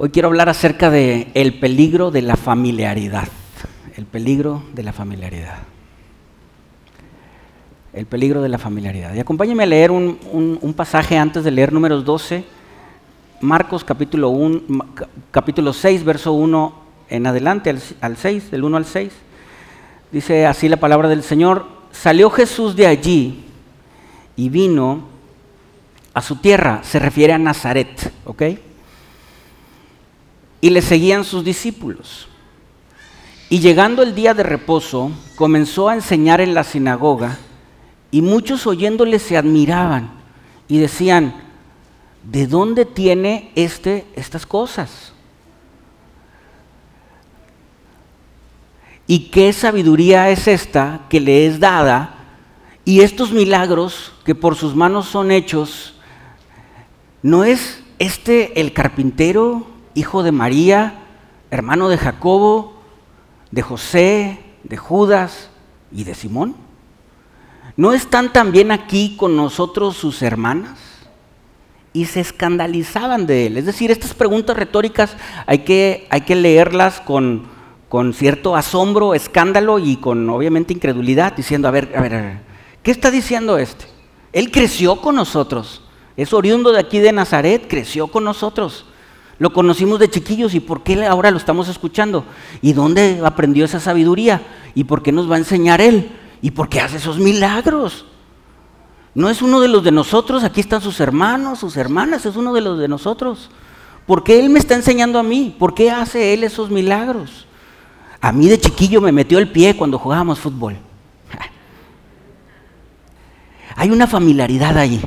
Hoy 0.00 0.10
quiero 0.10 0.28
hablar 0.28 0.48
acerca 0.48 0.90
de 0.90 1.26
el 1.34 1.58
peligro 1.58 2.12
de 2.12 2.22
la 2.22 2.36
familiaridad. 2.36 3.26
El 3.96 4.06
peligro 4.06 4.62
de 4.72 4.84
la 4.84 4.92
familiaridad. 4.92 5.58
El 7.92 8.06
peligro 8.06 8.40
de 8.40 8.48
la 8.48 8.58
familiaridad. 8.58 9.12
Y 9.12 9.18
acompáñenme 9.18 9.64
a 9.64 9.66
leer 9.66 9.90
un, 9.90 10.74
pasaje 10.76 11.18
antes 11.18 11.42
de 11.42 11.50
leer 11.50 11.72
números 11.72 12.04
12. 12.04 12.44
Marcos 13.40 13.82
capítulo, 13.82 14.28
1, 14.28 14.62
capítulo 15.32 15.72
6, 15.72 16.04
verso 16.04 16.32
1 16.32 16.74
en 17.08 17.26
adelante, 17.26 17.70
al, 17.70 17.80
al 18.00 18.16
6, 18.16 18.52
del 18.52 18.62
1 18.62 18.76
al 18.76 18.84
6. 18.84 19.12
Dice 20.12 20.46
así 20.46 20.68
la 20.68 20.76
palabra 20.76 21.08
del 21.08 21.24
Señor. 21.24 21.66
Salió 21.90 22.30
Jesús 22.30 22.76
de 22.76 22.86
allí 22.86 23.46
y 24.36 24.48
vino 24.48 25.08
a 26.14 26.22
su 26.22 26.36
tierra. 26.36 26.82
Se 26.84 27.00
refiere 27.00 27.32
a 27.32 27.38
Nazaret, 27.38 28.12
¿ok? 28.26 28.42
Y 30.60 30.70
le 30.70 30.82
seguían 30.82 31.24
sus 31.24 31.44
discípulos. 31.44 32.28
Y 33.50 33.60
llegando 33.60 34.02
el 34.02 34.14
día 34.14 34.34
de 34.34 34.42
reposo, 34.42 35.10
comenzó 35.36 35.88
a 35.88 35.94
enseñar 35.94 36.40
en 36.40 36.54
la 36.54 36.64
sinagoga, 36.64 37.38
y 38.10 38.22
muchos 38.22 38.66
oyéndole 38.66 39.18
se 39.18 39.36
admiraban 39.36 40.10
y 40.66 40.78
decían, 40.78 41.34
¿de 42.24 42.46
dónde 42.46 42.84
tiene 42.84 43.50
este 43.54 44.06
estas 44.14 44.46
cosas? 44.46 45.12
¿Y 49.06 49.30
qué 49.30 49.52
sabiduría 49.52 50.30
es 50.30 50.48
esta 50.48 51.00
que 51.08 51.20
le 51.20 51.46
es 51.46 51.60
dada? 51.60 52.14
Y 52.84 53.00
estos 53.00 53.32
milagros 53.32 54.12
que 54.24 54.34
por 54.34 54.54
sus 54.56 54.74
manos 54.74 55.06
son 55.06 55.30
hechos, 55.30 55.94
¿no 57.22 57.44
es 57.44 57.82
este 57.98 58.60
el 58.60 58.72
carpintero 58.72 59.66
hijo 59.94 60.22
de 60.22 60.32
María, 60.32 60.94
hermano 61.50 61.88
de 61.88 61.98
Jacobo, 61.98 62.74
de 63.50 63.62
José, 63.62 64.38
de 64.64 64.76
Judas 64.76 65.50
y 65.90 66.04
de 66.04 66.14
Simón? 66.14 66.54
¿No 67.76 67.92
están 67.92 68.32
también 68.32 68.70
aquí 68.72 69.16
con 69.16 69.36
nosotros 69.36 69.96
sus 69.96 70.22
hermanas? 70.22 70.78
Y 71.92 72.06
se 72.06 72.20
escandalizaban 72.20 73.26
de 73.26 73.46
él. 73.46 73.56
Es 73.56 73.66
decir, 73.66 73.90
estas 73.90 74.14
preguntas 74.14 74.56
retóricas 74.56 75.16
hay 75.46 75.60
que, 75.60 76.06
hay 76.10 76.22
que 76.22 76.34
leerlas 76.34 77.00
con, 77.00 77.46
con 77.88 78.12
cierto 78.12 78.56
asombro, 78.56 79.14
escándalo 79.14 79.78
y 79.78 79.96
con 79.96 80.28
obviamente 80.28 80.72
incredulidad, 80.72 81.34
diciendo, 81.34 81.68
a 81.68 81.70
ver, 81.70 81.92
a 81.96 82.00
ver, 82.00 82.14
a 82.14 82.20
ver, 82.20 82.40
¿qué 82.82 82.90
está 82.90 83.10
diciendo 83.10 83.58
este? 83.58 83.86
Él 84.32 84.50
creció 84.50 85.00
con 85.00 85.14
nosotros. 85.14 85.82
Es 86.16 86.32
oriundo 86.32 86.72
de 86.72 86.80
aquí 86.80 86.98
de 86.98 87.12
Nazaret, 87.12 87.66
creció 87.68 88.08
con 88.08 88.24
nosotros. 88.24 88.86
Lo 89.38 89.52
conocimos 89.52 90.00
de 90.00 90.10
chiquillos 90.10 90.54
y 90.54 90.60
por 90.60 90.82
qué 90.82 91.06
ahora 91.06 91.30
lo 91.30 91.36
estamos 91.36 91.68
escuchando. 91.68 92.24
¿Y 92.60 92.72
dónde 92.72 93.20
aprendió 93.24 93.64
esa 93.64 93.78
sabiduría? 93.78 94.42
¿Y 94.74 94.84
por 94.84 95.02
qué 95.02 95.12
nos 95.12 95.30
va 95.30 95.36
a 95.36 95.38
enseñar 95.38 95.80
Él? 95.80 96.10
¿Y 96.42 96.50
por 96.50 96.68
qué 96.68 96.80
hace 96.80 96.96
esos 96.96 97.18
milagros? 97.18 98.06
No 99.14 99.28
es 99.28 99.42
uno 99.42 99.60
de 99.60 99.68
los 99.68 99.84
de 99.84 99.92
nosotros, 99.92 100.44
aquí 100.44 100.60
están 100.60 100.80
sus 100.80 101.00
hermanos, 101.00 101.60
sus 101.60 101.76
hermanas, 101.76 102.26
es 102.26 102.36
uno 102.36 102.52
de 102.52 102.60
los 102.60 102.78
de 102.78 102.88
nosotros. 102.88 103.50
¿Por 104.06 104.24
qué 104.24 104.40
Él 104.40 104.50
me 104.50 104.58
está 104.58 104.74
enseñando 104.74 105.18
a 105.18 105.22
mí? 105.22 105.54
¿Por 105.58 105.74
qué 105.74 105.90
hace 105.90 106.34
Él 106.34 106.42
esos 106.42 106.70
milagros? 106.70 107.46
A 108.20 108.32
mí 108.32 108.48
de 108.48 108.58
chiquillo 108.58 109.00
me 109.00 109.12
metió 109.12 109.38
el 109.38 109.50
pie 109.50 109.76
cuando 109.76 109.98
jugábamos 109.98 110.40
fútbol. 110.40 110.76
Hay 113.76 113.90
una 113.90 114.06
familiaridad 114.06 114.76
ahí. 114.78 115.00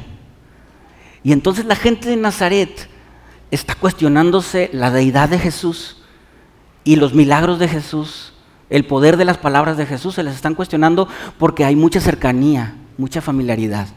Y 1.24 1.34
entonces 1.34 1.66
la 1.66 1.76
gente 1.76 2.10
de 2.10 2.16
Nazaret 2.16 2.90
está 3.52 3.76
cuestionándose 3.76 4.70
la 4.74 4.90
deidad 4.90 5.30
de 5.30 5.38
Jesús 5.38 5.98
y 6.84 6.96
los 6.96 7.14
milagros 7.14 7.60
de 7.60 7.68
Jesús, 7.68 8.34
el 8.70 8.86
poder 8.86 9.18
de 9.18 9.26
las 9.26 9.38
palabras 9.38 9.78
de 9.78 9.86
Jesús, 9.86 10.16
se 10.16 10.24
les 10.24 10.34
están 10.34 10.56
cuestionando 10.56 11.08
porque 11.38 11.66
hay 11.66 11.76
mucha 11.76 12.00
cercanía, 12.00 12.76
mucha 12.98 13.22
familiaridad. 13.22 13.88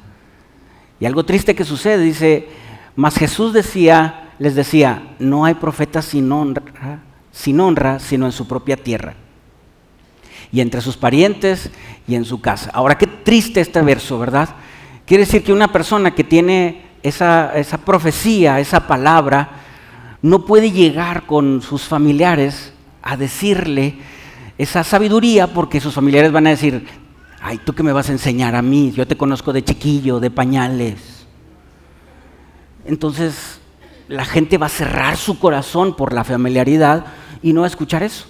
Y 0.98 1.06
algo 1.06 1.24
triste 1.24 1.54
que 1.54 1.64
sucede, 1.64 2.02
dice, 2.02 2.48
mas 2.96 3.16
Jesús 3.16 3.52
decía, 3.52 4.32
les 4.38 4.54
decía, 4.54 5.14
no 5.18 5.44
hay 5.44 5.54
profeta 5.54 6.02
sin 6.02 6.30
honra, 6.30 7.02
sin 7.30 7.60
honra, 7.60 8.00
sino 8.00 8.26
en 8.26 8.32
su 8.32 8.46
propia 8.48 8.76
tierra. 8.76 9.14
Y 10.52 10.60
entre 10.60 10.80
sus 10.80 10.96
parientes 10.96 11.70
y 12.06 12.14
en 12.14 12.24
su 12.24 12.40
casa. 12.40 12.70
Ahora, 12.74 12.98
qué 12.98 13.06
triste 13.06 13.60
este 13.60 13.80
verso, 13.82 14.18
¿verdad? 14.18 14.50
Quiere 15.06 15.24
decir 15.24 15.42
que 15.42 15.52
una 15.52 15.72
persona 15.72 16.14
que 16.14 16.24
tiene 16.24 16.84
esa, 17.04 17.78
profecía, 17.84 18.58
esa 18.58 18.86
palabra, 18.86 19.50
no 20.22 20.46
puede 20.46 20.72
llegar 20.72 21.26
con 21.26 21.60
sus 21.60 21.82
familiares 21.82 22.72
a 23.02 23.16
decirle 23.16 23.98
esa 24.56 24.82
sabiduría 24.82 25.48
porque 25.48 25.80
sus 25.80 25.92
familiares 25.92 26.32
van 26.32 26.46
a 26.46 26.50
decir, 26.50 26.86
ay, 27.42 27.58
tú 27.58 27.74
que 27.74 27.82
me 27.82 27.92
vas 27.92 28.08
a 28.08 28.12
enseñar 28.12 28.54
a 28.54 28.62
mí, 28.62 28.90
yo 28.92 29.06
te 29.06 29.18
conozco 29.18 29.52
de 29.52 29.62
chiquillo, 29.62 30.18
de 30.18 30.30
pañales. 30.30 31.26
Entonces 32.86 33.60
la 34.08 34.24
gente 34.24 34.56
va 34.56 34.66
a 34.66 34.70
cerrar 34.70 35.18
su 35.18 35.38
corazón 35.38 35.94
por 35.94 36.14
la 36.14 36.24
familiaridad 36.24 37.04
y 37.42 37.52
no 37.52 37.60
va 37.60 37.66
a 37.66 37.70
escuchar 37.70 38.02
eso. 38.02 38.26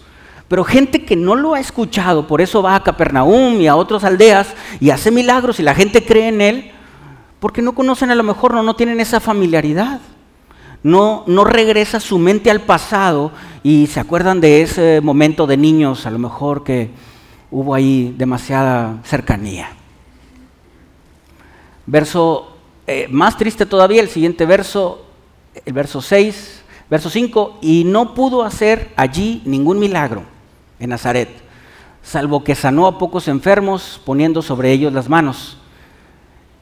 Pero 0.48 0.64
gente 0.64 1.04
que 1.04 1.14
no 1.14 1.36
lo 1.36 1.54
ha 1.54 1.60
escuchado, 1.60 2.26
por 2.26 2.40
eso 2.40 2.60
va 2.60 2.74
a 2.74 2.82
Capernaum 2.82 3.60
y 3.60 3.68
a 3.68 3.76
otras 3.76 4.02
aldeas 4.02 4.48
y 4.80 4.90
hace 4.90 5.12
milagros 5.12 5.60
y 5.60 5.62
la 5.62 5.76
gente 5.76 6.04
cree 6.04 6.28
en 6.28 6.40
él, 6.40 6.72
porque 7.44 7.60
no 7.60 7.74
conocen 7.74 8.10
a 8.10 8.14
lo 8.14 8.22
mejor, 8.22 8.54
no, 8.54 8.62
no 8.62 8.74
tienen 8.74 9.00
esa 9.00 9.20
familiaridad. 9.20 10.00
No, 10.82 11.24
no 11.26 11.44
regresa 11.44 12.00
su 12.00 12.18
mente 12.18 12.50
al 12.50 12.62
pasado 12.62 13.32
y 13.62 13.86
se 13.86 14.00
acuerdan 14.00 14.40
de 14.40 14.62
ese 14.62 15.02
momento 15.02 15.46
de 15.46 15.58
niños, 15.58 16.06
a 16.06 16.10
lo 16.10 16.18
mejor 16.18 16.64
que 16.64 16.88
hubo 17.50 17.74
ahí 17.74 18.14
demasiada 18.16 18.98
cercanía. 19.04 19.68
Verso 21.84 22.56
eh, 22.86 23.08
más 23.10 23.36
triste 23.36 23.66
todavía, 23.66 24.00
el 24.00 24.08
siguiente 24.08 24.46
verso, 24.46 25.04
el 25.66 25.74
verso 25.74 26.00
6, 26.00 26.62
verso 26.88 27.10
5, 27.10 27.58
y 27.60 27.84
no 27.84 28.14
pudo 28.14 28.42
hacer 28.42 28.90
allí 28.96 29.42
ningún 29.44 29.78
milagro 29.78 30.22
en 30.78 30.88
Nazaret, 30.88 31.28
salvo 32.02 32.42
que 32.42 32.54
sanó 32.54 32.86
a 32.86 32.96
pocos 32.96 33.28
enfermos 33.28 34.00
poniendo 34.02 34.40
sobre 34.40 34.72
ellos 34.72 34.94
las 34.94 35.10
manos. 35.10 35.58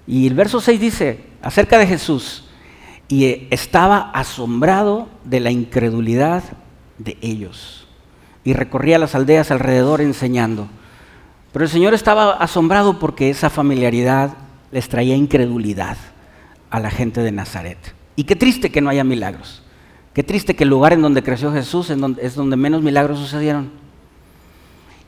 Y 0.06 0.26
el 0.26 0.34
verso 0.34 0.60
6 0.60 0.80
dice 0.80 1.24
acerca 1.42 1.78
de 1.78 1.86
Jesús, 1.86 2.44
y 3.08 3.46
estaba 3.50 4.10
asombrado 4.12 5.08
de 5.24 5.40
la 5.40 5.50
incredulidad 5.50 6.42
de 6.98 7.18
ellos. 7.20 7.86
Y 8.44 8.54
recorría 8.54 8.98
las 8.98 9.14
aldeas 9.14 9.50
alrededor 9.50 10.00
enseñando. 10.00 10.66
Pero 11.52 11.64
el 11.64 11.70
Señor 11.70 11.92
estaba 11.92 12.32
asombrado 12.32 12.98
porque 12.98 13.28
esa 13.28 13.50
familiaridad 13.50 14.34
les 14.70 14.88
traía 14.88 15.14
incredulidad 15.14 15.98
a 16.70 16.80
la 16.80 16.90
gente 16.90 17.20
de 17.20 17.32
Nazaret. 17.32 17.76
Y 18.16 18.24
qué 18.24 18.34
triste 18.34 18.72
que 18.72 18.80
no 18.80 18.88
haya 18.88 19.04
milagros. 19.04 19.62
Qué 20.14 20.22
triste 20.22 20.56
que 20.56 20.64
el 20.64 20.70
lugar 20.70 20.94
en 20.94 21.02
donde 21.02 21.22
creció 21.22 21.52
Jesús 21.52 21.90
es 21.90 22.34
donde 22.34 22.56
menos 22.56 22.82
milagros 22.82 23.18
sucedieron. 23.18 23.70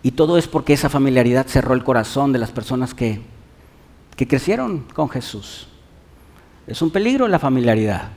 Y 0.02 0.10
todo 0.10 0.36
es 0.36 0.46
porque 0.46 0.74
esa 0.74 0.90
familiaridad 0.90 1.46
cerró 1.46 1.72
el 1.72 1.84
corazón 1.84 2.34
de 2.34 2.38
las 2.38 2.50
personas 2.50 2.92
que 2.92 3.22
que 4.16 4.28
crecieron 4.28 4.86
con 4.94 5.08
Jesús. 5.08 5.68
Es 6.66 6.80
un 6.82 6.90
peligro 6.90 7.28
la 7.28 7.38
familiaridad. 7.38 8.10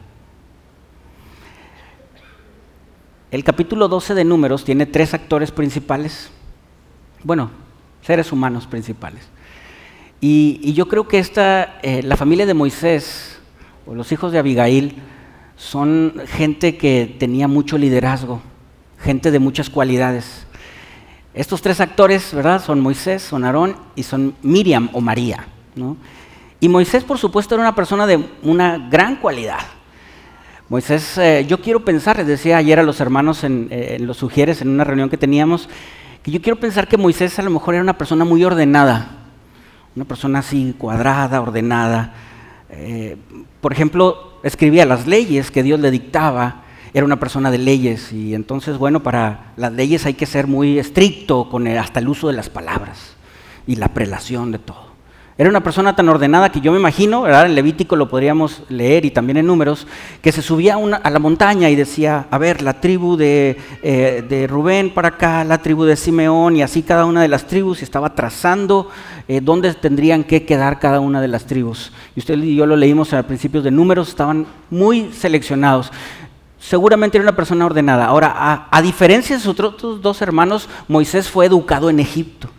El 3.30 3.44
capítulo 3.44 3.88
12 3.88 4.14
de 4.14 4.24
Números 4.24 4.64
tiene 4.64 4.86
tres 4.86 5.14
actores 5.14 5.52
principales, 5.52 6.30
bueno, 7.24 7.52
seres 8.02 8.32
humanos 8.32 8.68
principales. 8.68 9.28
Y, 10.22 10.74
yo 10.74 10.88
creo 10.88 11.08
que 11.08 11.20
esta, 11.20 11.80
eh, 11.84 12.02
la 12.04 12.16
familia 12.16 12.46
de 12.46 12.54
Moisés 12.54 13.40
o 13.86 13.94
los 13.94 14.12
hijos 14.12 14.32
de 14.32 14.40
Abigail 14.40 14.96
son 15.58 16.14
gente 16.26 16.78
que 16.78 17.16
tenía 17.20 17.48
mucho 17.48 17.78
liderazgo, 17.78 18.42
gente 19.00 19.30
de 19.30 19.40
muchas 19.40 19.70
cualidades. 19.70 20.46
Estos 21.34 21.62
tres 21.62 21.82
actores, 21.82 22.34
¿verdad? 22.34 22.64
Son 22.64 22.80
Moisés, 22.80 23.22
son 23.22 23.44
Aarón 23.44 23.76
y 23.96 24.04
son 24.04 24.36
Miriam 24.42 24.90
o 24.94 25.02
María. 25.02 25.48
Y 26.60 26.70
Moisés, 26.70 27.04
por 27.04 27.18
supuesto, 27.18 27.56
era 27.56 27.64
una 27.64 27.76
persona 27.76 28.08
de 28.08 28.24
una 28.44 28.78
gran 28.90 29.18
cualidad. 29.18 29.60
Moisés, 30.70 31.18
eh, 31.18 31.46
yo 31.48 31.62
quiero 31.62 31.86
pensar, 31.86 32.18
les 32.18 32.28
decía 32.28 32.58
ayer 32.58 32.80
a 32.80 32.84
los 32.84 33.00
hermanos 33.00 33.44
en, 33.44 33.68
eh, 33.72 33.98
los 34.02 34.18
sugieres 34.18 34.62
en 34.62 34.68
una 34.68 34.84
reunión 34.84 35.10
que 35.10 35.18
teníamos, 35.18 35.70
que 36.24 36.32
yo 36.32 36.42
quiero 36.42 36.60
pensar 36.60 36.90
que 36.90 36.98
Moisés 36.98 37.40
a 37.40 37.42
lo 37.42 37.52
mejor 37.52 37.76
era 37.76 37.84
una 37.84 37.98
persona 37.98 38.26
muy 38.26 38.44
ordenada, 38.44 39.12
una 39.96 40.04
persona 40.04 40.40
así 40.40 40.76
cuadrada, 40.78 41.40
ordenada. 41.40 42.14
Eh, 42.70 43.16
por 43.62 43.72
ejemplo, 43.72 44.40
escribía 44.44 44.86
las 44.86 45.08
leyes 45.08 45.52
que 45.52 45.64
Dios 45.64 45.80
le 45.80 45.90
dictaba, 45.90 46.64
era 46.94 47.06
una 47.06 47.20
persona 47.20 47.50
de 47.50 47.60
leyes 47.60 48.12
y 48.12 48.34
entonces, 48.34 48.78
bueno, 48.78 49.04
para 49.04 49.54
las 49.56 49.72
leyes 49.72 50.06
hay 50.06 50.16
que 50.16 50.26
ser 50.26 50.48
muy 50.48 50.80
estricto 50.80 51.50
con 51.50 51.68
hasta 51.68 52.00
el 52.00 52.10
uso 52.10 52.28
de 52.28 52.34
las 52.34 52.50
palabras 52.50 53.16
y 53.68 53.76
la 53.76 53.90
prelación 53.90 54.52
de 54.52 54.60
todo. 54.60 54.87
Era 55.40 55.52
una 55.52 55.62
persona 55.62 55.96
tan 55.96 56.10
ordenada 56.10 56.52
que 56.52 56.62
yo 56.62 56.72
me 56.72 56.80
imagino, 56.80 57.22
¿verdad? 57.22 57.46
en 57.46 57.54
Levítico 57.54 57.96
lo 57.96 58.10
podríamos 58.10 58.64
leer 58.70 59.06
y 59.06 59.12
también 59.12 59.38
en 59.38 59.46
Números, 59.46 59.86
que 60.20 60.32
se 60.32 60.42
subía 60.42 60.78
a, 60.78 61.10
la 61.12 61.20
montaña 61.20 61.70
y 61.70 61.76
decía, 61.76 62.26
a 62.32 62.40
ver, 62.40 62.64
la 62.64 62.82
tribu 62.82 63.16
de, 63.16 63.56
eh, 63.84 64.26
de, 64.28 64.48
Rubén 64.48 64.90
para 64.90 65.10
acá, 65.10 65.44
la 65.44 65.60
tribu 65.60 65.84
de 65.84 65.96
Simeón 65.96 66.56
y 66.56 66.64
así 66.64 66.82
cada 66.82 67.06
una 67.06 67.22
de 67.22 67.28
las 67.28 67.46
tribus 67.46 67.82
y 67.82 67.84
estaba 67.84 68.16
trazando 68.16 68.90
eh, 69.28 69.40
dónde 69.40 69.76
tendrían 69.76 70.24
que 70.24 70.44
quedar 70.44 70.80
cada 70.80 71.00
una 71.02 71.22
de 71.22 71.28
las 71.28 71.46
tribus. 71.46 71.92
Y 72.16 72.22
usted 72.22 72.36
y 72.40 72.56
yo 72.56 72.66
lo 72.66 72.76
leímos 72.76 73.14
a 73.14 73.22
principios 73.22 73.64
de 73.64 73.70
Números, 73.70 74.10
estaban 74.10 74.48
muy 74.72 75.12
seleccionados. 75.14 75.92
Seguramente 76.58 77.16
era 77.20 77.24
una 77.24 77.36
persona 77.36 77.68
ordenada. 77.68 78.08
Ahora, 78.08 78.34
a, 78.36 78.68
a 78.72 78.82
diferencia 78.82 79.36
de 79.36 79.42
sus 79.44 79.52
otros 79.52 80.02
dos 80.02 80.20
hermanos, 80.24 80.68
Moisés 80.88 81.30
fue 81.30 81.46
educado 81.46 81.92
en 81.92 82.00
Egipto. 82.00 82.50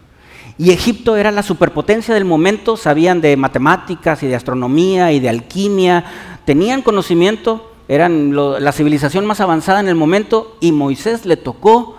Y 0.58 0.72
Egipto 0.72 1.16
era 1.16 1.30
la 1.30 1.44
superpotencia 1.44 2.12
del 2.12 2.24
momento, 2.24 2.76
sabían 2.76 3.20
de 3.20 3.36
matemáticas 3.36 4.24
y 4.24 4.26
de 4.26 4.34
astronomía 4.34 5.12
y 5.12 5.20
de 5.20 5.28
alquimia, 5.28 6.04
tenían 6.44 6.82
conocimiento, 6.82 7.72
eran 7.86 8.34
la 8.34 8.72
civilización 8.72 9.24
más 9.24 9.40
avanzada 9.40 9.78
en 9.78 9.88
el 9.88 9.94
momento 9.94 10.56
y 10.60 10.72
Moisés 10.72 11.24
le 11.26 11.36
tocó 11.36 11.96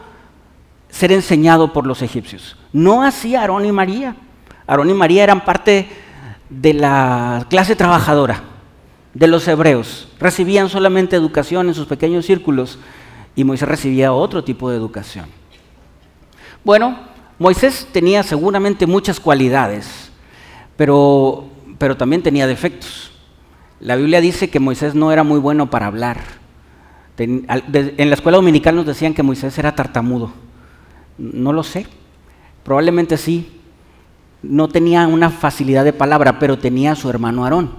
ser 0.90 1.14
enseñado 1.14 1.72
por 1.72 1.88
los 1.88 2.02
egipcios. 2.02 2.58
No 2.74 3.04
así 3.04 3.36
Aarón 3.36 3.66
y 3.66 3.72
María. 3.72 4.16
Aarón 4.68 4.90
y 4.90 4.94
María 4.94 5.24
eran 5.24 5.46
parte 5.46 5.88
de 6.50 6.74
la 6.74 7.46
clase 7.50 7.76
trabajadora, 7.76 8.44
de 9.14 9.28
los 9.28 9.48
hebreos. 9.48 10.10
Recibían 10.20 10.68
solamente 10.68 11.16
educación 11.16 11.70
en 11.70 11.74
sus 11.74 11.88
pequeños 11.88 12.26
círculos 12.26 12.78
y 13.36 13.46
Moisés 13.46 13.70
recibía 13.70 14.12
otro 14.12 14.44
tipo 14.44 14.70
de 14.70 14.78
educación. 14.78 15.28
Bueno, 16.64 17.09
Moisés 17.40 17.88
tenía 17.94 18.22
seguramente 18.22 18.86
muchas 18.86 19.18
cualidades, 19.18 20.12
pero, 20.76 21.46
pero 21.78 21.96
también 21.96 22.22
tenía 22.22 22.46
defectos. 22.46 23.12
La 23.80 23.96
Biblia 23.96 24.20
dice 24.20 24.50
que 24.50 24.60
Moisés 24.60 24.94
no 24.94 25.10
era 25.14 25.24
muy 25.24 25.40
bueno 25.40 25.70
para 25.70 25.86
hablar. 25.86 26.18
en 27.18 27.46
la 27.48 28.14
escuela 28.14 28.36
dominical 28.36 28.76
nos 28.76 28.86
decían 28.86 29.14
que 29.14 29.24
Moisés 29.24 29.58
era 29.58 29.74
tartamudo. 29.74 30.32
No 31.18 31.54
lo 31.54 31.64
sé. 31.64 31.88
Probablemente 32.64 33.16
sí. 33.16 33.62
No 34.42 34.68
tenía 34.68 35.08
una 35.08 35.30
facilidad 35.30 35.86
de 35.86 35.94
palabra, 35.94 36.40
pero 36.40 36.60
tenía 36.60 36.92
a 36.92 36.96
su 36.96 37.10
hermano 37.10 37.46
Aarón. 37.46 37.72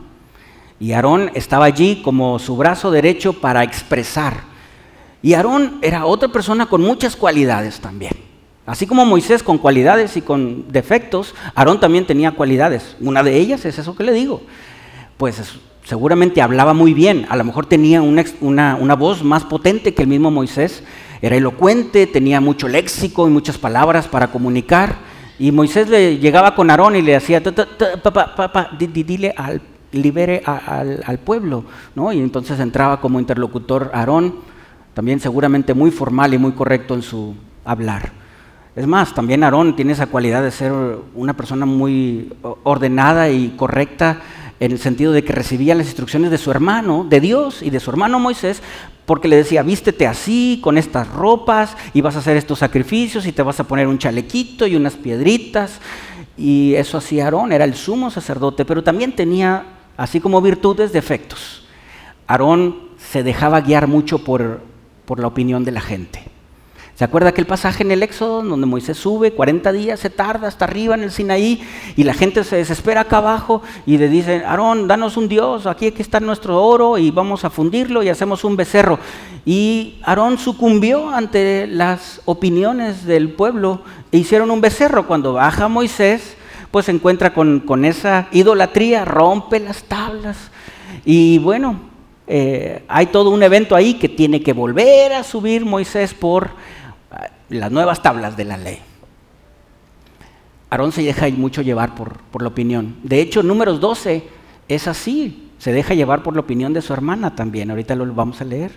Y 0.78 0.92
Aarón 0.92 1.30
estaba 1.34 1.66
allí 1.66 2.00
como 2.02 2.38
su 2.38 2.56
brazo 2.56 2.90
derecho 2.90 3.34
para 3.34 3.62
expresar. 3.62 4.40
Y 5.20 5.34
Aarón 5.34 5.78
era 5.82 6.06
otra 6.06 6.30
persona 6.30 6.64
con 6.64 6.80
muchas 6.80 7.14
cualidades 7.14 7.78
también. 7.78 8.29
Así 8.66 8.86
como 8.86 9.04
Moisés 9.04 9.42
con 9.42 9.58
cualidades 9.58 10.16
y 10.16 10.22
con 10.22 10.70
defectos, 10.70 11.34
Aarón 11.54 11.80
también 11.80 12.06
tenía 12.06 12.32
cualidades. 12.32 12.96
Una 13.00 13.22
de 13.22 13.36
ellas 13.36 13.64
es 13.64 13.78
eso 13.78 13.96
que 13.96 14.04
le 14.04 14.12
digo. 14.12 14.42
Pues 15.16 15.40
seguramente 15.84 16.42
hablaba 16.42 16.72
muy 16.72 16.94
bien, 16.94 17.26
a 17.30 17.36
lo 17.36 17.44
mejor 17.44 17.66
tenía 17.66 18.00
una, 18.00 18.94
voz 18.96 19.24
más 19.24 19.44
potente 19.44 19.92
que 19.94 20.02
el 20.02 20.08
mismo 20.08 20.30
Moisés, 20.30 20.84
era 21.22 21.36
elocuente, 21.36 22.06
tenía 22.06 22.40
mucho 22.40 22.68
léxico 22.68 23.26
y 23.26 23.30
muchas 23.30 23.58
palabras 23.58 24.06
para 24.06 24.28
comunicar. 24.28 24.98
Y 25.38 25.52
Moisés 25.52 25.88
le 25.88 26.18
llegaba 26.18 26.54
con 26.54 26.70
Aarón 26.70 26.96
y 26.96 27.02
le 27.02 27.18
papá, 27.20 28.70
dile 28.78 29.34
al, 29.36 29.60
libere 29.92 30.42
al, 30.44 31.02
al, 31.04 31.18
pueblo. 31.18 31.64
¿no? 31.94 32.12
Y 32.12 32.18
entonces 32.20 32.60
entraba 32.60 33.00
como 33.00 33.18
interlocutor 33.18 33.90
Aarón, 33.92 34.36
también 34.94 35.18
seguramente 35.18 35.74
muy 35.74 35.90
formal 35.90 36.34
y 36.34 36.38
muy 36.38 36.52
correcto 36.52 36.94
en 36.94 37.02
su 37.02 37.34
hablar. 37.64 38.19
Es 38.76 38.86
más, 38.86 39.14
también 39.14 39.42
Aarón 39.42 39.74
tiene 39.74 39.92
esa 39.92 40.06
cualidad 40.06 40.42
de 40.42 40.52
ser 40.52 40.72
una 41.14 41.34
persona 41.34 41.66
muy 41.66 42.32
ordenada 42.62 43.28
y 43.28 43.50
correcta 43.50 44.20
en 44.60 44.72
el 44.72 44.78
sentido 44.78 45.12
de 45.12 45.24
que 45.24 45.32
recibía 45.32 45.74
las 45.74 45.86
instrucciones 45.86 46.30
de 46.30 46.38
su 46.38 46.50
hermano, 46.50 47.04
de 47.08 47.20
Dios 47.20 47.62
y 47.62 47.70
de 47.70 47.80
su 47.80 47.90
hermano 47.90 48.20
Moisés, 48.20 48.62
porque 49.06 49.26
le 49.26 49.36
decía, 49.36 49.62
vístete 49.62 50.06
así, 50.06 50.60
con 50.62 50.78
estas 50.78 51.08
ropas, 51.08 51.76
y 51.94 52.00
vas 52.00 52.14
a 52.14 52.20
hacer 52.20 52.36
estos 52.36 52.60
sacrificios, 52.60 53.26
y 53.26 53.32
te 53.32 53.42
vas 53.42 53.58
a 53.58 53.64
poner 53.64 53.88
un 53.88 53.98
chalequito 53.98 54.66
y 54.66 54.76
unas 54.76 54.94
piedritas. 54.94 55.80
Y 56.36 56.74
eso 56.74 56.98
hacía 56.98 57.24
Aarón, 57.24 57.52
era 57.52 57.64
el 57.64 57.74
sumo 57.74 58.10
sacerdote, 58.10 58.64
pero 58.64 58.84
también 58.84 59.16
tenía, 59.16 59.64
así 59.96 60.20
como 60.20 60.40
virtudes, 60.40 60.92
defectos. 60.92 61.64
Aarón 62.28 62.90
se 62.98 63.24
dejaba 63.24 63.62
guiar 63.62 63.88
mucho 63.88 64.22
por, 64.22 64.60
por 65.06 65.18
la 65.18 65.26
opinión 65.26 65.64
de 65.64 65.72
la 65.72 65.80
gente. 65.80 66.29
¿Se 67.00 67.04
acuerda 67.04 67.30
aquel 67.30 67.46
pasaje 67.46 67.82
en 67.82 67.92
el 67.92 68.02
Éxodo 68.02 68.42
donde 68.42 68.66
Moisés 68.66 68.98
sube 68.98 69.32
40 69.32 69.72
días, 69.72 70.00
se 70.00 70.10
tarda 70.10 70.48
hasta 70.48 70.66
arriba 70.66 70.94
en 70.94 71.02
el 71.02 71.10
Sinaí 71.10 71.66
y 71.96 72.04
la 72.04 72.12
gente 72.12 72.44
se 72.44 72.56
desespera 72.56 73.00
acá 73.00 73.16
abajo 73.16 73.62
y 73.86 73.96
le 73.96 74.10
dice, 74.10 74.44
Aarón, 74.44 74.86
danos 74.86 75.16
un 75.16 75.26
Dios, 75.26 75.64
aquí, 75.64 75.86
aquí 75.86 76.02
está 76.02 76.20
nuestro 76.20 76.62
oro 76.62 76.98
y 76.98 77.10
vamos 77.10 77.46
a 77.46 77.48
fundirlo 77.48 78.02
y 78.02 78.10
hacemos 78.10 78.44
un 78.44 78.54
becerro. 78.54 78.98
Y 79.46 79.98
Aarón 80.02 80.36
sucumbió 80.36 81.08
ante 81.08 81.66
las 81.66 82.20
opiniones 82.26 83.06
del 83.06 83.30
pueblo 83.30 83.80
e 84.12 84.18
hicieron 84.18 84.50
un 84.50 84.60
becerro. 84.60 85.06
Cuando 85.06 85.32
baja 85.32 85.68
Moisés, 85.68 86.36
pues 86.70 86.84
se 86.84 86.92
encuentra 86.92 87.32
con, 87.32 87.84
esa 87.86 88.28
idolatría, 88.30 89.06
rompe 89.06 89.58
las 89.58 89.84
tablas 89.84 90.36
y 91.06 91.38
bueno, 91.38 91.80
eh, 92.26 92.84
hay 92.88 93.06
todo 93.06 93.30
un 93.30 93.42
evento 93.42 93.74
ahí 93.74 93.94
que 93.94 94.10
tiene 94.10 94.42
que 94.42 94.52
volver 94.52 95.14
a 95.14 95.24
subir 95.24 95.64
Moisés 95.64 96.12
por 96.12 96.50
las 97.50 97.70
nuevas 97.70 98.02
tablas 98.02 98.36
de 98.36 98.44
la 98.44 98.56
ley. 98.56 98.78
Aarón 100.70 100.92
se 100.92 101.02
deja 101.02 101.28
mucho 101.30 101.62
llevar 101.62 101.94
por, 101.94 102.18
por 102.30 102.42
la 102.42 102.48
opinión. 102.48 102.96
De 103.02 103.20
hecho, 103.20 103.42
números 103.42 103.80
12 103.80 104.24
es 104.68 104.86
así, 104.86 105.50
se 105.58 105.72
deja 105.72 105.94
llevar 105.94 106.22
por 106.22 106.34
la 106.34 106.40
opinión 106.40 106.72
de 106.72 106.80
su 106.80 106.92
hermana 106.92 107.34
también, 107.34 107.70
ahorita 107.70 107.94
lo 107.96 108.06
vamos 108.14 108.40
a 108.40 108.44
leer. 108.44 108.72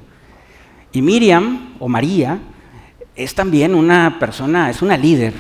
Y 0.92 1.02
Miriam, 1.02 1.76
o 1.80 1.88
María, 1.88 2.40
es 3.16 3.36
también 3.36 3.76
una 3.76 4.18
persona, 4.20 4.70
es 4.70 4.82
una 4.82 4.98
líder. 4.98 5.34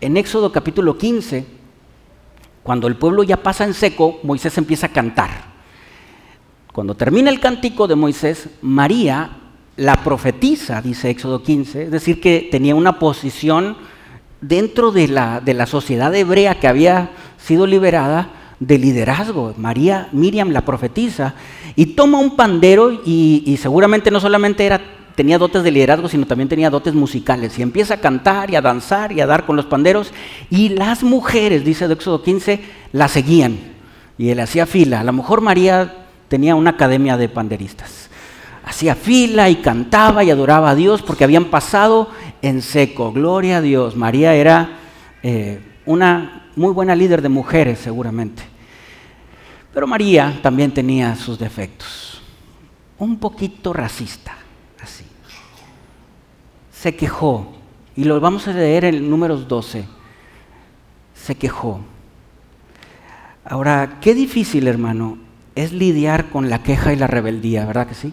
En 0.00 0.16
Éxodo 0.16 0.50
capítulo 0.52 0.98
15, 0.98 1.46
cuando 2.62 2.88
el 2.88 2.96
pueblo 2.96 3.22
ya 3.22 3.36
pasa 3.36 3.64
en 3.64 3.74
seco, 3.74 4.18
Moisés 4.24 4.58
empieza 4.58 4.86
a 4.86 4.92
cantar. 4.92 5.30
Cuando 6.72 6.94
termina 6.96 7.30
el 7.30 7.40
cántico 7.40 7.86
de 7.86 7.94
Moisés, 7.94 8.50
María 8.60 9.45
la 9.76 10.02
profetiza, 10.02 10.80
dice 10.80 11.10
Éxodo 11.10 11.42
15, 11.42 11.84
es 11.84 11.90
decir, 11.90 12.20
que 12.20 12.48
tenía 12.50 12.74
una 12.74 12.98
posición 12.98 13.76
dentro 14.40 14.90
de 14.90 15.08
la, 15.08 15.40
de 15.40 15.54
la 15.54 15.66
sociedad 15.66 16.14
hebrea 16.14 16.58
que 16.58 16.68
había 16.68 17.10
sido 17.36 17.66
liberada 17.66 18.30
de 18.58 18.78
liderazgo. 18.78 19.54
María, 19.58 20.08
Miriam 20.12 20.50
la 20.50 20.64
profetiza 20.64 21.34
y 21.74 21.86
toma 21.86 22.18
un 22.18 22.36
pandero 22.36 23.02
y, 23.04 23.58
seguramente 23.60 24.10
no 24.10 24.18
solamente 24.18 24.64
era, 24.64 24.80
tenía 25.14 25.38
dotes 25.38 25.62
de 25.62 25.70
liderazgo, 25.70 26.08
sino 26.08 26.26
también 26.26 26.48
tenía 26.48 26.70
dotes 26.70 26.94
musicales. 26.94 27.58
Y 27.58 27.62
empieza 27.62 27.94
a 27.94 28.00
cantar 28.00 28.50
y 28.50 28.56
a 28.56 28.62
danzar 28.62 29.12
y 29.12 29.20
a 29.20 29.26
dar 29.26 29.44
con 29.44 29.56
los 29.56 29.66
panderos. 29.66 30.12
Y 30.48 30.70
las 30.70 31.02
mujeres, 31.02 31.64
dice 31.66 31.84
Éxodo 31.84 32.22
15, 32.22 32.60
la 32.92 33.08
seguían. 33.08 33.58
Y 34.16 34.30
él 34.30 34.40
hacía 34.40 34.64
fila. 34.64 35.00
A 35.00 35.04
lo 35.04 35.12
mejor 35.12 35.42
María 35.42 36.06
tenía 36.28 36.54
una 36.54 36.70
academia 36.70 37.18
de 37.18 37.28
panderistas 37.28 38.06
hacía 38.66 38.96
fila 38.96 39.48
y 39.48 39.56
cantaba 39.56 40.24
y 40.24 40.30
adoraba 40.30 40.70
a 40.70 40.74
Dios 40.74 41.00
porque 41.00 41.24
habían 41.24 41.46
pasado 41.46 42.10
en 42.42 42.60
seco. 42.60 43.12
Gloria 43.12 43.58
a 43.58 43.60
Dios. 43.62 43.96
María 43.96 44.34
era 44.34 44.78
eh, 45.22 45.60
una 45.86 46.50
muy 46.56 46.72
buena 46.72 46.94
líder 46.94 47.22
de 47.22 47.28
mujeres 47.28 47.78
seguramente. 47.78 48.42
Pero 49.72 49.86
María 49.86 50.40
también 50.42 50.72
tenía 50.72 51.14
sus 51.14 51.38
defectos. 51.38 52.20
Un 52.98 53.18
poquito 53.18 53.72
racista, 53.72 54.36
así. 54.82 55.04
Se 56.72 56.96
quejó. 56.96 57.54
Y 57.94 58.04
lo 58.04 58.18
vamos 58.20 58.48
a 58.48 58.52
leer 58.52 58.84
en 58.84 59.08
números 59.08 59.46
12. 59.46 59.84
Se 61.14 61.34
quejó. 61.36 61.80
Ahora, 63.44 63.98
qué 64.00 64.12
difícil, 64.12 64.66
hermano, 64.66 65.18
es 65.54 65.72
lidiar 65.72 66.30
con 66.30 66.50
la 66.50 66.62
queja 66.64 66.92
y 66.92 66.96
la 66.96 67.06
rebeldía, 67.06 67.64
¿verdad 67.64 67.86
que 67.86 67.94
sí? 67.94 68.12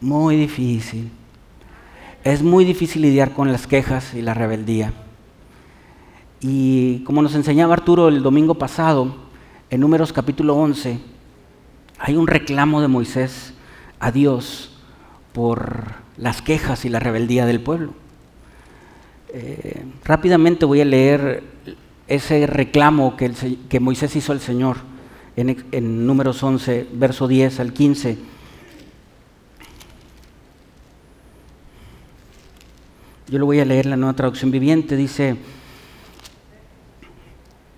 Muy 0.00 0.36
difícil. 0.36 1.10
Es 2.22 2.42
muy 2.42 2.64
difícil 2.64 3.02
lidiar 3.02 3.32
con 3.32 3.50
las 3.50 3.66
quejas 3.66 4.14
y 4.14 4.22
la 4.22 4.32
rebeldía. 4.32 4.92
Y 6.40 7.00
como 7.00 7.20
nos 7.20 7.34
enseñaba 7.34 7.74
Arturo 7.74 8.08
el 8.08 8.22
domingo 8.22 8.54
pasado, 8.54 9.16
en 9.70 9.80
Números 9.80 10.12
capítulo 10.12 10.54
11, 10.54 11.00
hay 11.98 12.14
un 12.14 12.28
reclamo 12.28 12.80
de 12.80 12.86
Moisés 12.86 13.54
a 13.98 14.12
Dios 14.12 14.78
por 15.32 15.94
las 16.16 16.42
quejas 16.42 16.84
y 16.84 16.88
la 16.88 17.00
rebeldía 17.00 17.44
del 17.44 17.60
pueblo. 17.60 17.92
Eh, 19.34 19.84
rápidamente 20.04 20.64
voy 20.64 20.80
a 20.80 20.84
leer 20.84 21.42
ese 22.06 22.46
reclamo 22.46 23.16
que, 23.16 23.80
Moisés 23.80 24.14
hizo 24.14 24.30
al 24.30 24.40
Señor 24.40 24.76
en, 25.34 25.64
en 25.72 26.06
Números 26.06 26.40
11, 26.40 26.86
verso 26.92 27.26
10 27.26 27.58
al 27.58 27.72
15. 27.72 28.37
Yo 33.28 33.38
lo 33.38 33.44
voy 33.44 33.60
a 33.60 33.64
leer 33.64 33.84
la 33.86 33.96
nueva 33.96 34.14
traducción 34.14 34.50
viviente. 34.50 34.96
Dice, 34.96 35.36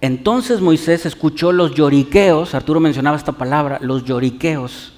Entonces 0.00 0.61
Moisés 0.61 1.07
escuchó 1.07 1.50
los 1.50 1.75
lloriqueos, 1.75 2.54
Arturo 2.54 2.78
mencionaba 2.78 3.16
esta 3.16 3.33
palabra, 3.33 3.78
los 3.83 4.04
lloriqueos 4.04 4.95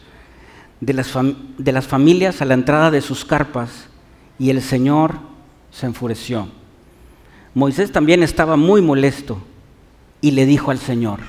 de 0.80 0.92
las, 0.92 1.12
de 1.58 1.72
las 1.72 1.86
familias 1.86 2.42
a 2.42 2.44
la 2.44 2.54
entrada 2.54 2.90
de 2.90 3.00
sus 3.00 3.24
carpas, 3.24 3.88
y 4.38 4.50
el 4.50 4.60
Señor 4.60 5.14
se 5.70 5.86
enfureció. 5.86 6.48
Moisés 7.54 7.90
también 7.90 8.22
estaba 8.22 8.56
muy 8.56 8.82
molesto 8.82 9.38
y 10.20 10.32
le 10.32 10.44
dijo 10.44 10.70
al 10.70 10.78
Señor, 10.78 11.20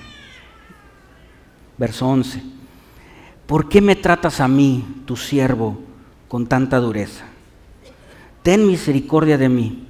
verso 1.78 2.08
11, 2.08 2.44
¿por 3.46 3.70
qué 3.70 3.82
me 3.82 3.96
tratas 3.96 4.40
a 4.40 4.48
mí, 4.48 4.86
tu 5.06 5.16
siervo, 5.16 5.80
con 6.28 6.48
tanta 6.48 6.80
dureza? 6.80 7.26
Ten 8.44 8.68
misericordia 8.68 9.38
de 9.38 9.50
mí. 9.50 9.88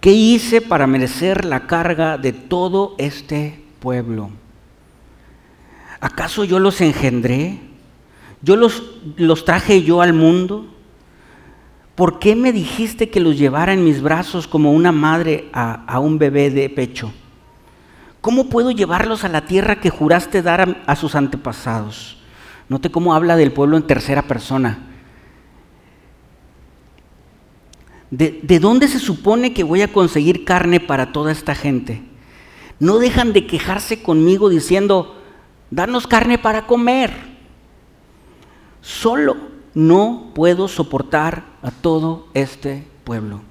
¿Qué 0.00 0.12
hice 0.12 0.60
para 0.60 0.86
merecer 0.86 1.44
la 1.44 1.66
carga 1.66 2.18
de 2.18 2.32
todo 2.32 2.94
este 2.98 3.62
pueblo? 3.78 4.30
¿Acaso 6.00 6.44
yo 6.44 6.58
los 6.58 6.80
engendré? 6.80 7.58
¿Yo 8.42 8.56
los, 8.56 8.82
los 9.16 9.44
traje 9.44 9.82
yo 9.82 10.00
al 10.00 10.12
mundo? 10.12 10.66
¿Por 11.98 12.20
qué 12.20 12.36
me 12.36 12.52
dijiste 12.52 13.10
que 13.10 13.18
los 13.18 13.36
llevara 13.36 13.72
en 13.72 13.82
mis 13.82 14.00
brazos 14.00 14.46
como 14.46 14.72
una 14.72 14.92
madre 14.92 15.48
a, 15.52 15.98
un 15.98 16.16
bebé 16.16 16.48
de 16.48 16.70
pecho? 16.70 17.12
¿Cómo 18.20 18.48
puedo 18.48 18.70
llevarlos 18.70 19.24
a 19.24 19.28
la 19.28 19.46
tierra 19.46 19.80
que 19.80 19.90
juraste 19.90 20.40
dar 20.42 20.84
a, 20.86 20.94
sus 20.94 21.16
antepasados? 21.16 22.18
Note 22.68 22.92
cómo 22.92 23.14
habla 23.14 23.34
del 23.34 23.50
pueblo 23.50 23.76
en 23.76 23.82
tercera 23.82 24.22
persona. 24.22 24.78
¿De, 28.10 28.40
¿De, 28.42 28.58
dónde 28.58 28.88
se 28.88 28.98
supone 28.98 29.52
que 29.52 29.64
voy 29.64 29.82
a 29.82 29.92
conseguir 29.92 30.44
carne 30.44 30.80
para 30.80 31.12
toda 31.12 31.30
esta 31.30 31.54
gente? 31.54 32.02
No 32.80 32.98
dejan 32.98 33.32
de 33.32 33.46
quejarse 33.46 34.02
conmigo 34.02 34.48
diciendo, 34.48 35.16
danos 35.70 36.06
carne 36.06 36.38
para 36.38 36.66
comer. 36.66 37.12
Solo 38.80 39.36
no 39.74 40.30
puedo 40.34 40.68
soportar 40.68 41.44
a 41.62 41.70
todo 41.70 42.28
este 42.34 42.86
pueblo. 43.04 43.42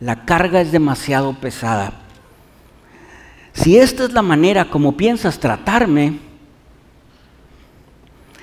La 0.00 0.24
carga 0.24 0.60
es 0.60 0.72
demasiado 0.72 1.34
pesada. 1.34 2.00
Si 3.52 3.78
esta 3.78 4.04
es 4.04 4.12
la 4.12 4.22
manera 4.22 4.70
como 4.70 4.96
piensas 4.96 5.38
tratarme, 5.38 6.18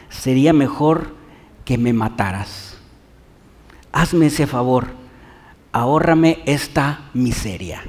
sería 0.09 0.53
mejor 0.53 1.15
que 1.65 1.77
me 1.77 1.93
mataras. 1.93 2.77
Hazme 3.91 4.27
ese 4.27 4.47
favor, 4.47 5.00
ahórrame 5.71 6.39
esta 6.45 7.09
miseria. 7.13 7.83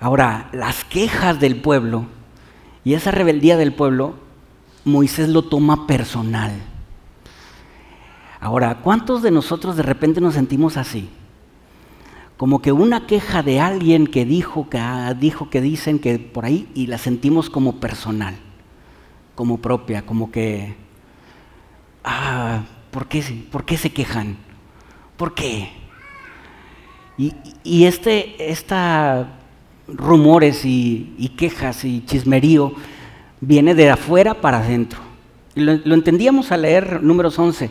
Ahora, 0.00 0.48
las 0.52 0.84
quejas 0.84 1.40
del 1.40 1.56
pueblo 1.60 2.06
y 2.84 2.94
esa 2.94 3.10
rebeldía 3.10 3.56
del 3.56 3.72
pueblo, 3.72 4.14
Moisés 4.84 5.28
lo 5.28 5.42
toma 5.42 5.86
personal. 5.86 6.52
Ahora, 8.40 8.80
¿cuántos 8.82 9.22
de 9.22 9.30
nosotros 9.30 9.76
de 9.76 9.82
repente 9.82 10.20
nos 10.20 10.34
sentimos 10.34 10.76
así? 10.76 11.08
Como 12.36 12.60
que 12.60 12.72
una 12.72 13.06
queja 13.06 13.42
de 13.42 13.60
alguien 13.60 14.06
que 14.06 14.26
dijo 14.26 14.68
que 14.68 14.78
ah, 14.78 15.14
dijo 15.14 15.48
que 15.48 15.60
dicen 15.62 15.98
que 15.98 16.18
por 16.18 16.44
ahí 16.44 16.68
y 16.74 16.88
la 16.88 16.98
sentimos 16.98 17.48
como 17.48 17.80
personal, 17.80 18.34
como 19.34 19.58
propia, 19.58 20.04
como 20.04 20.30
que 20.30 20.76
ah, 22.02 22.64
¿por 22.90 23.08
qué, 23.08 23.22
¿por 23.50 23.64
qué 23.64 23.78
se 23.78 23.92
quejan? 23.92 24.36
¿Por 25.16 25.34
qué? 25.34 25.83
Y, 27.16 27.84
este 27.84 28.50
esta 28.50 29.28
rumores 29.86 30.64
y, 30.64 31.32
quejas 31.36 31.84
y 31.84 32.04
chismerío 32.04 32.72
viene 33.40 33.74
de 33.74 33.90
afuera 33.90 34.34
para 34.34 34.58
adentro. 34.58 34.98
Lo, 35.54 35.94
entendíamos 35.94 36.50
al 36.50 36.62
leer 36.62 37.02
números 37.02 37.38
11 37.38 37.70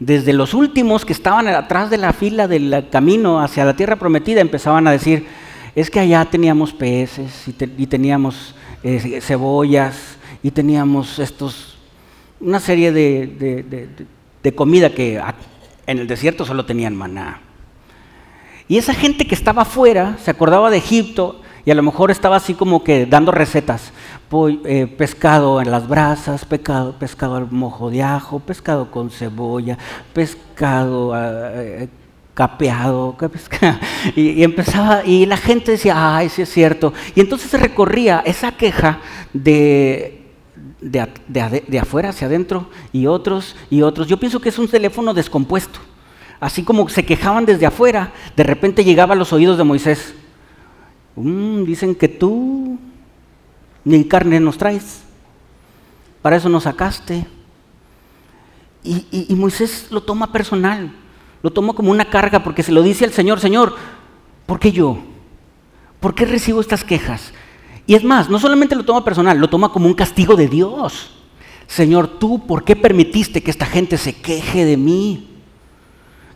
desde 0.00 0.32
los 0.32 0.54
últimos 0.54 1.04
que 1.04 1.12
estaban 1.12 1.48
atrás 1.48 1.90
de 1.90 1.98
la 1.98 2.12
fila 2.12 2.48
del 2.48 2.86
camino 2.90 3.40
hacia 3.40 3.64
la 3.64 3.74
tierra 3.74 3.96
prometida 3.96 4.40
empezaban 4.40 4.86
a 4.86 4.92
decir, 4.92 5.26
es 5.74 5.90
que 5.90 6.00
allá 6.00 6.24
teníamos 6.24 6.72
peces 6.72 7.46
y, 7.48 7.86
teníamos 7.86 8.54
eh, 8.82 9.20
cebollas 9.20 10.16
y 10.42 10.52
teníamos 10.52 11.18
estos, 11.18 11.76
una 12.40 12.60
serie 12.60 12.92
de 12.92 14.54
comida 14.54 14.90
que 14.90 15.20
en 15.86 15.98
el 15.98 16.06
desierto 16.06 16.46
solo 16.46 16.64
tenían 16.64 16.96
maná. 16.96 17.47
Y 18.68 18.78
esa 18.78 18.94
gente 18.94 19.26
que 19.26 19.34
estaba 19.34 19.62
afuera 19.62 20.16
se 20.22 20.30
acordaba 20.30 20.70
de 20.70 20.76
Egipto 20.76 21.40
y 21.64 21.70
a 21.70 21.74
lo 21.74 21.82
mejor 21.82 22.10
estaba 22.10 22.36
así 22.36 22.54
como 22.54 22.84
que 22.84 23.06
dando 23.06 23.32
recetas. 23.32 23.92
Eh, 24.30 24.86
pescado 24.86 25.62
en 25.62 25.70
las 25.70 25.88
brasas, 25.88 26.44
pescado, 26.44 26.92
pescado 26.98 27.36
al 27.36 27.50
mojo 27.50 27.88
de 27.90 28.02
ajo, 28.02 28.40
pescado 28.40 28.90
con 28.90 29.10
cebolla, 29.10 29.78
pescado 30.12 31.14
ah, 31.14 31.50
eh, 31.54 31.88
capeado, 32.34 33.16
y, 34.14 34.42
empezaba, 34.44 35.02
y 35.04 35.24
la 35.24 35.38
gente 35.38 35.72
decía, 35.72 36.16
ay, 36.16 36.28
sí 36.28 36.42
es 36.42 36.50
cierto. 36.50 36.92
Y 37.14 37.20
entonces 37.20 37.50
se 37.50 37.56
recorría 37.56 38.22
esa 38.24 38.52
queja 38.52 39.00
de, 39.32 40.26
de, 40.80 41.78
afuera 41.80 42.10
hacia 42.10 42.26
adentro 42.26 42.68
y 42.92 43.06
otros 43.06 43.56
y 43.70 43.80
otros. 43.80 44.06
Yo 44.08 44.18
pienso 44.18 44.40
que 44.40 44.50
es 44.50 44.58
un 44.58 44.68
teléfono 44.68 45.14
descompuesto. 45.14 45.80
Así 46.40 46.62
como 46.62 46.88
se 46.88 47.04
quejaban 47.04 47.46
desde 47.46 47.66
afuera, 47.66 48.12
de 48.36 48.42
repente 48.44 48.84
llegaba 48.84 49.14
a 49.14 49.16
los 49.16 49.32
oídos 49.32 49.58
de 49.58 49.64
Moisés. 49.64 50.14
Mm, 51.16 51.64
dicen 51.64 51.94
que 51.94 52.06
tú 52.08 52.78
ni 53.84 54.04
carne 54.04 54.38
nos 54.38 54.58
traes, 54.58 55.02
para 56.22 56.36
eso 56.36 56.48
nos 56.48 56.64
sacaste. 56.64 57.26
Y, 58.84 59.34
Moisés 59.34 59.88
lo 59.90 60.02
toma 60.02 60.32
personal, 60.32 60.92
lo 61.42 61.50
toma 61.50 61.74
como 61.74 61.90
una 61.90 62.04
carga 62.04 62.42
porque 62.42 62.62
se 62.62 62.72
lo 62.72 62.82
dice 62.82 63.04
al 63.04 63.12
Señor, 63.12 63.40
Señor, 63.40 63.74
¿por 64.46 64.58
qué 64.58 64.72
yo? 64.72 64.98
¿Por 66.00 66.14
qué 66.14 66.24
recibo 66.24 66.60
estas 66.60 66.84
quejas? 66.84 67.32
Y 67.86 67.94
es 67.94 68.04
más, 68.04 68.30
no 68.30 68.38
solamente 68.38 68.76
lo 68.76 68.84
toma 68.84 69.04
personal, 69.04 69.38
lo 69.38 69.50
toma 69.50 69.70
como 69.70 69.86
un 69.86 69.94
castigo 69.94 70.36
de 70.36 70.46
Dios. 70.46 71.10
Señor, 71.66 72.06
tú, 72.18 72.46
¿por 72.46 72.64
qué 72.64 72.76
permitiste 72.76 73.42
que 73.42 73.50
esta 73.50 73.66
gente 73.66 73.98
se 73.98 74.14
queje 74.14 74.64
de 74.64 74.76
mí? 74.76 75.27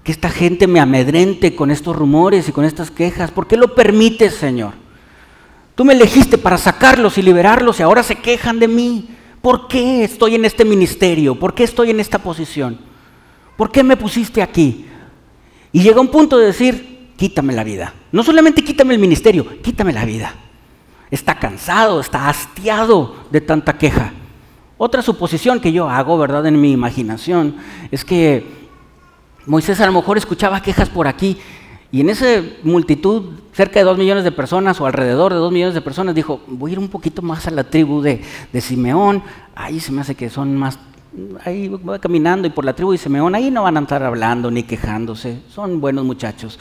Que 0.03 0.13
esta 0.13 0.31
gente 0.31 0.67
me 0.67 0.81
amedrente 0.81 1.55
con 1.55 1.71
estos 1.71 1.95
rumores 1.95 2.49
y 2.49 2.53
con 2.53 2.65
estas 2.65 2.91
quejas. 2.91 3.31
¿Por 3.31 3.47
qué 3.47 3.57
lo 3.57 3.75
permites, 3.75 4.35
Señor? 4.35 4.75
Tú 5.75 5.85
me 5.85 5.95
elegiste 5.95 6.39
para 6.39 6.59
sacarlos 6.59 7.19
y 7.19 7.23
liberarlos 7.23 7.79
y 7.79 7.83
ahora 7.83 8.03
se 8.03 8.17
quejan 8.17 8.59
de 8.59 8.69
mí. 8.69 9.09
¿Por 9.41 9.69
qué 9.69 10.05
estoy 10.05 10.35
en 10.35 10.45
este 10.45 10.65
ministerio? 10.65 11.39
¿Por 11.39 11.55
qué 11.55 11.65
estoy 11.65 11.91
en 11.91 12.01
esta 12.01 12.19
posición? 12.19 12.79
¿Por 13.57 13.71
qué 13.71 13.83
me 13.83 13.97
pusiste 13.97 14.43
aquí? 14.43 14.87
Y 15.73 15.83
llega 15.83 16.01
un 16.01 16.09
punto 16.09 16.37
de 16.39 16.47
decir, 16.47 17.11
quítame 17.17 17.53
la 17.53 17.65
vida. 17.65 17.95
No 18.11 18.23
solamente 18.23 18.63
quítame 18.63 18.95
el 18.95 19.01
ministerio, 19.01 19.63
quítame 19.63 19.93
la 19.93 20.05
vida. 20.05 20.35
Está 21.11 21.39
cansado, 21.39 22.01
está 22.01 22.29
hastiado 22.29 23.17
de 23.31 23.41
tanta 23.41 23.79
queja. 23.79 24.13
Otra 24.79 25.03
suposición 25.03 25.61
que 25.61 25.73
yo 25.73 25.89
hago, 25.89 26.19
¿verdad? 26.19 26.47
En 26.47 26.61
mi 26.61 26.73
imaginación, 26.73 27.57
es 27.91 28.05
que 28.05 28.62
Moisés 29.47 29.81
a 29.81 29.87
lo 29.87 29.93
mejor 29.93 30.19
escuchaba 30.19 30.63
quejas 30.63 30.89
por 30.89 31.09
aquí 31.09 31.39
y 31.93 32.01
en 32.01 32.09
esa 32.09 32.43
multitud, 32.63 33.35
cerca 33.53 33.79
de 33.79 33.85
dos 33.85 33.99
millones 33.99 34.25
de 34.25 34.33
personas 34.33 34.81
o 34.81 34.87
alrededor 34.87 35.35
de 35.35 35.39
dos 35.39 35.53
millones 35.53 35.75
de 35.75 35.83
personas, 35.83 36.15
dijo, 36.15 36.41
voy 36.47 36.71
a 36.71 36.73
ir 36.73 36.79
un 36.79 36.89
poquito 36.89 37.21
más 37.21 37.47
a 37.47 37.51
la 37.51 37.65
tribu 37.65 38.01
de, 38.01 38.23
Simeón, 38.63 39.23
ahí 39.55 39.79
se 39.79 39.93
me 39.93 40.01
hace 40.01 40.15
que 40.15 40.31
son 40.31 40.57
más, 40.57 40.79
ahí 41.45 41.69
voy 41.69 41.99
caminando 41.99 42.49
y 42.49 42.51
por 42.51 42.65
la 42.65 42.73
tribu 42.73 42.93
de 42.93 42.99
Simeón, 42.99 43.35
ahí 43.35 43.51
no 43.51 43.65
van 43.65 43.77
a 43.77 43.81
estar 43.81 44.03
hablando 44.03 44.51
ni 44.51 44.63
quejándose, 44.63 45.43
son 45.51 45.83
buenos 45.83 46.07
muchachos. 46.07 46.59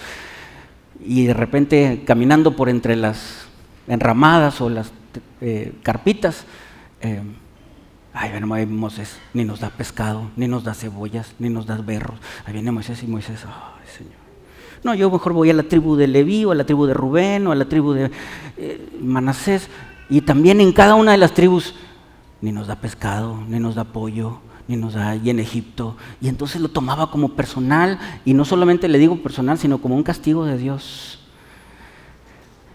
Y 1.00 1.28
de 1.28 1.34
repente, 1.34 2.04
caminando 2.06 2.54
por 2.54 2.68
entre 2.68 2.98
las 2.98 3.46
enramadas 3.88 4.60
o 4.60 4.70
las 4.70 4.92
eh, 5.40 5.72
carpitas, 5.82 6.44
eh, 7.00 7.22
Ay, 8.14 8.32
viene 8.32 8.66
Moisés, 8.66 9.20
ni 9.34 9.46
nos 9.46 9.62
da 9.62 9.70
pescado, 9.70 10.30
ni 10.36 10.48
nos 10.48 10.64
da 10.64 10.74
cebollas, 10.74 11.34
ni 11.40 11.50
nos 11.50 11.66
da 11.66 11.78
berros. 11.78 12.20
Ahí 12.46 12.54
viene 12.54 12.72
Moisés 12.72 13.02
y 13.04 13.08
Moisés, 13.08 13.46
ay 13.46 13.88
Señor. 13.98 14.22
No, 14.84 14.94
yo 14.96 15.10
mejor 15.10 15.34
voy 15.34 15.50
a 15.50 15.54
la 15.54 15.64
tribu 15.64 15.96
de 15.96 16.08
Leví, 16.08 16.44
o 16.44 16.52
a 16.52 16.56
la 16.56 16.66
tribu 16.66 16.86
de 16.86 16.94
Rubén, 16.94 17.48
o 17.48 17.52
a 17.52 17.56
la 17.56 17.66
tribu 17.66 17.94
de 17.94 18.12
eh, 18.58 19.00
Manasés. 19.02 19.70
Y 20.10 20.22
también 20.22 20.60
en 20.60 20.74
cada 20.74 20.96
una 20.96 21.12
de 21.12 21.18
las 21.18 21.34
tribus, 21.34 21.76
ni 22.42 22.52
nos 22.52 22.68
da 22.68 22.76
pescado, 22.76 23.38
ni 23.48 23.60
nos 23.60 23.76
da 23.76 23.86
pollo, 23.86 24.40
ni 24.68 24.76
nos 24.76 24.94
da 24.96 25.16
y 25.16 25.30
en 25.30 25.40
Egipto. 25.40 25.96
Y 26.20 26.28
entonces 26.28 26.60
lo 26.60 26.68
tomaba 26.68 27.12
como 27.12 27.30
personal, 27.30 27.98
y 28.26 28.34
no 28.34 28.44
solamente 28.44 28.90
le 28.90 28.98
digo 28.98 29.22
personal, 29.22 29.58
sino 29.58 29.78
como 29.78 29.96
un 29.96 30.04
castigo 30.04 30.46
de 30.46 30.58
Dios. 30.58 31.20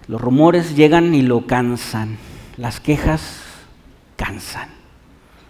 Los 0.09 0.21
rumores 0.21 0.77
llegan 0.77 1.15
y 1.15 1.23
lo 1.23 1.47
cansan, 1.47 2.17
las 2.57 2.79
quejas 2.81 3.43
cansan. 4.17 4.76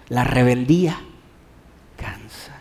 La 0.09 0.25
rebeldía 0.25 0.99
cansa. 1.97 2.53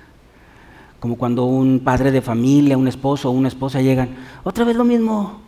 Como 0.99 1.17
cuando 1.17 1.45
un 1.45 1.81
padre 1.81 2.11
de 2.11 2.21
familia, 2.21 2.77
un 2.77 2.87
esposo 2.87 3.29
o 3.29 3.33
una 3.33 3.47
esposa 3.47 3.81
llegan, 3.81 4.15
otra 4.43 4.65
vez 4.65 4.75
lo 4.75 4.83
mismo, 4.83 5.41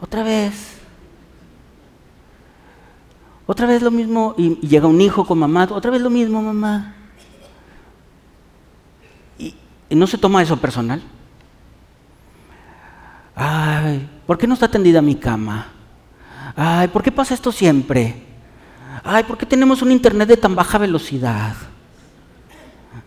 otra 0.00 0.22
vez. 0.22 0.78
Otra 3.46 3.66
vez 3.66 3.82
lo 3.82 3.90
mismo, 3.90 4.34
y, 4.36 4.56
llega 4.66 4.88
un 4.88 5.00
hijo 5.00 5.24
con 5.24 5.38
mamá, 5.38 5.68
otra 5.70 5.90
vez 5.90 6.02
lo 6.02 6.10
mismo, 6.10 6.42
mamá. 6.42 6.94
Y, 9.38 9.54
y 9.88 9.94
no 9.94 10.06
se 10.06 10.18
toma 10.18 10.42
eso 10.42 10.56
personal. 10.56 11.02
Ay, 13.36 14.08
¿por 14.26 14.38
qué 14.38 14.46
no 14.46 14.54
está 14.54 14.68
tendida 14.68 15.00
mi 15.00 15.14
cama? 15.14 15.68
Ay, 16.56 16.88
¿por 16.88 17.02
qué 17.02 17.12
pasa 17.12 17.34
esto 17.34 17.52
siempre? 17.52 18.25
Ay, 19.04 19.24
¿por 19.24 19.36
qué 19.36 19.46
tenemos 19.46 19.82
un 19.82 19.92
internet 19.92 20.28
de 20.28 20.36
tan 20.36 20.54
baja 20.54 20.78
velocidad? 20.78 21.54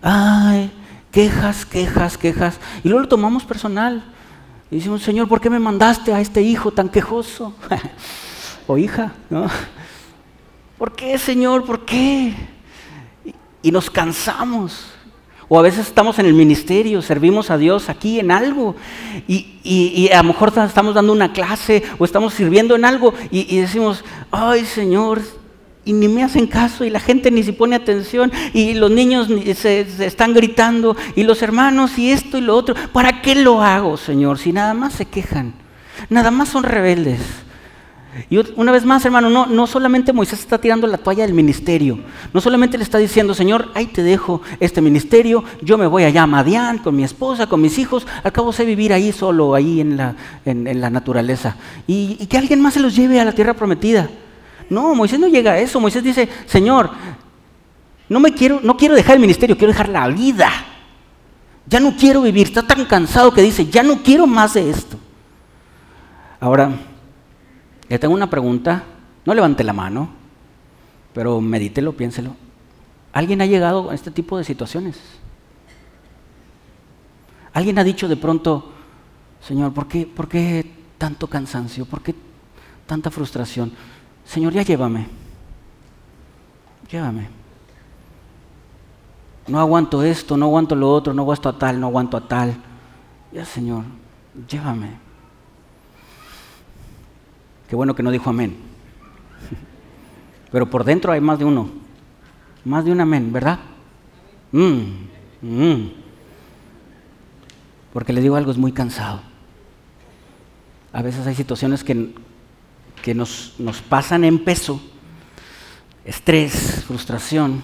Ay, 0.02 0.72
quejas, 1.12 1.66
quejas, 1.66 2.18
quejas. 2.18 2.60
Y 2.84 2.90
luego 2.90 3.04
lo 3.04 3.08
tomamos 3.08 3.44
personal. 3.44 4.04
Y 4.72 4.78
decimos, 4.78 5.02
Señor, 5.02 5.28
¿por 5.28 5.42
qué 5.42 5.50
me 5.50 5.60
mandaste 5.60 6.14
a 6.14 6.22
este 6.22 6.42
hijo 6.42 6.72
tan 6.72 6.90
quejoso? 6.90 7.54
o 8.68 8.78
hija, 8.78 9.14
¿no? 9.30 9.48
¿Por 10.78 10.96
qué, 10.96 11.18
Señor? 11.18 11.66
¿Por 11.66 11.86
qué? 11.86 12.34
Y, 13.64 13.72
nos 13.72 13.90
cansamos. 13.90 14.86
O 15.48 15.58
a 15.58 15.64
veces 15.64 15.88
estamos 15.88 16.20
en 16.20 16.28
el 16.28 16.34
ministerio, 16.34 17.02
servimos 17.02 17.50
a 17.50 17.58
Dios 17.58 17.90
aquí 17.90 18.20
en 18.20 18.30
algo. 18.32 18.76
Y, 19.28 20.10
a 20.14 20.18
lo 20.18 20.26
mejor 20.26 20.54
estamos 20.56 20.94
dando 20.94 21.12
una 21.12 21.34
clase 21.34 21.84
o 21.98 22.06
estamos 22.06 22.34
sirviendo 22.34 22.76
en 22.76 22.86
algo 22.86 23.14
y, 23.32 23.54
y 23.54 23.60
decimos, 23.60 24.06
ay 24.32 24.66
Señor, 24.66 25.22
y 25.90 25.94
ni 25.94 26.08
me 26.08 26.24
hacen 26.24 26.46
caso 26.46 26.86
y 26.86 26.92
la 26.92 27.00
gente 27.00 27.32
ni 27.32 27.42
se 27.42 27.52
pone 27.52 27.76
atención 27.76 28.32
y 28.54 28.76
los 28.76 28.92
niños 28.92 29.28
se, 29.56 29.88
están 30.06 30.36
gritando 30.36 30.96
y 31.16 31.24
los 31.24 31.42
hermanos 31.42 31.98
y 31.98 32.12
esto 32.12 32.38
y 32.38 32.42
lo 32.42 32.56
otro. 32.56 32.76
¿Para 32.94 33.24
qué 33.24 33.34
lo 33.34 33.64
hago, 33.64 33.98
Señor? 33.98 34.38
Si 34.38 34.54
nada 34.54 34.76
más 34.76 34.94
se 34.94 35.06
quejan, 35.06 35.56
nada 36.08 36.30
más 36.30 36.50
son 36.50 36.62
rebeldes. 36.62 37.22
Y 38.30 38.38
una 38.56 38.72
vez 38.72 38.86
más, 38.86 39.04
hermano, 39.04 39.32
no, 39.32 39.48
no 39.48 39.66
solamente 39.66 40.14
Moisés 40.14 40.42
está 40.42 40.60
tirando 40.60 40.86
la 40.86 41.00
toalla 41.00 41.26
del 41.26 41.34
ministerio, 41.34 41.98
no 42.34 42.40
solamente 42.40 42.78
le 42.78 42.84
está 42.84 43.00
diciendo, 43.00 43.34
Señor, 43.34 43.72
ahí 43.74 43.88
te 43.88 44.04
dejo 44.04 44.44
este 44.60 44.82
ministerio, 44.82 45.44
yo 45.64 45.80
me 45.80 45.88
voy 45.88 46.04
allá 46.04 46.22
a 46.22 46.28
Madián 46.28 46.78
con 46.78 46.96
mi 46.96 47.04
esposa, 47.04 47.48
con 47.48 47.62
mis 47.62 47.80
hijos, 47.80 48.06
al 48.24 48.32
cabo 48.32 48.54
sé 48.54 48.64
vivir 48.64 48.94
ahí 48.94 49.12
solo, 49.12 49.56
ahí 49.56 49.82
en 49.82 49.98
la, 49.98 50.16
en, 50.46 50.82
la 50.82 50.92
naturaleza, 50.92 51.56
y, 51.88 52.16
y 52.20 52.28
que 52.28 52.38
alguien 52.38 52.62
más 52.62 52.76
se 52.76 52.80
los 52.80 52.96
lleve 52.96 53.20
a 53.20 53.26
la 53.26 53.32
tierra 53.32 53.56
prometida. 53.56 54.08
No, 54.70 54.94
Moisés 54.94 55.20
no 55.20 55.28
llega 55.28 55.54
a 55.54 55.60
eso. 55.60 55.80
Moisés 55.80 56.04
dice, 56.04 56.30
Señor, 56.46 56.90
no 58.08 58.20
me 58.20 58.34
quiero, 58.34 58.60
no 58.62 58.78
quiero 58.78 58.96
dejar 58.96 59.16
el 59.16 59.22
ministerio, 59.22 59.58
quiero 59.58 59.74
dejar 59.74 59.90
la 59.90 60.08
vida. 60.08 60.50
Ya 61.66 61.80
no 61.80 61.96
quiero 61.96 62.22
vivir. 62.22 62.48
Está 62.48 62.64
tan 62.64 62.86
cansado 62.86 63.34
que 63.34 63.42
dice, 63.42 63.68
ya 63.68 63.84
no 63.84 64.02
quiero 64.02 64.26
más 64.28 64.54
de 64.54 64.70
esto. 64.70 64.98
Ahora, 66.40 66.72
le 67.88 68.00
tengo 68.00 68.14
una 68.14 68.30
pregunta. 68.30 68.84
No 69.26 69.34
levante 69.34 69.64
la 69.64 69.74
mano, 69.74 70.10
pero 71.14 71.42
medítelo, 71.42 71.94
piénselo. 71.94 72.36
¿Alguien 73.12 73.42
ha 73.42 73.46
llegado 73.46 73.90
a 73.90 73.96
este 73.96 74.12
tipo 74.12 74.38
de 74.38 74.44
situaciones? 74.44 75.00
¿Alguien 77.54 77.78
ha 77.80 77.84
dicho 77.84 78.08
de 78.08 78.16
pronto, 78.16 78.72
Señor, 79.42 79.74
¿por 79.74 79.88
qué, 79.88 80.06
por 80.08 80.28
qué 80.28 80.72
tanto 80.98 81.28
cansancio? 81.28 81.86
¿Por 81.86 82.02
qué 82.02 82.16
tanta 82.86 83.12
frustración? 83.12 83.72
Señor, 84.30 84.54
ya 84.54 84.62
llévame. 84.62 85.08
Llévame. 86.92 87.28
No 89.48 89.60
aguanto 89.60 90.04
esto, 90.04 90.38
no 90.38 90.46
aguanto 90.46 90.76
lo 90.76 90.92
otro, 90.92 91.16
no 91.16 91.24
aguanto 91.24 91.50
a 91.50 91.58
tal, 91.58 91.80
no 91.80 91.88
aguanto 91.88 92.16
a 92.16 92.28
tal. 92.28 92.56
Ya, 93.32 93.44
Señor, 93.44 93.86
llévame. 94.48 94.92
Qué 97.68 97.76
bueno 97.76 97.96
que 97.96 98.04
no 98.04 98.12
dijo 98.12 98.30
amén. 98.30 98.56
Pero 100.52 100.70
por 100.70 100.84
dentro 100.84 101.12
hay 101.12 101.22
más 101.22 101.40
de 101.40 101.46
uno. 101.46 101.68
Más 102.66 102.86
de 102.86 102.92
un 102.92 103.02
amén, 103.02 103.34
¿verdad? 103.34 103.58
Mm, 104.52 105.08
mm. 105.42 105.92
Porque 107.94 108.14
le 108.14 108.22
digo 108.22 108.36
algo, 108.36 108.52
es 108.52 108.60
muy 108.60 108.74
cansado. 108.74 109.22
A 110.94 111.02
veces 111.02 111.26
hay 111.26 111.34
situaciones 111.34 111.84
que 111.84 112.14
que 113.02 113.14
nos, 113.14 113.56
nos 113.60 113.82
pasan 113.82 114.24
en 114.24 114.40
peso, 114.44 114.82
estrés, 116.06 116.84
frustración, 116.86 117.64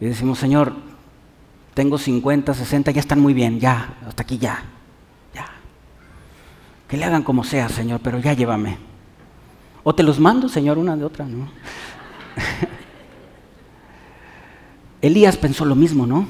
y 0.00 0.06
decimos, 0.06 0.38
Señor, 0.38 0.74
tengo 1.74 1.98
50, 1.98 2.54
60, 2.54 2.90
ya 2.90 3.00
están 3.00 3.20
muy 3.20 3.34
bien, 3.34 3.60
ya, 3.60 3.98
hasta 4.06 4.22
aquí 4.22 4.38
ya, 4.38 4.62
ya. 5.34 5.46
Que 6.88 6.96
le 6.96 7.04
hagan 7.04 7.22
como 7.22 7.44
sea, 7.44 7.68
Señor, 7.68 8.00
pero 8.02 8.18
ya 8.18 8.32
llévame. 8.32 8.78
O 9.82 9.94
te 9.94 10.02
los 10.02 10.18
mando, 10.18 10.48
Señor, 10.48 10.78
una 10.78 10.96
de 10.96 11.04
otra, 11.04 11.24
¿no? 11.24 11.48
Elías 15.00 15.36
pensó 15.36 15.64
lo 15.64 15.74
mismo, 15.74 16.06
¿no? 16.06 16.26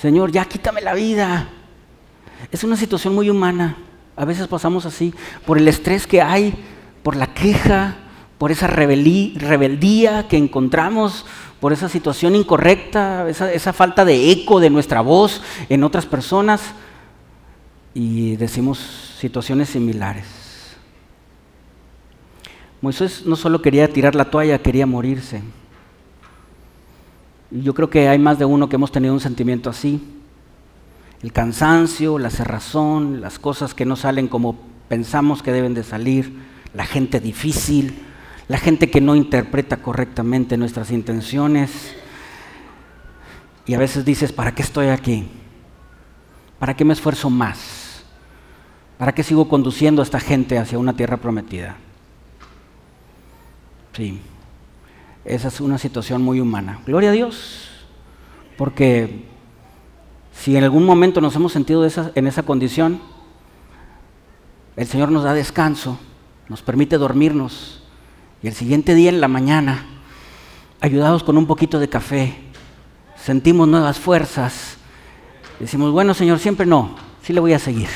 Señor, 0.00 0.32
ya 0.32 0.44
quítame 0.44 0.80
la 0.80 0.94
vida. 0.94 1.48
Es 2.50 2.64
una 2.64 2.76
situación 2.76 3.14
muy 3.14 3.30
humana. 3.30 3.76
A 4.16 4.24
veces 4.24 4.46
pasamos 4.46 4.86
así, 4.86 5.12
por 5.44 5.58
el 5.58 5.66
estrés 5.66 6.06
que 6.06 6.22
hay, 6.22 6.54
por 7.02 7.16
la 7.16 7.34
queja, 7.34 7.96
por 8.38 8.52
esa 8.52 8.66
rebeldía 8.66 10.28
que 10.28 10.36
encontramos, 10.36 11.24
por 11.60 11.72
esa 11.72 11.88
situación 11.88 12.36
incorrecta, 12.36 13.28
esa, 13.28 13.52
esa, 13.52 13.72
falta 13.72 14.04
de 14.04 14.30
eco 14.30 14.60
de 14.60 14.70
nuestra 14.70 15.00
voz 15.00 15.40
en 15.68 15.82
otras 15.82 16.06
personas 16.06 16.60
y 17.94 18.36
decimos 18.36 18.78
situaciones 19.18 19.70
similares. 19.70 20.26
Moisés 22.80 23.24
no 23.24 23.34
solo 23.34 23.62
quería 23.62 23.88
tirar 23.88 24.14
la 24.14 24.26
toalla, 24.26 24.58
quería 24.58 24.86
morirse. 24.86 25.42
Yo 27.50 27.72
creo 27.72 27.88
que 27.88 28.08
hay 28.08 28.18
más 28.18 28.38
de 28.38 28.44
uno 28.44 28.68
que 28.68 28.76
hemos 28.76 28.92
tenido 28.92 29.14
un 29.14 29.20
sentimiento 29.20 29.70
así 29.70 30.02
el 31.24 31.32
cansancio, 31.32 32.18
la 32.18 32.28
cerrazón, 32.28 33.22
las 33.22 33.38
cosas 33.38 33.72
que 33.72 33.86
no 33.86 33.96
salen 33.96 34.28
como 34.28 34.58
pensamos 34.88 35.42
que 35.42 35.52
deben 35.52 35.72
de 35.72 35.82
salir, 35.82 36.38
la 36.74 36.84
gente 36.84 37.18
difícil, 37.18 38.04
la 38.46 38.58
gente 38.58 38.90
que 38.90 39.00
no 39.00 39.16
interpreta 39.16 39.78
correctamente 39.78 40.58
nuestras 40.58 40.90
intenciones. 40.90 41.96
Y 43.64 43.72
a 43.72 43.78
veces 43.78 44.04
dices, 44.04 44.32
¿para 44.32 44.54
qué 44.54 44.60
estoy 44.60 44.88
aquí? 44.88 45.26
¿Para 46.58 46.76
qué 46.76 46.84
me 46.84 46.92
esfuerzo 46.92 47.30
más? 47.30 48.04
¿Para 48.98 49.12
qué 49.12 49.22
sigo 49.22 49.48
conduciendo 49.48 50.02
a 50.02 50.04
esta 50.04 50.20
gente 50.20 50.58
hacia 50.58 50.78
una 50.78 50.94
tierra 50.94 51.16
prometida? 51.16 51.76
Sí, 53.94 54.20
esa 55.24 55.48
es 55.48 55.58
una 55.62 55.78
situación 55.78 56.20
muy 56.20 56.38
humana. 56.38 56.80
Gloria 56.84 57.08
a 57.08 57.12
Dios, 57.14 57.70
porque 58.58 59.32
si 60.34 60.56
en 60.56 60.64
algún 60.64 60.84
momento 60.84 61.20
nos 61.20 61.34
hemos 61.36 61.52
sentido 61.52 61.86
en 62.14 62.26
esa 62.26 62.42
condición, 62.42 63.00
el 64.76 64.86
Señor 64.86 65.10
nos 65.10 65.24
da 65.24 65.32
descanso, 65.32 65.98
nos 66.48 66.60
permite 66.60 66.98
dormirnos 66.98 67.82
y 68.42 68.48
el 68.48 68.54
siguiente 68.54 68.94
día 68.94 69.08
en 69.08 69.20
la 69.20 69.28
mañana, 69.28 69.86
ayudados 70.80 71.22
con 71.22 71.38
un 71.38 71.46
poquito 71.46 71.78
de 71.78 71.88
café, 71.88 72.34
sentimos 73.16 73.66
nuevas 73.68 73.98
fuerzas. 73.98 74.76
Decimos, 75.58 75.92
bueno 75.92 76.12
Señor, 76.12 76.38
siempre 76.38 76.66
no, 76.66 76.96
sí 77.22 77.32
le 77.32 77.40
voy 77.40 77.54
a 77.54 77.58
seguir. 77.58 77.88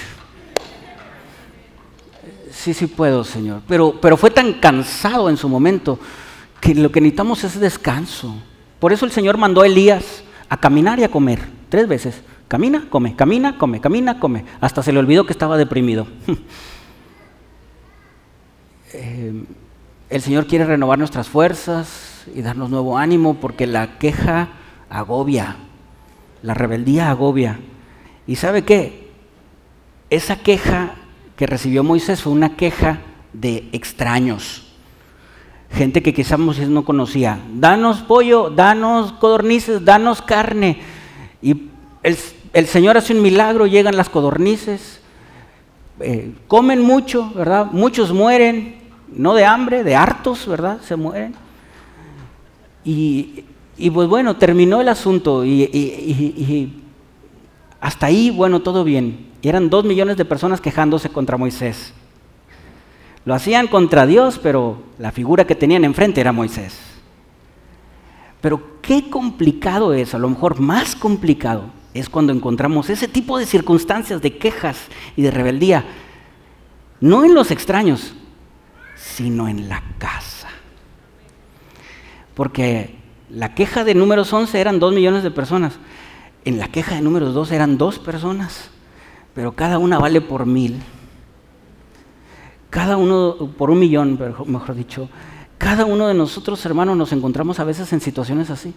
Sí, 2.51 2.73
sí 2.73 2.87
puedo, 2.87 3.25
Señor. 3.25 3.63
Pero, 3.69 4.01
pero 4.01 4.17
fue 4.17 4.31
tan 4.31 4.55
cansado 4.55 5.29
en 5.29 5.37
su 5.37 5.49
momento 5.49 5.99
que 6.61 6.75
lo 6.75 6.91
que 6.91 7.01
necesitamos 7.01 7.45
es 7.45 7.61
descanso. 7.61 8.35
Por 8.81 8.93
eso 8.93 9.05
el 9.05 9.13
Señor 9.13 9.37
mandó 9.37 9.63
a 9.63 9.67
Elías 9.67 10.23
a 10.49 10.57
caminar 10.57 10.99
y 10.99 11.05
a 11.05 11.11
comer, 11.11 11.58
tres 11.69 11.89
veces. 11.89 12.23
Camina, 12.49 12.87
come, 12.89 13.15
camina, 13.15 13.59
come, 13.59 13.81
camina, 13.81 14.19
come. 14.19 14.45
Hasta 14.61 14.83
se 14.83 14.93
le 14.93 14.99
olvidó 14.99 15.27
que 15.27 15.33
estaba 15.33 15.57
deprimido. 15.57 16.07
Eh, 18.95 19.45
el 20.09 20.23
Señor 20.23 20.47
quiere 20.47 20.65
renovar 20.65 20.99
nuestras 20.99 21.29
fuerzas 21.29 22.25
y 22.35 22.41
darnos 22.41 22.71
nuevo 22.71 22.97
ánimo 22.97 23.35
porque 23.35 23.67
la 23.67 23.99
queja 23.99 24.49
agobia, 24.89 25.57
la 26.43 26.55
rebeldía 26.55 27.11
agobia. 27.11 27.61
¿Y 28.27 28.37
sabe 28.37 28.63
qué? 28.63 29.11
Esa 30.09 30.37
queja 30.37 30.95
que 31.37 31.47
recibió 31.47 31.85
Moisés 31.85 32.23
fue 32.23 32.33
una 32.33 32.57
queja 32.57 33.01
de 33.35 33.69
extraños. 33.73 34.65
Gente 35.71 36.03
que 36.03 36.15
quizás 36.15 36.39
Moisés 36.39 36.69
no 36.69 36.85
conocía. 36.85 37.41
Danos 37.55 37.99
pollo, 37.99 38.49
danos 38.51 39.13
codornices, 39.13 39.85
danos 39.85 40.23
carne. 40.23 40.81
Y 41.43 41.69
el, 42.03 42.67
Señor 42.67 42.97
hace 42.97 43.13
un 43.13 43.23
milagro, 43.23 43.67
llegan 43.67 43.97
las 43.97 44.09
codornices, 44.09 45.01
eh, 46.01 46.33
comen 46.47 46.81
mucho, 46.83 47.33
¿verdad? 47.35 47.67
Muchos 47.73 48.13
mueren, 48.13 48.79
no 49.09 49.35
de 49.35 49.45
hambre, 49.45 49.85
de 49.85 49.97
hartos, 49.97 50.47
¿verdad? 50.47 50.81
Se 50.83 50.97
mueren. 50.97 51.35
Y, 52.85 53.45
pues 53.93 54.09
bueno, 54.09 54.37
terminó 54.37 54.81
el 54.81 54.89
asunto 54.89 55.45
y, 55.45 55.63
y, 55.65 56.83
hasta 57.81 58.07
ahí, 58.07 58.31
bueno, 58.31 58.61
todo 58.61 58.83
bien. 58.83 59.29
Y 59.43 59.49
eran 59.49 59.71
dos 59.71 59.85
millones 59.85 60.17
de 60.17 60.25
personas 60.25 60.61
quejándose 60.61 61.11
contra 61.11 61.37
Moisés. 61.37 61.93
Lo 63.25 63.35
hacían 63.35 63.67
contra 63.69 64.07
Dios, 64.07 64.41
pero 64.43 64.83
la 64.99 65.13
figura 65.13 65.47
que 65.47 65.55
tenían 65.55 65.85
enfrente 65.85 66.21
era 66.21 66.33
Moisés. 66.33 66.88
Pero 68.41 68.81
qué 68.83 69.11
complicado 69.11 69.95
es, 69.95 70.15
a 70.15 70.19
lo 70.19 70.29
mejor 70.29 70.61
más 70.61 70.95
complicado, 70.95 71.71
es 71.95 72.09
cuando 72.09 72.33
encontramos 72.33 72.91
ese 72.91 73.09
tipo 73.09 73.39
de 73.39 73.47
circunstancias 73.47 74.23
de 74.23 74.39
quejas 74.39 74.79
y 75.17 75.23
de 75.23 75.31
rebeldía, 75.31 75.85
no 77.01 77.25
en 77.25 77.35
los 77.35 77.51
extraños, 77.51 78.15
sino 78.97 79.49
en 79.49 79.69
la 79.69 79.83
casa. 79.99 80.49
Porque 82.35 82.97
la 83.31 83.55
queja 83.55 83.85
de 83.85 83.95
números 83.95 84.33
11 84.33 84.61
eran 84.61 84.79
dos 84.79 84.95
millones 84.95 85.23
de 85.23 85.31
personas, 85.31 85.79
en 86.45 86.59
la 86.59 86.69
queja 86.69 86.95
de 86.95 87.01
números 87.01 87.35
2 87.35 87.51
eran 87.51 87.79
dos 87.79 87.99
personas, 87.99 88.71
pero 89.35 89.53
cada 89.53 89.79
una 89.79 89.99
vale 89.99 90.21
por 90.21 90.47
mil 90.47 90.81
cada 92.71 92.97
uno, 92.97 93.35
por 93.57 93.71
un 93.71 93.79
millón, 93.79 94.19
mejor 94.47 94.75
dicho, 94.75 95.09
cada 95.59 95.85
uno 95.85 96.07
de 96.07 96.15
nosotros, 96.15 96.65
hermanos, 96.65 96.97
nos 96.97 97.13
encontramos 97.13 97.59
a 97.59 97.65
veces 97.65 97.93
en 97.93 98.01
situaciones 98.01 98.49
así. 98.49 98.73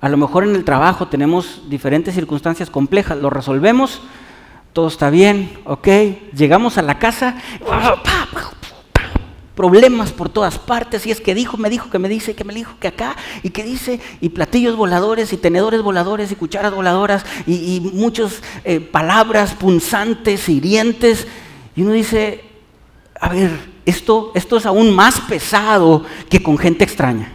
A 0.00 0.08
lo 0.08 0.16
mejor 0.16 0.44
en 0.44 0.54
el 0.54 0.64
trabajo 0.64 1.08
tenemos 1.08 1.62
diferentes 1.70 2.14
circunstancias 2.14 2.68
complejas, 2.68 3.16
lo 3.18 3.30
resolvemos, 3.30 4.02
todo 4.72 4.88
está 4.88 5.08
bien, 5.08 5.58
ok, 5.64 5.88
llegamos 6.34 6.76
a 6.76 6.82
la 6.82 6.98
casa, 6.98 7.36
problemas 9.54 10.12
por 10.12 10.28
todas 10.28 10.58
partes, 10.58 11.06
y 11.06 11.10
es 11.10 11.22
que 11.22 11.34
dijo, 11.34 11.56
me 11.56 11.70
dijo, 11.70 11.88
que 11.88 11.98
me 11.98 12.10
dice, 12.10 12.34
que 12.34 12.44
me 12.44 12.52
dijo, 12.52 12.74
que 12.78 12.88
acá, 12.88 13.16
y 13.42 13.50
que 13.50 13.62
dice, 13.62 14.00
y 14.20 14.28
platillos 14.28 14.76
voladores, 14.76 15.32
y 15.32 15.38
tenedores 15.38 15.80
voladores, 15.80 16.30
y 16.30 16.34
cucharas 16.34 16.74
voladoras, 16.74 17.24
y, 17.46 17.80
muchas 17.94 18.42
eh, 18.64 18.80
palabras 18.80 19.54
punzantes, 19.54 20.48
hirientes, 20.50 21.26
y 21.74 21.82
uno 21.82 21.92
dice, 21.92 22.44
a 23.20 23.28
ver, 23.28 23.50
esto, 23.84 24.32
esto 24.34 24.56
es 24.56 24.66
aún 24.66 24.94
más 24.94 25.20
pesado 25.20 26.04
que 26.28 26.42
con 26.42 26.58
gente 26.58 26.84
extraña. 26.84 27.32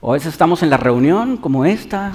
O 0.00 0.10
a 0.10 0.14
veces 0.14 0.32
estamos 0.32 0.62
en 0.62 0.70
la 0.70 0.76
reunión 0.76 1.36
como 1.36 1.64
esta, 1.64 2.12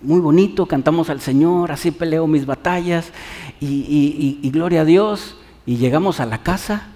muy 0.00 0.20
bonito, 0.20 0.66
cantamos 0.66 1.10
al 1.10 1.20
Señor, 1.20 1.72
así 1.72 1.90
peleo 1.90 2.26
mis 2.26 2.46
batallas 2.46 3.12
y, 3.60 4.48
gloria 4.52 4.82
a 4.82 4.84
Dios. 4.84 5.36
Y 5.66 5.76
llegamos 5.76 6.20
a 6.20 6.26
la 6.26 6.42
casa 6.42 6.88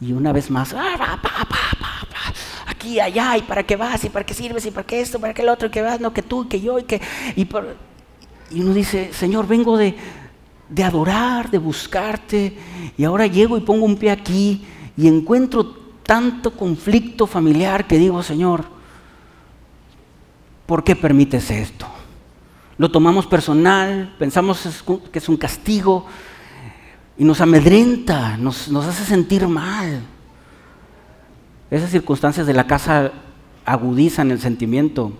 y 0.00 0.12
una 0.12 0.32
vez 0.32 0.50
más, 0.50 0.74
ah, 0.74 1.18
aquí, 2.66 3.00
allá, 3.00 3.36
y 3.36 3.42
para 3.42 3.64
qué 3.64 3.76
vas, 3.76 4.04
y 4.04 4.08
para 4.08 4.24
qué 4.24 4.32
sirves, 4.32 4.64
y 4.64 4.70
para 4.70 4.86
qué 4.86 5.00
esto, 5.00 5.20
para 5.20 5.34
qué 5.34 5.42
el 5.42 5.48
otro, 5.48 5.68
y 5.72 5.80
vas, 5.80 6.00
no, 6.00 6.12
que 6.12 6.22
tú, 6.22 6.48
que 6.48 6.60
yo, 6.60 6.78
y 6.78 6.84
que... 6.84 7.00
Y 7.36 8.60
uno 8.60 8.72
dice, 8.72 9.12
Señor, 9.12 9.46
vengo 9.46 9.76
de, 9.76 9.96
de 10.68 10.84
adorar, 10.84 11.50
de 11.50 11.58
buscarte, 11.58 12.56
y 12.96 13.04
ahora 13.04 13.26
llego 13.26 13.56
y 13.56 13.60
pongo 13.60 13.84
un 13.84 13.96
pie 13.96 14.10
aquí 14.10 14.64
y 14.96 15.08
encuentro 15.08 15.64
tanto 16.02 16.52
conflicto 16.52 17.26
familiar 17.26 17.86
que 17.86 17.98
digo, 17.98 18.22
Señor, 18.22 18.64
¿por 20.66 20.84
qué 20.84 20.96
permites 20.96 21.50
esto? 21.50 21.86
Lo 22.76 22.90
tomamos 22.90 23.26
personal, 23.26 24.14
pensamos 24.18 24.84
que 25.12 25.18
es 25.18 25.28
un 25.28 25.36
castigo 25.36 26.06
y 27.16 27.24
nos 27.24 27.40
amedrenta, 27.40 28.36
nos, 28.36 28.68
nos 28.68 28.84
hace 28.86 29.04
sentir 29.04 29.46
mal. 29.46 30.02
Esas 31.70 31.90
circunstancias 31.90 32.46
de 32.46 32.54
la 32.54 32.66
casa 32.66 33.12
agudizan 33.64 34.30
el 34.30 34.40
sentimiento 34.40 35.12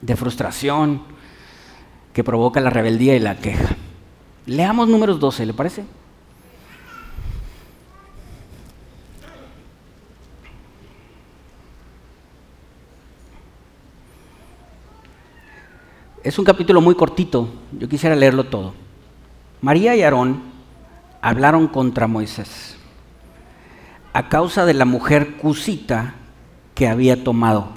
de 0.00 0.16
frustración 0.16 1.02
que 2.12 2.24
provoca 2.24 2.60
la 2.60 2.70
rebeldía 2.70 3.16
y 3.16 3.20
la 3.20 3.36
queja. 3.36 3.76
Leamos 4.46 4.88
números 4.88 5.18
12, 5.18 5.46
¿le 5.46 5.54
parece? 5.54 5.84
Es 16.22 16.38
un 16.38 16.44
capítulo 16.44 16.80
muy 16.80 16.94
cortito, 16.94 17.48
yo 17.72 17.88
quisiera 17.88 18.16
leerlo 18.16 18.44
todo. 18.44 18.74
María 19.60 19.96
y 19.96 20.02
Aarón 20.02 20.42
hablaron 21.20 21.68
contra 21.68 22.06
Moisés 22.06 22.76
a 24.14 24.28
causa 24.28 24.64
de 24.64 24.74
la 24.74 24.84
mujer 24.84 25.36
cusita 25.38 26.14
que 26.74 26.86
había 26.86 27.24
tomado. 27.24 27.68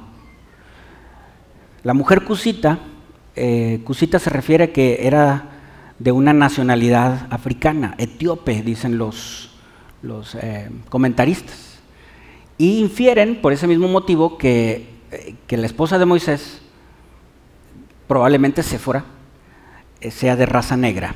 La 1.84 1.94
mujer 1.94 2.24
cusita, 2.24 2.80
eh, 3.36 3.82
cusita 3.84 4.20
se 4.20 4.30
refiere 4.30 4.66
a 4.66 4.74
que 4.74 5.08
era 5.08 5.57
de 6.00 6.12
una 6.12 6.34
nacionalidad 6.34 7.28
africana, 7.32 7.96
etíope, 7.98 8.62
dicen 8.62 8.98
los, 8.98 9.50
los 10.02 10.36
eh, 10.36 10.70
comentaristas. 10.90 11.80
Y 12.58 12.80
infieren 12.80 13.42
por 13.42 13.54
ese 13.54 13.68
mismo 13.68 13.88
motivo 13.88 14.38
que, 14.38 14.90
eh, 15.12 15.36
que 15.48 15.58
la 15.58 15.66
esposa 15.66 15.98
de 15.98 16.06
Moisés, 16.06 16.62
probablemente 18.08 18.64
Séfora, 18.64 19.06
eh, 20.02 20.12
sea 20.12 20.36
de 20.36 20.46
raza 20.46 20.78
negra. 20.78 21.16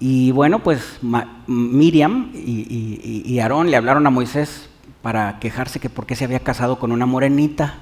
Y 0.00 0.30
bueno, 0.30 0.62
pues 0.62 0.98
Miriam 1.46 2.30
y, 2.34 3.22
y 3.24 3.38
Aarón 3.40 3.70
le 3.70 3.76
hablaron 3.76 4.06
a 4.06 4.10
Moisés 4.10 4.68
para 5.02 5.40
quejarse 5.40 5.80
que 5.80 5.90
por 5.90 6.06
qué 6.06 6.14
se 6.14 6.24
había 6.24 6.40
casado 6.40 6.78
con 6.78 6.92
una 6.92 7.04
morenita, 7.04 7.80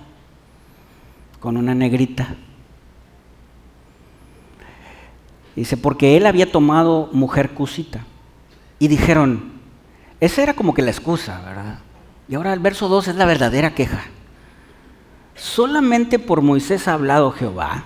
con 1.40 1.56
una 1.58 1.74
negrita. 1.74 2.36
Dice, 5.56 5.78
porque 5.78 6.16
él 6.16 6.26
había 6.26 6.52
tomado 6.52 7.08
mujer 7.12 7.50
cusita. 7.54 8.04
Y 8.78 8.88
dijeron, 8.88 9.52
esa 10.20 10.42
era 10.42 10.54
como 10.54 10.74
que 10.74 10.82
la 10.82 10.90
excusa, 10.90 11.40
¿verdad? 11.40 11.78
Y 12.28 12.34
ahora 12.34 12.52
el 12.52 12.60
verso 12.60 12.88
2 12.88 13.08
es 13.08 13.16
la 13.16 13.24
verdadera 13.24 13.74
queja. 13.74 14.04
Solamente 15.34 16.18
por 16.18 16.42
Moisés 16.42 16.86
ha 16.88 16.92
hablado 16.92 17.30
Jehová. 17.30 17.84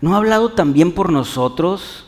¿No 0.00 0.14
ha 0.14 0.18
hablado 0.18 0.52
también 0.52 0.92
por 0.92 1.10
nosotros? 1.10 2.06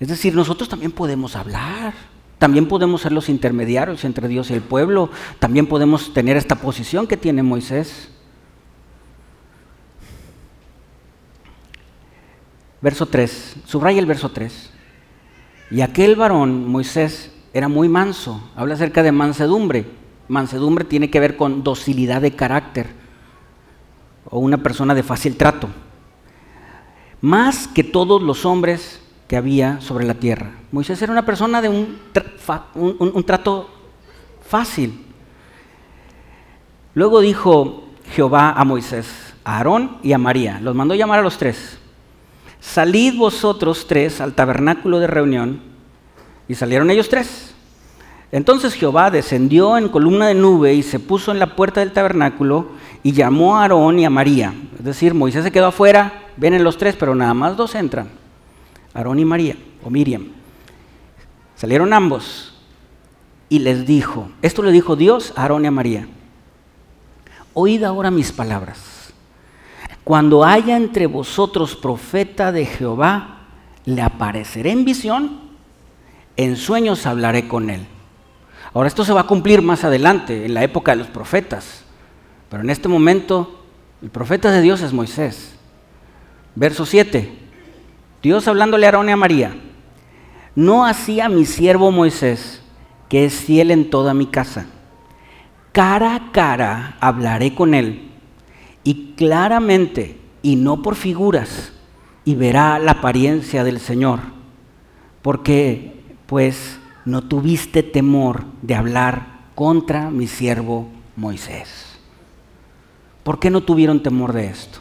Es 0.00 0.08
decir, 0.08 0.34
nosotros 0.34 0.68
también 0.68 0.92
podemos 0.92 1.36
hablar. 1.36 1.94
También 2.38 2.68
podemos 2.68 3.00
ser 3.02 3.12
los 3.12 3.28
intermediarios 3.28 4.04
entre 4.04 4.28
Dios 4.28 4.50
y 4.50 4.54
el 4.54 4.62
pueblo. 4.62 5.10
También 5.38 5.66
podemos 5.66 6.12
tener 6.12 6.36
esta 6.36 6.56
posición 6.56 7.06
que 7.06 7.16
tiene 7.16 7.42
Moisés. 7.42 8.10
Verso 12.80 13.06
3, 13.06 13.56
subraya 13.64 13.98
el 13.98 14.06
verso 14.06 14.30
3. 14.30 14.70
Y 15.70 15.80
aquel 15.80 16.16
varón, 16.16 16.68
Moisés, 16.68 17.32
era 17.52 17.68
muy 17.68 17.88
manso. 17.88 18.50
Habla 18.54 18.74
acerca 18.74 19.02
de 19.02 19.12
mansedumbre. 19.12 19.86
Mansedumbre 20.28 20.84
tiene 20.84 21.10
que 21.10 21.20
ver 21.20 21.36
con 21.36 21.64
docilidad 21.64 22.20
de 22.20 22.32
carácter 22.32 22.88
o 24.28 24.38
una 24.38 24.58
persona 24.58 24.94
de 24.94 25.02
fácil 25.02 25.36
trato. 25.36 25.68
Más 27.20 27.66
que 27.68 27.82
todos 27.82 28.22
los 28.22 28.44
hombres 28.44 29.00
que 29.26 29.36
había 29.36 29.80
sobre 29.80 30.04
la 30.04 30.14
tierra. 30.14 30.52
Moisés 30.70 31.00
era 31.00 31.12
una 31.12 31.24
persona 31.24 31.62
de 31.62 31.68
un, 31.68 31.98
un 32.74 33.24
trato 33.24 33.70
fácil. 34.46 35.04
Luego 36.94 37.20
dijo 37.20 37.84
Jehová 38.12 38.52
a 38.52 38.64
Moisés, 38.64 39.34
a 39.44 39.56
Aarón 39.56 39.98
y 40.02 40.12
a 40.12 40.18
María. 40.18 40.60
Los 40.60 40.74
mandó 40.74 40.94
llamar 40.94 41.20
a 41.20 41.22
los 41.22 41.38
tres. 41.38 41.78
Salid 42.60 43.16
vosotros 43.16 43.86
tres 43.86 44.20
al 44.20 44.34
tabernáculo 44.34 44.98
de 44.98 45.06
reunión. 45.06 45.60
Y 46.48 46.54
salieron 46.54 46.90
ellos 46.90 47.08
tres. 47.08 47.54
Entonces 48.32 48.74
Jehová 48.74 49.10
descendió 49.10 49.78
en 49.78 49.88
columna 49.88 50.28
de 50.28 50.34
nube 50.34 50.74
y 50.74 50.82
se 50.82 50.98
puso 50.98 51.30
en 51.32 51.38
la 51.38 51.54
puerta 51.54 51.80
del 51.80 51.92
tabernáculo 51.92 52.68
y 53.02 53.12
llamó 53.12 53.56
a 53.56 53.62
Aarón 53.62 53.98
y 53.98 54.04
a 54.04 54.10
María. 54.10 54.52
Es 54.78 54.84
decir, 54.84 55.14
Moisés 55.14 55.44
se 55.44 55.52
quedó 55.52 55.66
afuera, 55.66 56.24
vienen 56.36 56.64
los 56.64 56.76
tres, 56.76 56.96
pero 56.96 57.14
nada 57.14 57.34
más 57.34 57.56
dos 57.56 57.74
entran. 57.74 58.08
Aarón 58.94 59.18
y 59.18 59.24
María, 59.24 59.56
o 59.84 59.90
Miriam. 59.90 60.28
Salieron 61.54 61.92
ambos 61.92 62.54
y 63.48 63.60
les 63.60 63.86
dijo, 63.86 64.28
esto 64.42 64.62
le 64.62 64.72
dijo 64.72 64.96
Dios 64.96 65.32
a 65.36 65.42
Aarón 65.42 65.64
y 65.64 65.68
a 65.68 65.70
María, 65.70 66.08
oíd 67.54 67.84
ahora 67.84 68.10
mis 68.10 68.32
palabras. 68.32 68.95
Cuando 70.06 70.44
haya 70.44 70.76
entre 70.76 71.08
vosotros 71.08 71.74
profeta 71.74 72.52
de 72.52 72.64
Jehová, 72.64 73.38
le 73.86 74.02
apareceré 74.02 74.70
en 74.70 74.84
visión, 74.84 75.40
en 76.36 76.54
sueños 76.54 77.06
hablaré 77.06 77.48
con 77.48 77.70
él. 77.70 77.88
Ahora 78.72 78.86
esto 78.86 79.04
se 79.04 79.12
va 79.12 79.22
a 79.22 79.26
cumplir 79.26 79.62
más 79.62 79.82
adelante, 79.82 80.46
en 80.46 80.54
la 80.54 80.62
época 80.62 80.92
de 80.92 80.98
los 80.98 81.08
profetas, 81.08 81.82
pero 82.48 82.62
en 82.62 82.70
este 82.70 82.86
momento 82.86 83.64
el 84.00 84.10
profeta 84.10 84.52
de 84.52 84.62
Dios 84.62 84.80
es 84.80 84.92
Moisés. 84.92 85.56
Verso 86.54 86.86
7, 86.86 87.36
Dios 88.22 88.46
hablándole 88.46 88.86
a 88.86 88.90
Aarón 88.90 89.08
y 89.08 89.12
a 89.12 89.16
María, 89.16 89.56
no 90.54 90.86
hacía 90.86 91.28
mi 91.28 91.46
siervo 91.46 91.90
Moisés, 91.90 92.62
que 93.08 93.24
es 93.24 93.34
fiel 93.34 93.72
en 93.72 93.90
toda 93.90 94.14
mi 94.14 94.26
casa. 94.26 94.66
Cara 95.72 96.14
a 96.14 96.30
cara 96.30 96.96
hablaré 97.00 97.56
con 97.56 97.74
él 97.74 98.06
y 98.86 99.14
claramente 99.16 100.16
y 100.42 100.54
no 100.54 100.80
por 100.80 100.94
figuras 100.94 101.72
y 102.24 102.36
verá 102.36 102.78
la 102.78 102.92
apariencia 102.92 103.64
del 103.64 103.80
Señor. 103.80 104.20
porque 105.22 105.92
pues 106.26 106.78
no 107.04 107.22
tuviste 107.22 107.82
temor 107.82 108.44
de 108.62 108.76
hablar 108.76 109.26
contra 109.56 110.08
mi 110.08 110.28
siervo 110.28 110.86
Moisés. 111.16 111.98
¿Por 113.24 113.40
qué 113.40 113.50
no 113.50 113.60
tuvieron 113.60 114.04
temor 114.04 114.32
de 114.32 114.46
esto? 114.46 114.78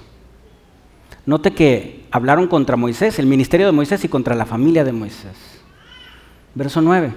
Note 1.26 1.52
que 1.54 2.06
hablaron 2.12 2.48
contra 2.48 2.78
Moisés, 2.78 3.18
el 3.18 3.26
ministerio 3.26 3.66
de 3.66 3.72
Moisés 3.72 4.04
y 4.04 4.08
contra 4.08 4.36
la 4.36 4.46
familia 4.46 4.84
de 4.84 4.92
Moisés. 4.92 5.36
Verso 6.54 6.80
9. 6.80 7.12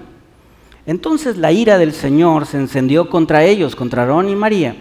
Entonces 0.87 1.37
la 1.37 1.51
ira 1.51 1.77
del 1.77 1.93
Señor 1.93 2.47
se 2.47 2.57
encendió 2.57 3.11
contra 3.11 3.43
ellos, 3.43 3.75
contra 3.75 4.01
Aarón 4.01 4.27
y 4.27 4.35
María, 4.35 4.75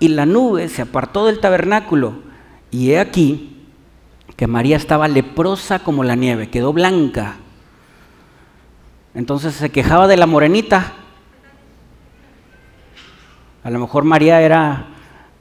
y 0.00 0.08
la 0.08 0.26
nube 0.26 0.68
se 0.68 0.82
apartó 0.82 1.26
del 1.26 1.40
tabernáculo, 1.40 2.14
y 2.70 2.90
he 2.90 3.00
aquí 3.00 3.56
que 4.36 4.46
María 4.46 4.76
estaba 4.76 5.08
leprosa 5.08 5.80
como 5.80 6.04
la 6.04 6.14
nieve, 6.14 6.48
quedó 6.48 6.72
blanca. 6.72 7.36
Entonces 9.14 9.54
se 9.54 9.70
quejaba 9.70 10.06
de 10.06 10.16
la 10.16 10.26
morenita. 10.26 10.92
A 13.64 13.70
lo 13.70 13.80
mejor 13.80 14.04
María 14.04 14.40
era 14.40 14.86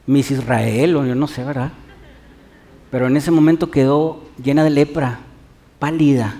Miss 0.07 0.31
Israel 0.31 0.95
o 0.95 1.05
yo 1.05 1.13
no 1.13 1.27
sé, 1.27 1.43
¿verdad? 1.43 1.71
Pero 2.89 3.05
en 3.05 3.17
ese 3.17 3.29
momento 3.29 3.69
quedó 3.69 4.23
llena 4.41 4.63
de 4.63 4.71
lepra, 4.71 5.19
pálida. 5.77 6.35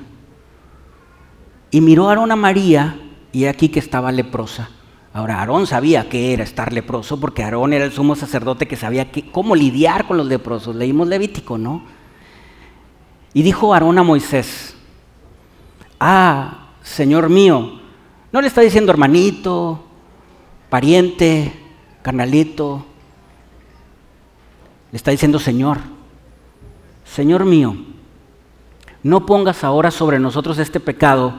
Y 1.69 1.82
miró 1.82 2.08
a 2.08 2.10
Aarón 2.10 2.32
a 2.32 2.36
María 2.36 2.99
y 3.32 3.45
aquí 3.45 3.69
que 3.69 3.80
estaba 3.80 4.12
leprosa. 4.12 4.69
Ahora, 5.17 5.39
Aarón 5.39 5.65
sabía 5.65 6.10
que 6.10 6.32
era 6.32 6.43
estar 6.43 6.71
leproso 6.71 7.19
porque 7.19 7.41
Aarón 7.41 7.73
era 7.73 7.86
el 7.86 7.91
sumo 7.91 8.15
sacerdote 8.15 8.67
que 8.67 8.75
sabía 8.75 9.08
cómo 9.32 9.56
lidiar 9.56 10.06
con 10.06 10.15
los 10.15 10.27
leprosos. 10.27 10.75
Leímos 10.75 11.08
Levítico, 11.08 11.58
¿no? 11.58 11.82
Y 13.34 13.41
dijo 13.41 13.73
Aarón 13.73 13.97
a 13.97 14.03
Moisés, 14.03 14.75
ah, 15.99 16.67
Señor 16.84 17.30
mío, 17.30 17.80
no 18.32 18.41
le 18.41 18.47
está 18.47 18.62
diciendo 18.62 18.91
hermanito, 18.91 19.84
pariente, 20.69 21.51
carnalito, 22.03 22.86
le 24.91 24.97
está 24.97 25.10
diciendo 25.10 25.39
Señor, 25.39 25.80
Señor 27.06 27.43
mío, 27.43 27.75
no 29.01 29.25
pongas 29.25 29.63
ahora 29.63 29.89
sobre 29.89 30.19
nosotros 30.19 30.60
este 30.60 30.80
pecado, 30.80 31.34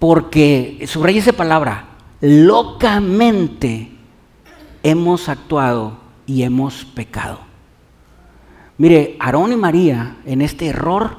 porque, 0.00 0.84
subraya 0.88 1.20
esa 1.20 1.32
palabra, 1.32 1.93
locamente 2.24 3.90
hemos 4.82 5.28
actuado 5.28 5.98
y 6.26 6.42
hemos 6.42 6.86
pecado. 6.86 7.40
Mire, 8.78 9.16
Aarón 9.20 9.52
y 9.52 9.56
María 9.56 10.16
en 10.24 10.40
este 10.40 10.68
error 10.68 11.18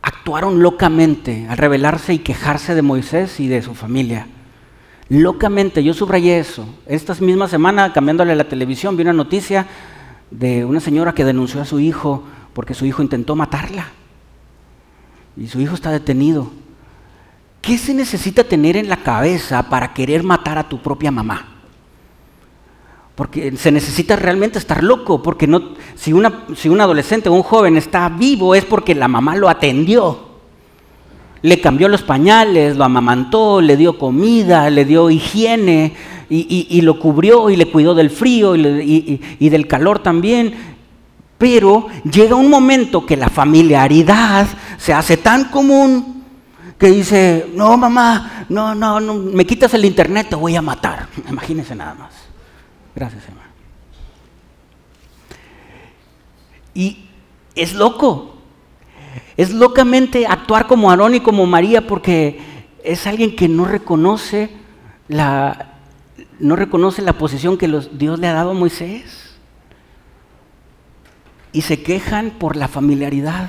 actuaron 0.00 0.62
locamente 0.62 1.46
al 1.48 1.58
rebelarse 1.58 2.14
y 2.14 2.20
quejarse 2.20 2.74
de 2.74 2.80
Moisés 2.82 3.40
y 3.40 3.46
de 3.46 3.60
su 3.60 3.74
familia. 3.74 4.26
Locamente, 5.10 5.84
yo 5.84 5.92
subrayé 5.92 6.38
eso. 6.38 6.66
Esta 6.86 7.14
misma 7.16 7.46
semana, 7.46 7.92
cambiándole 7.92 8.34
la 8.34 8.48
televisión, 8.48 8.96
vi 8.96 9.02
una 9.02 9.12
noticia 9.12 9.66
de 10.30 10.64
una 10.64 10.80
señora 10.80 11.12
que 11.12 11.24
denunció 11.24 11.60
a 11.60 11.66
su 11.66 11.78
hijo 11.78 12.24
porque 12.54 12.74
su 12.74 12.86
hijo 12.86 13.02
intentó 13.02 13.36
matarla. 13.36 13.88
Y 15.36 15.46
su 15.48 15.60
hijo 15.60 15.74
está 15.74 15.90
detenido. 15.90 16.50
¿Qué 17.60 17.78
se 17.78 17.94
necesita 17.94 18.44
tener 18.44 18.76
en 18.76 18.88
la 18.88 18.98
cabeza 18.98 19.68
para 19.68 19.92
querer 19.92 20.22
matar 20.22 20.58
a 20.58 20.68
tu 20.68 20.80
propia 20.80 21.10
mamá? 21.10 21.56
Porque 23.16 23.56
se 23.56 23.72
necesita 23.72 24.14
realmente 24.14 24.58
estar 24.58 24.84
loco, 24.84 25.22
porque 25.22 25.46
no, 25.46 25.70
si, 25.94 26.12
una, 26.12 26.44
si 26.54 26.68
un 26.68 26.80
adolescente 26.80 27.30
o 27.30 27.32
un 27.32 27.42
joven 27.42 27.78
está 27.78 28.08
vivo 28.10 28.54
es 28.54 28.64
porque 28.64 28.94
la 28.94 29.08
mamá 29.08 29.34
lo 29.36 29.48
atendió. 29.48 30.26
Le 31.40 31.60
cambió 31.60 31.88
los 31.88 32.02
pañales, 32.02 32.76
lo 32.76 32.84
amamantó, 32.84 33.60
le 33.62 33.76
dio 33.76 33.98
comida, 33.98 34.68
le 34.68 34.84
dio 34.84 35.10
higiene 35.10 35.94
y, 36.28 36.80
lo 36.82 36.98
cubrió 36.98 37.48
y 37.50 37.56
le 37.56 37.70
cuidó 37.70 37.94
del 37.94 38.10
frío 38.10 38.54
y, 38.54 39.20
y 39.38 39.48
del 39.48 39.66
calor 39.66 40.00
también. 40.00 40.54
Pero 41.38 41.86
llega 42.10 42.36
un 42.36 42.50
momento 42.50 43.06
que 43.06 43.16
la 43.16 43.28
familiaridad 43.28 44.46
se 44.76 44.92
hace 44.92 45.16
tan 45.16 45.44
común 45.44 46.15
que 46.78 46.88
dice, 46.88 47.50
no 47.54 47.76
mamá, 47.76 48.46
no, 48.48 48.74
no, 48.74 49.00
no, 49.00 49.14
me 49.14 49.46
quitas 49.46 49.72
el 49.74 49.84
internet, 49.84 50.28
te 50.30 50.36
voy 50.36 50.56
a 50.56 50.62
matar. 50.62 51.08
Imagínense 51.28 51.74
nada 51.74 51.94
más. 51.94 52.12
Gracias, 52.94 53.24
hermano. 53.28 53.50
Y 56.74 57.06
es 57.54 57.74
loco. 57.74 58.36
Es 59.36 59.52
locamente 59.52 60.26
actuar 60.26 60.66
como 60.66 60.90
Aarón 60.90 61.14
y 61.14 61.20
como 61.20 61.46
María 61.46 61.86
porque 61.86 62.40
es 62.84 63.06
alguien 63.06 63.34
que 63.34 63.48
no 63.48 63.64
reconoce 63.64 64.50
la, 65.08 65.78
no 66.38 66.56
reconoce 66.56 67.02
la 67.02 67.14
posición 67.14 67.58
que 67.58 67.68
Dios 67.92 68.18
le 68.18 68.28
ha 68.28 68.32
dado 68.34 68.50
a 68.50 68.54
Moisés. 68.54 69.36
Y 71.52 71.62
se 71.62 71.82
quejan 71.82 72.32
por 72.32 72.56
la 72.56 72.68
familiaridad. 72.68 73.48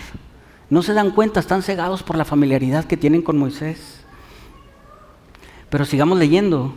No 0.70 0.82
se 0.82 0.94
dan 0.94 1.12
cuenta, 1.12 1.40
están 1.40 1.64
cegados 1.64 2.04
por 2.04 2.18
la 2.18 2.26
familiaridad 2.26 2.86
que 2.86 2.98
tienen 2.98 3.22
con 3.22 3.38
Moisés. 3.38 4.02
Pero 5.70 5.86
sigamos 5.86 6.18
leyendo. 6.18 6.74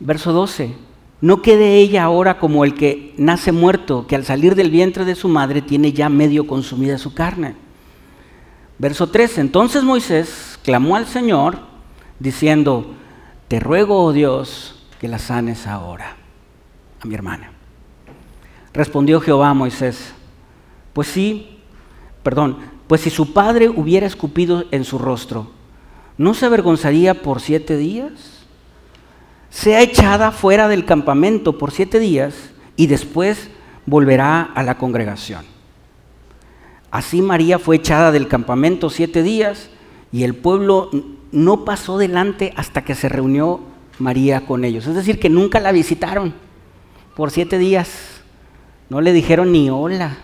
Verso 0.00 0.32
12. 0.32 0.74
No 1.20 1.42
quede 1.42 1.76
ella 1.76 2.04
ahora 2.04 2.38
como 2.38 2.64
el 2.64 2.74
que 2.74 3.14
nace 3.16 3.52
muerto, 3.52 4.06
que 4.06 4.16
al 4.16 4.24
salir 4.24 4.54
del 4.54 4.70
vientre 4.70 5.04
de 5.04 5.14
su 5.14 5.28
madre 5.28 5.62
tiene 5.62 5.92
ya 5.92 6.08
medio 6.08 6.46
consumida 6.46 6.98
su 6.98 7.14
carne. 7.14 7.54
Verso 8.78 9.08
13. 9.08 9.40
Entonces 9.40 9.84
Moisés 9.84 10.58
clamó 10.62 10.96
al 10.96 11.06
Señor 11.06 11.58
diciendo, 12.18 12.94
te 13.48 13.60
ruego, 13.60 14.04
oh 14.04 14.12
Dios, 14.12 14.86
que 15.00 15.08
la 15.08 15.18
sanes 15.18 15.66
ahora 15.66 16.16
a 17.00 17.06
mi 17.06 17.14
hermana. 17.14 17.52
Respondió 18.72 19.20
Jehová 19.20 19.50
a 19.50 19.54
Moisés, 19.54 20.12
pues 20.92 21.08
sí, 21.08 21.53
perdón, 22.24 22.56
pues 22.88 23.02
si 23.02 23.10
su 23.10 23.32
padre 23.32 23.68
hubiera 23.68 24.08
escupido 24.08 24.64
en 24.72 24.82
su 24.82 24.98
rostro, 24.98 25.52
¿no 26.18 26.34
se 26.34 26.46
avergonzaría 26.46 27.22
por 27.22 27.40
siete 27.40 27.76
días? 27.76 28.34
sea 29.54 29.82
echada 29.82 30.32
fuera 30.32 30.66
del 30.66 30.84
campamento 30.84 31.58
por 31.58 31.70
siete 31.70 32.00
días 32.00 32.34
y 32.74 32.88
después 32.88 33.50
volverá 33.86 34.42
a 34.42 34.64
la 34.64 34.78
congregación. 34.78 35.44
Así 36.90 37.22
María 37.22 37.60
fue 37.60 37.76
echada 37.76 38.10
del 38.10 38.26
campamento 38.26 38.90
siete 38.90 39.22
días 39.22 39.70
y 40.10 40.24
el 40.24 40.34
pueblo 40.34 40.90
no 41.30 41.64
pasó 41.64 41.98
delante 41.98 42.52
hasta 42.56 42.82
que 42.82 42.96
se 42.96 43.08
reunió 43.08 43.60
María 44.00 44.44
con 44.44 44.64
ellos. 44.64 44.88
Es 44.88 44.96
decir, 44.96 45.20
que 45.20 45.30
nunca 45.30 45.60
la 45.60 45.70
visitaron 45.70 46.34
por 47.14 47.30
siete 47.30 47.56
días. 47.56 48.22
No 48.90 49.00
le 49.00 49.12
dijeron 49.12 49.52
ni 49.52 49.70
hola. 49.70 50.18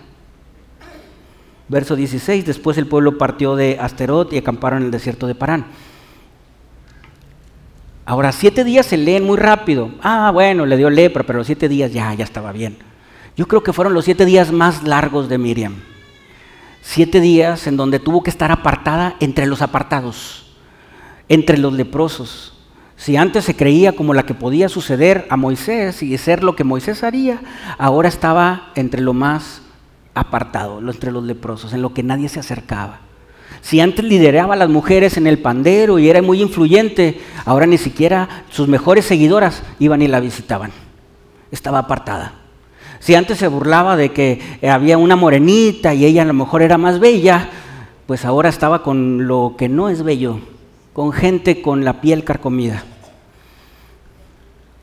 Verso 1.71 1.95
16, 1.95 2.47
después 2.47 2.77
el 2.79 2.89
pueblo 2.89 3.17
partió 3.17 3.55
de 3.55 3.79
Asterot 3.81 4.33
y 4.33 4.39
acamparon 4.39 4.81
en 4.81 4.87
el 4.87 4.91
desierto 4.91 5.29
de 5.29 5.37
Parán. 5.37 5.67
Ahora, 8.05 8.33
siete 8.33 8.65
días 8.65 8.87
se 8.87 8.97
leen 8.97 9.23
muy 9.23 9.39
rápido. 9.39 9.93
Ah, 10.03 10.33
bueno, 10.35 10.67
le 10.67 10.77
dio 10.77 10.91
lepra, 10.91 11.23
pero 11.23 11.39
los 11.39 11.47
siete 11.47 11.69
días 11.69 11.93
ya, 11.93 12.13
ya 12.15 12.25
estaba 12.25 12.51
bien. 12.51 12.77
Yo 13.37 13.47
creo 13.47 13.63
que 13.63 13.73
fueron 13.73 13.95
los 13.95 14.05
siete 14.05 14.25
días 14.25 14.51
más 14.51 14.83
largos 14.83 15.29
de 15.29 15.39
Miriam. 15.39 15.77
Siete 16.83 17.21
días 17.21 17.69
en 17.69 17.77
donde 17.77 18.01
tuvo 18.01 18.25
que 18.25 18.31
estar 18.31 18.51
apartada 18.51 19.15
entre 19.21 19.47
los 19.47 19.63
apartados, 19.63 20.57
entre 21.29 21.57
los 21.57 21.73
leprosos. 21.73 22.53
Si 22.97 23.17
antes 23.17 23.45
se 23.45 23.55
creía 23.55 23.93
como 23.93 24.13
la 24.13 24.25
que 24.25 24.35
podía 24.35 24.69
suceder 24.69 25.25
a 25.31 25.37
Moisés 25.37 26.03
y 26.03 26.19
ser 26.19 26.43
lo 26.43 26.57
que 26.57 26.65
Moisés 26.65 27.05
haría, 27.05 27.41
ahora 27.79 28.09
estaba 28.09 28.73
entre 28.75 29.03
lo 29.03 29.13
más 29.13 29.63
apartado, 30.15 30.79
entre 30.79 31.13
los 31.13 31.25
leprosos, 31.25 31.73
en 31.73 31.83
lo 31.83 31.95
que 31.95 32.03
nadie 32.03 32.29
se 32.29 32.41
acercaba. 32.41 33.01
Si 33.63 33.81
antes 33.81 34.05
lideraba 34.05 34.55
a 34.55 34.57
las 34.57 34.69
mujeres 34.69 35.17
en 35.17 35.27
el 35.27 35.39
pandero 35.39 35.99
y 35.99 36.09
era 36.09 36.23
muy 36.23 36.41
influyente, 36.41 37.21
ahora 37.45 37.67
ni 37.67 37.79
siquiera 37.79 38.45
sus 38.51 38.69
mejores 38.69 39.05
seguidoras 39.05 39.63
iban 39.79 40.03
y 40.03 40.09
la 40.09 40.21
visitaban. 40.21 40.73
Estaba 41.51 41.81
apartada. 41.81 42.35
Si 43.01 43.15
antes 43.15 43.39
se 43.39 43.49
burlaba 43.49 43.97
de 43.97 44.13
que 44.13 44.41
había 44.63 44.99
una 44.99 45.17
morenita 45.17 45.95
y 45.95 46.05
ella 46.05 46.23
a 46.23 46.27
lo 46.27 46.35
mejor 46.35 46.63
era 46.63 46.79
más 46.79 47.01
bella, 47.01 47.49
pues 48.07 48.25
ahora 48.25 48.49
estaba 48.49 48.83
con 48.83 49.27
lo 49.27 49.55
que 49.57 49.69
no 49.69 49.89
es 49.89 50.03
bello, 50.03 50.41
con 50.93 51.13
gente 51.13 51.63
con 51.63 51.85
la 51.85 52.01
piel 52.01 52.25
carcomida. 52.25 52.85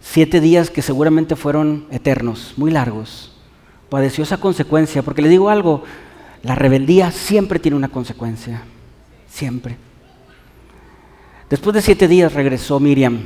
Siete 0.01 0.39
días 0.39 0.69
que 0.69 0.81
seguramente 0.81 1.35
fueron 1.35 1.85
eternos, 1.91 2.53
muy 2.57 2.71
largos. 2.71 3.36
Padeció 3.89 4.23
esa 4.23 4.37
consecuencia, 4.37 5.01
porque 5.01 5.21
le 5.21 5.29
digo 5.29 5.49
algo, 5.49 5.83
la 6.43 6.55
rebeldía 6.55 7.11
siempre 7.11 7.59
tiene 7.59 7.77
una 7.77 7.89
consecuencia, 7.89 8.63
siempre. 9.27 9.77
Después 11.49 11.73
de 11.73 11.81
siete 11.81 12.07
días 12.07 12.33
regresó 12.33 12.79
Miriam 12.79 13.19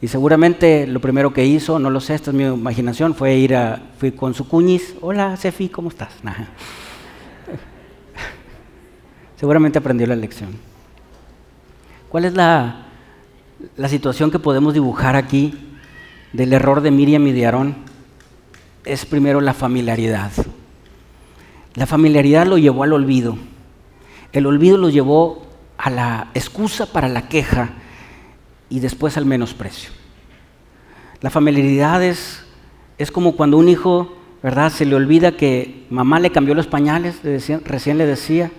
y 0.00 0.06
seguramente 0.06 0.86
lo 0.86 1.00
primero 1.00 1.32
que 1.32 1.44
hizo, 1.44 1.80
no 1.80 1.90
lo 1.90 2.00
sé, 2.00 2.14
esta 2.14 2.30
es 2.30 2.36
mi 2.36 2.44
imaginación, 2.44 3.16
fue 3.16 3.34
ir 3.34 3.56
a, 3.56 3.82
fui 3.98 4.12
con 4.12 4.34
su 4.34 4.46
cuñis, 4.46 4.94
hola 5.00 5.36
Sefi, 5.36 5.68
¿cómo 5.68 5.88
estás? 5.88 6.12
Seguramente 9.36 9.78
aprendió 9.78 10.06
la 10.06 10.14
lección. 10.14 10.50
¿Cuál 12.08 12.24
es 12.26 12.34
la, 12.34 12.86
la 13.76 13.88
situación 13.88 14.30
que 14.30 14.38
podemos 14.38 14.72
dibujar 14.72 15.16
aquí 15.16 15.54
del 16.32 16.52
error 16.52 16.80
de 16.80 16.92
Miriam 16.92 17.26
y 17.26 17.32
de 17.32 17.46
Aarón? 17.46 17.76
Es 18.88 19.04
primero 19.04 19.42
la 19.42 19.52
familiaridad. 19.52 20.32
La 21.74 21.84
familiaridad 21.84 22.46
lo 22.46 22.56
llevó 22.56 22.84
al 22.84 22.94
olvido. 22.94 23.36
El 24.32 24.46
olvido 24.46 24.78
lo 24.78 24.88
llevó 24.88 25.42
a 25.76 25.90
la 25.90 26.30
excusa 26.32 26.86
para 26.86 27.10
la 27.10 27.28
queja 27.28 27.74
y 28.70 28.80
después 28.80 29.18
al 29.18 29.26
menosprecio. 29.26 29.90
La 31.20 31.28
familiaridad 31.28 32.02
es, 32.02 32.46
es 32.96 33.10
como 33.10 33.36
cuando 33.36 33.58
un 33.58 33.68
hijo, 33.68 34.16
¿verdad? 34.42 34.72
Se 34.72 34.86
le 34.86 34.94
olvida 34.94 35.36
que 35.36 35.84
mamá 35.90 36.18
le 36.18 36.32
cambió 36.32 36.54
los 36.54 36.66
pañales, 36.66 37.20
recién 37.66 37.98
le 37.98 38.06
decía. 38.06 38.50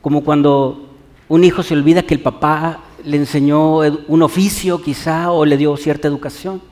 Como 0.00 0.24
cuando 0.24 0.96
un 1.28 1.44
hijo 1.44 1.62
se 1.62 1.74
olvida 1.74 2.02
que 2.02 2.14
el 2.14 2.20
papá 2.22 2.80
le 3.04 3.18
enseñó 3.18 3.76
un 3.76 4.22
oficio 4.22 4.82
quizá 4.82 5.30
o 5.30 5.44
le 5.44 5.56
dio 5.56 5.76
cierta 5.76 6.08
educación. 6.08 6.71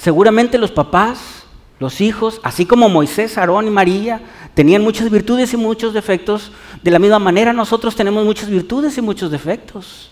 Seguramente 0.00 0.56
los 0.56 0.70
papás, 0.70 1.44
los 1.78 2.00
hijos, 2.00 2.40
así 2.42 2.64
como 2.64 2.88
Moisés, 2.88 3.36
Aarón 3.36 3.66
y 3.66 3.70
María, 3.70 4.22
tenían 4.54 4.80
muchas 4.80 5.10
virtudes 5.10 5.52
y 5.52 5.58
muchos 5.58 5.92
defectos. 5.92 6.52
De 6.82 6.90
la 6.90 6.98
misma 6.98 7.18
manera 7.18 7.52
nosotros 7.52 7.94
tenemos 7.94 8.24
muchas 8.24 8.48
virtudes 8.48 8.96
y 8.96 9.02
muchos 9.02 9.30
defectos. 9.30 10.10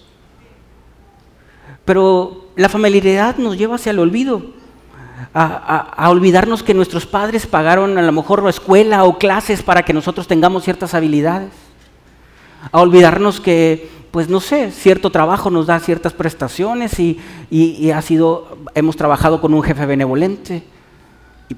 Pero 1.87 2.49
la 2.55 2.69
familiaridad 2.69 3.39
nos 3.39 3.57
lleva 3.57 3.77
hacia 3.77 3.93
el 3.93 3.99
olvido, 3.99 4.43
a, 5.33 6.11
olvidarnos 6.11 6.63
que 6.63 6.75
nuestros 6.75 7.07
padres 7.07 7.47
pagaron 7.47 7.97
a 7.97 8.03
lo 8.03 8.13
mejor 8.13 8.43
la 8.43 8.51
escuela 8.51 9.05
o 9.05 9.17
clases 9.17 9.63
para 9.63 9.85
que 9.85 9.95
nosotros 9.95 10.29
tengamos 10.29 10.65
ciertas 10.65 10.93
habilidades, 10.93 11.53
a 12.71 12.79
olvidarnos 12.83 13.41
que, 13.41 13.89
pues 14.11 14.29
no 14.29 14.41
sé, 14.41 14.71
cierto 14.71 15.11
trabajo 15.11 15.51
nos 15.51 15.67
da 15.67 15.81
ciertas 15.81 16.13
prestaciones 16.13 16.99
y, 16.99 17.19
y 17.51 17.91
ha 17.91 18.03
sido, 18.03 18.59
hemos 18.75 18.97
trabajado 18.97 19.41
con 19.41 19.55
un 19.55 19.63
jefe 19.63 19.87
benevolente, 19.87 20.65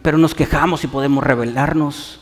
pero 0.03 0.19
nos 0.19 0.35
quejamos 0.35 0.85
y 0.85 0.87
podemos 0.87 1.25
rebelarnos. 1.25 2.21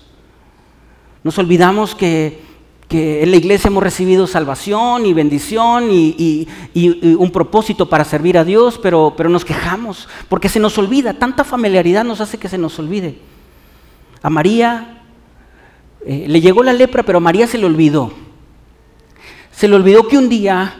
Nos 1.24 1.38
olvidamos 1.38 1.94
que 1.94 2.48
que 2.88 3.22
en 3.22 3.30
la 3.30 3.36
iglesia 3.36 3.68
hemos 3.68 3.82
recibido 3.82 4.26
salvación 4.26 5.04
y 5.04 5.12
bendición 5.12 5.88
y, 5.90 6.48
un 6.74 7.30
propósito 7.30 7.88
para 7.88 8.04
servir 8.04 8.38
a 8.38 8.44
Dios, 8.44 8.80
pero, 8.82 9.12
pero, 9.16 9.28
nos 9.28 9.44
quejamos 9.44 10.08
porque 10.28 10.48
se 10.48 10.58
nos 10.58 10.78
olvida, 10.78 11.12
tanta 11.14 11.44
familiaridad 11.44 12.04
nos 12.04 12.20
hace 12.20 12.38
que 12.38 12.48
se 12.48 12.56
nos 12.56 12.78
olvide. 12.78 13.18
A 14.22 14.30
María 14.30 15.02
eh, 16.06 16.24
le 16.28 16.40
llegó 16.40 16.62
la 16.62 16.72
lepra, 16.72 17.02
pero 17.02 17.18
a 17.18 17.20
María 17.20 17.46
se 17.46 17.58
le 17.58 17.66
olvidó. 17.66 18.12
Se 19.58 19.66
le 19.66 19.74
olvidó 19.74 20.06
que 20.06 20.16
un 20.16 20.28
día 20.28 20.72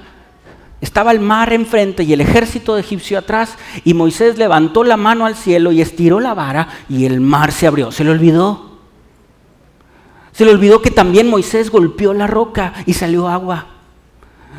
estaba 0.81 1.11
el 1.11 1.19
mar 1.19 1.53
enfrente 1.53 2.05
y 2.05 2.13
el 2.13 2.21
ejército 2.21 2.79
egipcio 2.79 3.19
atrás 3.19 3.57
y 3.83 3.93
Moisés 3.93 4.39
levantó 4.39 4.85
la 4.85 4.97
mano 4.97 5.27
al 5.27 5.35
cielo 5.35 5.73
y 5.73 5.81
estiró 5.81 6.21
la 6.21 6.33
vara 6.33 6.69
y 6.89 7.05
el 7.05 7.21
mar 7.21 7.51
se 7.51 7.67
abrió. 7.67 7.91
Se 7.91 8.05
le 8.05 8.13
olvidó. 8.13 8.79
Se 10.31 10.45
le 10.45 10.53
olvidó 10.53 10.81
que 10.81 10.93
también 10.93 11.29
Moisés 11.29 11.73
golpeó 11.73 12.15
la 12.15 12.29
roca 12.29 12.73
y 12.87 12.93
salió 12.93 13.27
agua. 13.27 13.67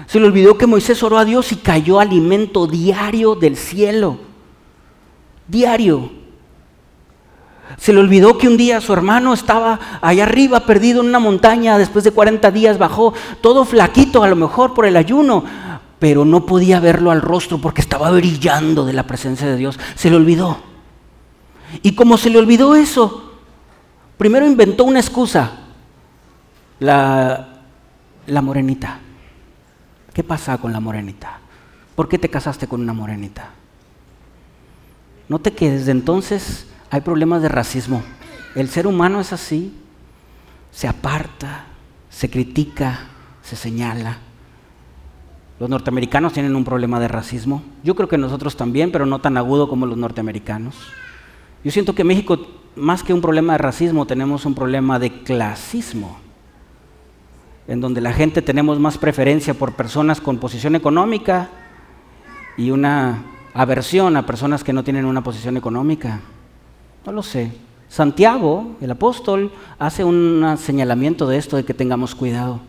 Se 0.06 0.20
le 0.20 0.26
olvidó 0.26 0.58
que 0.58 0.68
Moisés 0.68 1.02
oró 1.02 1.18
a 1.18 1.24
Dios 1.24 1.54
y 1.54 1.56
cayó 1.56 2.02
alimento 2.02 2.68
diario 2.68 3.36
del 3.36 3.56
cielo. 3.56 4.20
Diario. 5.48 6.12
Se 7.78 7.94
le 7.94 8.00
olvidó 8.00 8.38
que 8.38 8.48
un 8.48 8.58
día 8.58 8.82
su 8.82 8.94
hermano 8.94 9.34
estaba 9.34 9.80
allá 10.02 10.24
arriba 10.24 10.62
perdido 10.62 11.02
en 11.02 11.08
una 11.08 11.20
montaña, 11.20 11.78
después 11.78 12.04
de 12.04 12.12
40 12.12 12.50
días 12.52 12.78
bajó, 12.78 13.14
todo 13.42 13.64
flaquito 13.66 14.24
a 14.24 14.28
lo 14.28 14.36
mejor 14.36 14.74
por 14.74 14.86
el 14.86 14.98
ayuno, 14.98 15.44
pero 16.00 16.26
no 16.26 16.46
podía 16.46 16.80
verlo 16.80 17.12
al 17.12 17.22
rostro 17.22 17.60
porque 17.60 17.82
estaba 17.82 18.10
brillando 18.12 18.86
de 18.86 18.94
la 18.94 19.04
presencia 19.04 19.48
de 19.48 19.58
Dios. 19.58 19.80
Se 19.96 20.10
le 20.10 20.16
olvidó. 20.16 20.58
Y 21.84 21.94
como 21.94 22.18
se 22.18 22.30
le 22.30 22.40
olvidó 22.40 22.76
eso, 22.76 23.34
primero 24.18 24.48
inventó 24.48 24.86
una 24.86 25.00
excusa 25.00 25.52
la, 26.80 27.62
la 28.26 28.42
morenita. 28.42 29.00
¿Qué 30.14 30.24
pasa 30.24 30.58
con 30.58 30.74
la 30.74 30.80
morenita? 30.80 31.40
¿Por 31.96 32.10
qué 32.10 32.18
te 32.18 32.30
casaste 32.30 32.68
con 32.68 32.82
una 32.82 32.94
morenita? 32.94 33.50
Note 35.28 35.54
que 35.54 35.70
desde 35.70 35.92
entonces 35.92 36.66
hay 36.90 37.02
problemas 37.02 37.42
de 37.42 37.50
racismo. 37.50 38.04
El 38.56 38.70
ser 38.70 38.88
humano 38.88 39.20
es 39.20 39.34
así, 39.34 39.74
se 40.72 40.88
aparta, 40.88 41.66
se 42.10 42.30
critica, 42.30 43.00
se 43.42 43.56
señala. 43.56 44.18
Los 45.60 45.70
norteamericanos 45.70 46.34
tienen 46.34 46.56
un 46.56 46.64
problema 46.64 47.00
de 47.00 47.08
racismo. 47.08 47.64
Yo 47.84 47.96
creo 47.96 48.08
que 48.08 48.18
nosotros 48.18 48.56
también, 48.56 48.92
pero 48.92 49.06
no 49.06 49.20
tan 49.20 49.38
agudo 49.38 49.68
como 49.68 49.86
los 49.86 49.98
norteamericanos. 49.98 50.76
Yo 51.64 51.72
siento 51.72 51.94
que 51.94 52.04
México, 52.04 52.40
más 52.76 53.04
que 53.04 53.14
un 53.14 53.22
problema 53.22 53.54
de 53.54 53.60
racismo, 53.60 54.08
tenemos 54.08 54.46
un 54.46 54.56
problema 54.56 55.00
de 55.00 55.24
clasismo 55.24 56.18
en 57.68 57.82
donde 57.82 58.02
la 58.02 58.14
gente 58.14 58.42
tenemos 58.42 58.80
más 58.80 58.98
preferencia 58.98 59.54
por 59.54 59.74
personas 59.74 60.22
con 60.22 60.40
posición 60.40 60.76
económica 60.76 61.50
y 62.58 62.72
una 62.72 63.24
aversión 63.54 64.18
a 64.18 64.26
personas 64.26 64.64
que 64.64 64.74
no 64.74 64.84
tienen 64.84 65.06
una 65.06 65.24
posición 65.24 65.56
económica. 65.56 66.20
No 67.06 67.12
lo 67.12 67.24
sé. 67.24 67.52
Santiago, 67.88 68.76
el 68.82 68.92
apóstol, 68.92 69.52
hace 69.80 70.04
un 70.04 70.56
señalamiento 70.58 71.28
de 71.28 71.38
esto, 71.38 71.58
de 71.58 71.66
que 71.66 71.74
tengamos 71.74 72.14
cuidado. 72.14 72.60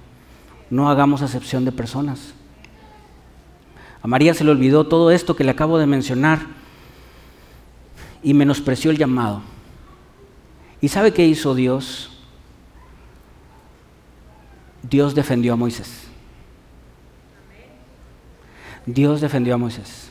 No 0.70 0.88
hagamos 0.88 1.20
acepción 1.20 1.64
de 1.64 1.72
personas. 1.72 2.32
A 4.02 4.08
María 4.08 4.32
se 4.32 4.44
le 4.44 4.50
olvidó 4.50 4.86
todo 4.86 5.10
esto 5.10 5.36
que 5.36 5.44
le 5.44 5.50
acabo 5.50 5.78
de 5.78 5.86
mencionar 5.86 6.40
y 8.22 8.32
menospreció 8.32 8.90
el 8.90 8.98
llamado. 8.98 9.42
¿Y 10.80 10.88
sabe 10.88 11.12
qué 11.12 11.26
hizo 11.26 11.54
Dios? 11.54 12.10
Dios 14.82 15.14
defendió 15.14 15.52
a 15.52 15.56
Moisés. 15.56 16.04
Dios 18.86 19.20
defendió 19.20 19.54
a 19.54 19.58
Moisés. 19.58 20.08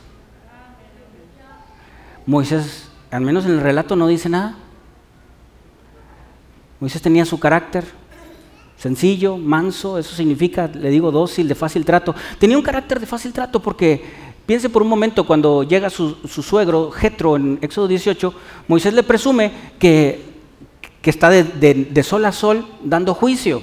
Moisés, 2.28 2.89
al 3.12 3.22
menos 3.22 3.46
en 3.46 3.52
el 3.52 3.62
relato, 3.62 3.96
no 3.96 4.08
dice 4.08 4.30
nada. 4.30 4.56
Moisés 6.80 7.02
tenía 7.02 7.26
su 7.26 7.40
carácter 7.40 7.86
sencillo, 8.78 9.36
manso, 9.36 9.98
eso 9.98 10.16
significa, 10.16 10.68
le 10.68 10.90
digo, 10.90 11.12
dócil, 11.12 11.48
de 11.48 11.56
fácil 11.56 11.84
trato. 11.84 12.16
Tenía 12.40 12.58
un 12.58 12.64
carácter 12.64 13.00
de 13.00 13.06
fácil 13.06 13.34
trato 13.34 13.62
porque, 13.62 14.02
piense 14.46 14.70
por 14.70 14.82
un 14.82 14.88
momento, 14.88 15.28
cuando 15.28 15.64
llega 15.64 15.90
su, 15.90 16.16
suegro, 16.26 16.90
Jetro, 16.92 17.36
en 17.36 17.60
Éxodo 17.62 17.90
18, 17.90 18.34
Moisés 18.70 18.94
le 18.94 19.04
presume 19.04 19.52
que, 19.78 20.30
está 21.04 21.30
de 21.30 22.04
sol 22.04 22.24
a 22.24 22.32
sol 22.32 22.68
dando 22.84 23.16
juicio. 23.16 23.62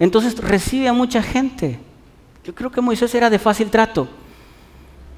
Entonces 0.00 0.38
recibe 0.38 0.88
a 0.88 0.94
mucha 0.94 1.22
gente. 1.22 1.78
Yo 2.44 2.54
creo 2.54 2.70
que 2.70 2.80
Moisés 2.80 3.14
era 3.14 3.28
de 3.28 3.38
fácil 3.38 3.70
trato, 3.70 4.08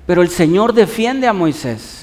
pero 0.05 0.21
el 0.21 0.29
Señor 0.29 0.75
defiende 0.75 1.29
a 1.29 1.33
Moisés 1.33 2.02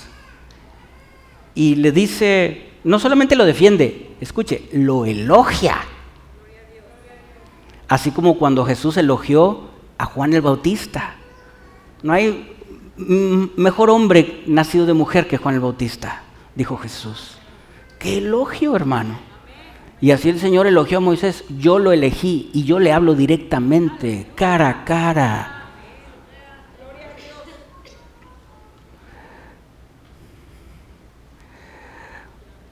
y 1.55 1.75
le 1.75 1.91
dice, 1.91 2.69
no 2.83 2.99
solamente 2.99 3.35
lo 3.35 3.45
defiende, 3.45 4.15
escuche, 4.21 4.69
lo 4.73 5.05
elogia. 5.05 5.77
Así 7.87 8.11
como 8.11 8.37
cuando 8.37 8.65
Jesús 8.65 8.97
elogió 8.97 9.69
a 9.97 10.05
Juan 10.05 10.33
el 10.33 10.41
Bautista. 10.41 11.15
No 12.03 12.13
hay 12.13 12.55
mejor 12.95 13.89
hombre 13.89 14.43
nacido 14.47 14.85
de 14.85 14.93
mujer 14.93 15.27
que 15.27 15.37
Juan 15.37 15.55
el 15.55 15.61
Bautista, 15.61 16.23
dijo 16.55 16.77
Jesús. 16.77 17.37
Qué 17.97 18.19
elogio, 18.19 18.75
hermano. 18.75 19.19
Y 20.01 20.11
así 20.11 20.29
el 20.29 20.39
Señor 20.39 20.65
elogió 20.67 20.99
a 20.99 21.01
Moisés, 21.01 21.43
yo 21.59 21.77
lo 21.77 21.91
elegí 21.91 22.49
y 22.53 22.63
yo 22.63 22.79
le 22.79 22.93
hablo 22.93 23.15
directamente, 23.15 24.27
cara 24.35 24.69
a 24.69 24.85
cara. 24.85 25.58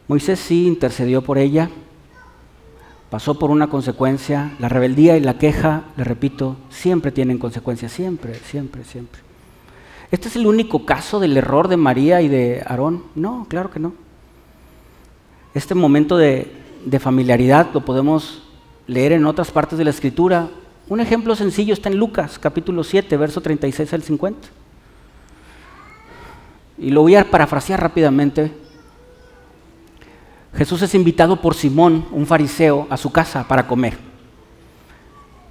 Moisés 0.08 0.40
sí 0.40 0.68
intercedió 0.68 1.22
por 1.22 1.38
ella, 1.38 1.70
pasó 3.10 3.38
por 3.38 3.50
una 3.52 3.68
consecuencia, 3.68 4.56
la 4.60 4.70
rebeldía 4.70 5.18
y 5.18 5.22
la 5.22 5.38
queja, 5.38 5.84
le 5.98 6.04
repito, 6.04 6.56
siempre 6.70 7.12
tienen 7.12 7.38
consecuencias, 7.38 7.92
siempre, 7.92 8.36
siempre, 8.36 8.84
siempre. 8.84 9.22
¿Este 10.12 10.30
es 10.30 10.36
el 10.38 10.48
único 10.48 10.86
caso 10.86 11.20
del 11.20 11.36
error 11.36 11.68
de 11.68 11.78
María 11.78 12.22
y 12.22 12.30
de 12.30 12.64
Aarón? 12.66 13.04
No, 13.16 13.46
claro 13.50 13.70
que 13.70 13.80
no. 13.80 13.94
Este 15.54 15.76
momento 15.76 16.18
de 16.18 16.50
familiaridad 17.00 17.70
lo 17.74 17.84
podemos 17.84 18.44
leer 18.88 19.12
en 19.12 19.26
otras 19.26 19.52
partes 19.52 19.78
de 19.78 19.84
la 19.84 19.90
escritura. 19.90 20.48
Un 20.88 21.02
ejemplo 21.02 21.36
sencillo 21.36 21.74
está 21.74 21.90
en 21.90 21.98
Lucas 21.98 22.40
capítulo 22.40 22.84
7, 22.84 23.18
verso 23.18 23.42
36 23.42 23.94
al 23.94 24.02
50. 24.02 24.48
Y 26.80 26.92
lo 26.92 27.02
voy 27.02 27.16
a 27.16 27.30
parafrasear 27.30 27.82
rápidamente. 27.82 28.52
Jesús 30.58 30.82
es 30.82 30.96
invitado 30.96 31.40
por 31.40 31.54
Simón, 31.54 32.06
un 32.12 32.26
fariseo, 32.26 32.88
a 32.90 32.98
su 32.98 33.12
casa 33.12 33.48
para 33.48 33.68
comer. 33.68 33.98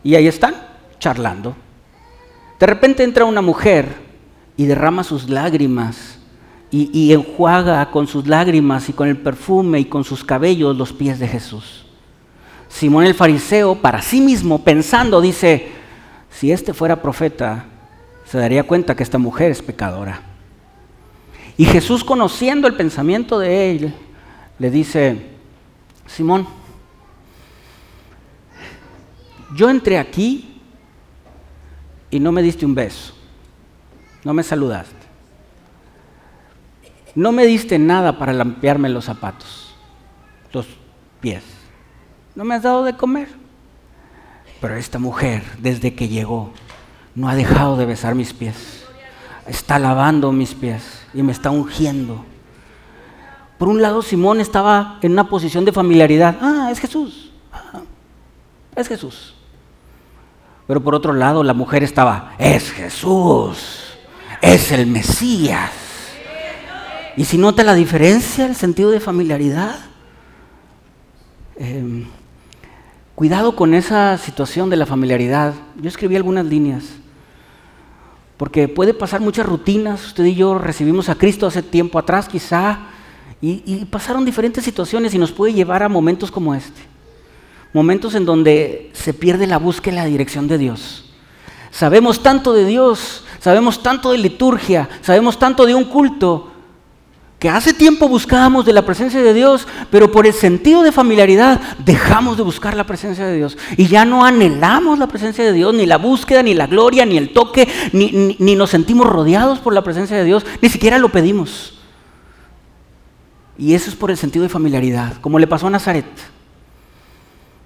Y 0.02 0.16
ahí 0.16 0.26
están, 0.26 0.54
charlando. 0.98 1.54
De 2.59 2.66
repente 2.66 3.04
entra 3.04 3.24
una 3.24 3.40
mujer 3.40 3.96
y 4.57 4.64
derrama 4.66 5.04
sus 5.04 5.28
lágrimas 5.28 6.18
y, 6.72 7.12
enjuaga 7.12 7.90
con 7.90 8.07
sus 8.07 8.26
lágrimas 8.26 8.88
y 8.88 8.92
con 8.92 9.09
el 9.09 9.16
perfume 9.16 9.78
y 9.80 9.84
con 9.84 10.04
sus 10.04 10.24
cabellos 10.24 10.76
los 10.76 10.92
pies 10.92 11.18
de 11.20 11.28
Jesús. 11.28 11.86
Simón 12.68 13.07
el 13.07 13.14
fariseo, 13.14 13.76
para 13.76 14.02
sí 14.02 14.20
mismo, 14.20 14.62
pensando, 14.62 15.20
dice, 15.20 15.68
si 16.30 16.50
este 16.50 16.74
fuera 16.74 17.00
profeta, 17.00 17.64
se 18.24 18.38
daría 18.38 18.64
cuenta 18.64 18.96
que 18.96 19.04
esta 19.04 19.18
mujer 19.18 19.52
es 19.52 19.62
pecadora. 19.62 20.20
Y 21.57 21.64
Jesús, 21.64 22.02
conociendo 22.02 22.66
el 22.66 22.74
pensamiento 22.74 23.38
de 23.38 23.70
él, 23.70 23.94
le 24.59 24.70
dice, 24.70 25.30
Simón, 26.07 26.46
yo 29.54 29.68
entré 29.70 29.98
aquí 29.98 30.61
y 32.11 32.20
no 32.20 32.32
me 32.32 32.42
diste 32.42 32.64
un 32.64 32.74
beso, 32.74 33.14
no 34.24 34.32
me 34.32 34.42
saludaste, 34.42 34.94
no 37.14 37.32
me 37.32 37.46
diste 37.46 37.78
nada 37.78 38.18
para 38.18 38.32
limpiarme 38.32 38.88
los 38.88 39.04
zapatos, 39.04 39.74
los 40.52 40.66
pies, 41.20 41.42
no 42.34 42.44
me 42.44 42.54
has 42.54 42.62
dado 42.62 42.84
de 42.84 42.96
comer. 42.96 43.28
Pero 44.61 44.76
esta 44.76 44.98
mujer, 44.98 45.42
desde 45.59 45.94
que 45.94 46.09
llegó, 46.09 46.52
no 47.14 47.28
ha 47.28 47.34
dejado 47.34 47.76
de 47.76 47.86
besar 47.86 48.14
mis 48.14 48.32
pies, 48.32 48.84
está 49.46 49.78
lavando 49.78 50.32
mis 50.32 50.54
pies 50.54 51.02
y 51.12 51.22
me 51.22 51.32
está 51.32 51.50
ungiendo. 51.50 52.24
Por 53.59 53.68
un 53.68 53.80
lado, 53.80 54.02
Simón 54.02 54.40
estaba 54.40 54.98
en 55.02 55.12
una 55.12 55.28
posición 55.28 55.64
de 55.64 55.72
familiaridad. 55.72 56.36
Ah, 56.40 56.68
es 56.70 56.78
Jesús. 56.78 57.30
Ah, 57.52 57.80
es 58.74 58.88
Jesús. 58.88 59.34
Pero 60.66 60.82
por 60.82 60.94
otro 60.94 61.12
lado, 61.12 61.42
la 61.42 61.54
mujer 61.54 61.82
estaba, 61.82 62.34
es 62.38 62.70
Jesús. 62.72 63.84
Es 64.42 64.72
el 64.72 64.86
Mesías. 64.86 65.70
Y 67.16 67.24
si 67.24 67.38
nota 67.38 67.64
la 67.64 67.74
diferencia, 67.74 68.44
el 68.44 68.54
sentido 68.54 68.90
de 68.90 69.00
familiaridad. 69.00 69.76
Em, 71.57 72.07
cuidado 73.14 73.57
con 73.57 73.72
esa 73.72 74.18
situación 74.18 74.68
de 74.68 74.76
la 74.76 74.84
familiaridad. 74.84 75.54
Yo 75.80 75.88
escribí 75.88 76.16
algunas 76.16 76.44
líneas. 76.44 76.84
Porque 78.36 78.68
puede 78.68 78.92
pasar 78.92 79.22
muchas 79.22 79.46
rutinas. 79.46 80.04
Usted 80.04 80.24
y 80.24 80.34
yo 80.34 80.59
recibimos 80.59 81.09
a 81.09 81.14
Cristo 81.14 81.46
hace 81.46 81.62
tiempo 81.62 81.98
atrás, 81.98 82.28
quizá, 82.28 82.80
y, 83.41 83.84
pasaron 83.87 84.24
diferentes 84.24 84.64
situaciones 84.64 85.14
y 85.14 85.18
nos 85.18 85.32
puede 85.32 85.53
llevar 85.53 85.82
a 85.82 85.89
momentos 85.89 86.30
como 86.30 86.55
este. 86.55 86.80
Momentos 87.72 88.14
en 88.14 88.24
donde 88.24 88.91
se 88.95 89.12
pierde 89.12 89.47
la 89.47 89.59
búsqueda 89.59 89.95
y 89.95 89.97
la 89.97 90.05
dirección 90.07 90.49
de 90.49 90.59
Dios. 90.59 91.05
Sabemos 91.70 92.22
tanto 92.22 92.53
de 92.53 92.64
Dios, 92.64 93.24
sabemos 93.39 93.82
tanto 93.82 94.12
de 94.12 94.18
liturgia, 94.18 94.89
sabemos 95.03 95.39
tanto 95.39 95.66
de 95.66 95.74
un 95.74 95.84
culto, 95.84 96.53
que 97.39 97.51
hace 97.51 97.74
tiempo 97.74 98.09
buscábamos 98.09 98.64
de 98.64 98.72
la 98.72 98.87
presencia 98.87 99.22
de 99.22 99.34
Dios, 99.34 99.68
pero 99.91 100.11
por 100.11 100.26
el 100.26 100.32
sentido 100.32 100.82
de 100.82 100.91
familiaridad 100.91 101.61
dejamos 101.84 102.39
de 102.39 102.43
buscar 102.43 102.74
la 102.74 102.87
presencia 102.87 103.26
de 103.26 103.37
Dios. 103.37 103.59
Y 103.76 103.89
ya 103.89 104.07
no 104.07 104.24
anhelamos 104.24 104.99
la 104.99 105.07
presencia 105.07 105.45
de 105.45 105.53
Dios, 105.53 105.74
ni 105.74 105.84
la 105.84 105.99
búsqueda, 105.99 106.43
ni 106.43 106.55
la 106.55 106.66
gloria, 106.66 107.05
ni 107.05 107.18
el 107.18 107.34
toque, 107.34 107.68
ni, 107.93 108.37
ni, 108.39 108.57
nos 108.57 108.70
sentimos 108.70 109.07
rodeados 109.07 109.59
por 109.59 109.74
la 109.74 109.84
presencia 109.84 110.16
de 110.16 110.24
Dios, 110.24 110.47
ni 110.62 110.70
siquiera 110.70 110.97
lo 110.97 111.11
pedimos. 111.11 111.76
Y 113.59 113.74
eso 113.74 113.90
es 113.90 113.96
por 113.96 114.11
el 114.11 114.16
sentido 114.16 114.42
de 114.42 114.48
familiaridad, 114.48 115.14
como 115.20 115.38
le 115.38 115.46
pasó 115.46 115.66
a 115.66 115.70
Nazaret. 115.70 116.07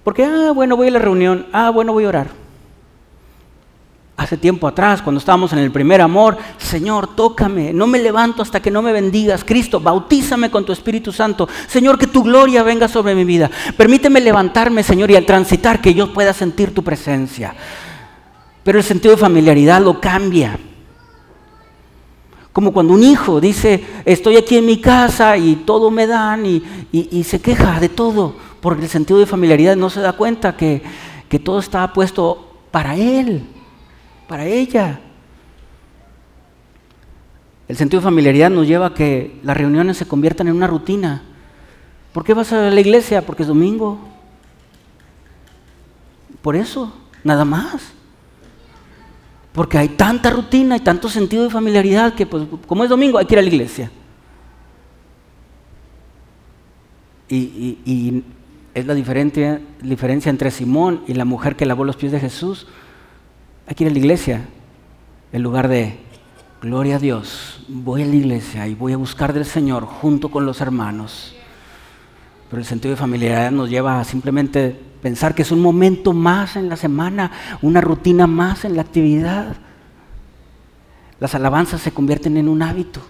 Porque, 0.03 0.23
ah, 0.23 0.51
bueno, 0.53 0.77
voy 0.77 0.87
a 0.87 0.91
la 0.91 0.99
reunión, 0.99 1.47
ah, 1.53 1.69
bueno, 1.69 1.93
voy 1.93 2.05
a 2.05 2.09
orar 2.09 2.41
hace 4.21 4.37
tiempo 4.37 4.67
atrás, 4.67 5.01
cuando 5.01 5.19
estábamos 5.19 5.51
en 5.53 5.59
el 5.59 5.71
primer 5.71 5.99
amor, 5.99 6.37
Señor, 6.57 7.15
tócame, 7.15 7.73
no 7.73 7.87
me 7.87 7.99
levanto 7.99 8.43
hasta 8.43 8.61
que 8.61 8.69
no 8.69 8.81
me 8.81 8.91
bendigas. 8.91 9.43
Cristo, 9.43 9.79
bautízame 9.79 10.51
con 10.51 10.63
tu 10.63 10.71
Espíritu 10.71 11.11
Santo. 11.11 11.49
Señor, 11.67 11.97
que 11.97 12.07
tu 12.07 12.23
gloria 12.23 12.61
venga 12.61 12.87
sobre 12.87 13.15
mi 13.15 13.23
vida. 13.23 13.49
Permíteme 13.75 14.19
levantarme, 14.19 14.83
Señor, 14.83 15.09
y 15.09 15.15
al 15.15 15.25
transitar 15.25 15.81
que 15.81 15.93
yo 15.93 16.13
pueda 16.13 16.33
sentir 16.33 16.73
tu 16.73 16.83
presencia. 16.83 17.55
Pero 18.63 18.77
el 18.77 18.83
sentido 18.83 19.15
de 19.15 19.21
familiaridad 19.21 19.81
lo 19.81 19.99
cambia. 19.99 20.57
Como 22.53 22.73
cuando 22.73 22.93
un 22.93 23.03
hijo 23.03 23.39
dice, 23.39 23.83
estoy 24.05 24.37
aquí 24.37 24.57
en 24.57 24.65
mi 24.65 24.81
casa 24.81 25.37
y 25.37 25.55
todo 25.55 25.89
me 25.89 26.07
dan 26.07 26.45
y, 26.45 27.23
se 27.23 27.39
queja 27.39 27.79
de 27.79 27.89
todo, 27.89 28.35
porque 28.59 28.83
el 28.83 28.89
sentido 28.89 29.19
de 29.19 29.25
familiaridad 29.25 29.75
no 29.75 29.89
se 29.89 30.01
da 30.01 30.13
cuenta 30.13 30.57
que, 30.57 30.81
que 31.29 31.39
todo 31.39 31.59
está 31.59 31.93
puesto 31.93 32.47
para 32.71 32.95
él 32.95 33.47
para 34.31 34.45
ella. 34.45 35.01
El 37.67 37.75
sentido 37.75 37.99
de 37.99 38.05
familiaridad 38.05 38.49
nos 38.49 38.65
lleva 38.65 38.85
a 38.85 38.93
que 38.93 39.37
las 39.43 39.57
reuniones 39.57 39.97
se 39.97 40.07
conviertan 40.07 40.47
en 40.47 40.55
una 40.55 40.67
rutina. 40.67 41.23
¿Por 42.13 42.23
qué 42.23 42.33
vas 42.33 42.53
a 42.53 42.69
la 42.69 42.79
iglesia? 42.79 43.25
Porque 43.25 43.43
es 43.43 43.49
domingo. 43.49 43.99
Por 46.41 46.55
eso, 46.55 46.93
nada 47.25 47.43
más. 47.43 47.91
Porque 49.53 49.77
hay 49.77 49.89
tanta 49.89 50.29
rutina 50.29 50.77
y 50.77 50.79
tanto 50.79 51.09
sentido 51.09 51.43
de 51.43 51.49
familiaridad 51.49 52.13
que, 52.13 52.25
pues, 52.25 52.47
como 52.67 52.83
es 52.83 52.89
domingo, 52.89 53.17
hay 53.17 53.25
que 53.25 53.35
ir 53.35 53.39
a 53.39 53.41
la 53.41 53.47
iglesia. 53.47 53.91
Y, 57.27 58.23
es 58.73 58.85
la 58.85 58.93
diferencia, 58.93 59.61
diferencia 59.81 60.29
entre 60.29 60.49
Simón 60.49 61.01
y 61.05 61.13
la 61.13 61.25
mujer 61.25 61.57
que 61.57 61.65
lavó 61.65 61.83
los 61.83 61.97
pies 61.97 62.13
de 62.13 62.19
Jesús. 62.19 62.67
Aquí 63.67 63.85
en 63.85 63.93
la 63.93 63.99
iglesia, 63.99 64.45
en 65.33 65.43
lugar 65.43 65.67
de, 65.67 65.99
gloria 66.61 66.97
a 66.97 66.99
Dios, 66.99 67.65
voy 67.67 68.03
a 68.03 68.05
la 68.05 68.15
iglesia 68.15 68.67
y 68.67 68.75
voy 68.75 68.93
a 68.93 68.97
buscar 68.97 69.33
del 69.33 69.45
Señor 69.45 69.85
junto 69.85 70.29
con 70.29 70.45
los 70.45 70.61
hermanos. 70.61 71.35
Pero 72.49 72.61
el 72.61 72.65
sentido 72.65 72.91
de 72.91 72.97
familiaridad 72.97 73.51
nos 73.51 73.69
lleva 73.69 73.99
a 73.99 74.03
simplemente 74.03 74.79
pensar 75.01 75.35
que 75.35 75.41
es 75.41 75.51
un 75.51 75.61
momento 75.61 76.13
más 76.13 76.55
en 76.55 76.69
la 76.69 76.77
semana, 76.77 77.31
una 77.61 77.81
rutina 77.81 78.27
más 78.27 78.65
en 78.65 78.75
la 78.75 78.83
actividad. 78.83 79.55
Las 81.19 81.35
alabanzas 81.35 81.81
se 81.81 81.91
convierten 81.91 82.37
en 82.37 82.47
un 82.47 82.61
hábito. 82.61 83.01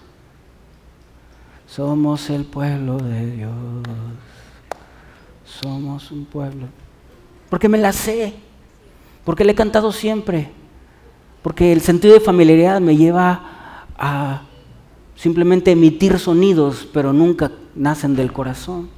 Somos 1.66 2.28
el 2.30 2.44
pueblo 2.44 2.98
de 2.98 3.30
Dios. 3.36 3.52
Somos 5.44 6.10
un 6.10 6.24
pueblo. 6.24 6.66
Porque 7.48 7.68
me 7.68 7.78
la 7.78 7.92
sé. 7.92 8.34
Porque 9.24 9.44
le 9.44 9.52
he 9.52 9.54
cantado 9.54 9.92
siempre. 9.92 10.50
Porque 11.42 11.72
el 11.72 11.80
sentido 11.80 12.14
de 12.14 12.20
familiaridad 12.20 12.80
me 12.80 12.96
lleva 12.96 13.86
a 13.98 14.42
simplemente 15.14 15.70
emitir 15.72 16.18
sonidos, 16.18 16.88
pero 16.92 17.12
nunca 17.12 17.52
nacen 17.74 18.16
del 18.16 18.32
corazón. 18.32 18.88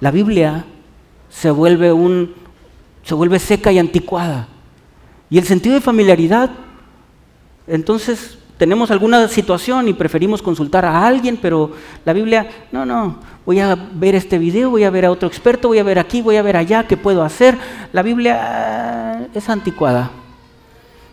La 0.00 0.10
Biblia 0.10 0.64
se 1.28 1.50
vuelve 1.50 1.92
un 1.92 2.34
se 3.08 3.14
vuelve 3.14 3.38
seca 3.38 3.72
y 3.72 3.78
anticuada. 3.78 4.48
Y 5.30 5.38
el 5.38 5.44
sentido 5.44 5.74
de 5.74 5.80
familiaridad, 5.80 6.50
entonces 7.66 8.38
tenemos 8.58 8.90
alguna 8.90 9.28
situación 9.28 9.88
y 9.88 9.94
preferimos 9.94 10.42
consultar 10.42 10.84
a 10.84 11.06
alguien, 11.06 11.38
pero 11.40 11.70
la 12.04 12.12
Biblia, 12.12 12.46
no, 12.70 12.84
no, 12.84 13.16
voy 13.46 13.60
a 13.60 13.74
ver 13.94 14.14
este 14.14 14.36
video, 14.36 14.68
voy 14.68 14.84
a 14.84 14.90
ver 14.90 15.06
a 15.06 15.10
otro 15.10 15.26
experto, 15.26 15.68
voy 15.68 15.78
a 15.78 15.84
ver 15.84 15.98
aquí, 15.98 16.20
voy 16.20 16.36
a 16.36 16.42
ver 16.42 16.58
allá, 16.58 16.86
¿qué 16.86 16.98
puedo 16.98 17.22
hacer? 17.22 17.56
La 17.94 18.02
Biblia 18.02 18.40
ah, 18.42 19.26
es 19.32 19.48
anticuada. 19.48 20.10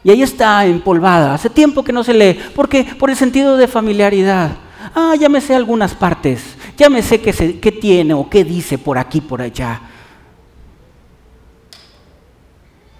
Y 0.03 0.11
ahí 0.11 0.22
está 0.22 0.66
empolvada. 0.66 1.34
Hace 1.34 1.49
tiempo 1.49 1.84
que 1.84 1.93
no 1.93 2.03
se 2.03 2.13
lee. 2.13 2.38
¿Por 2.53 2.68
qué? 2.68 2.84
Por 2.84 3.09
el 3.09 3.16
sentido 3.16 3.57
de 3.57 3.68
familiaridad. 3.68 4.51
Ah, 4.93 5.16
ya 5.18 5.30
me 5.30 5.39
sé 5.41 5.55
algunas 5.55 5.95
partes. 5.95 6.43
Ya 6.78 6.89
me 6.89 7.01
sé 7.01 7.22
qué, 7.22 7.59
qué 7.59 7.72
tiene 7.72 8.13
o 8.13 8.30
qué 8.30 8.43
dice 8.43 8.78
por 8.78 8.97
aquí, 8.97 9.22
por 9.22 9.41
allá. 9.41 9.82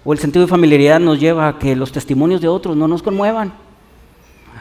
O 0.08 0.12
el 0.12 0.20
sentido 0.20 0.46
de 0.46 0.48
familiaridad 0.48 1.00
nos 1.00 1.18
lleva 1.18 1.48
a 1.48 1.58
que 1.58 1.74
los 1.74 1.90
testimonios 1.90 2.40
de 2.40 2.46
otros 2.46 2.76
no 2.76 2.86
nos 2.86 3.02
conmuevan. 3.02 3.52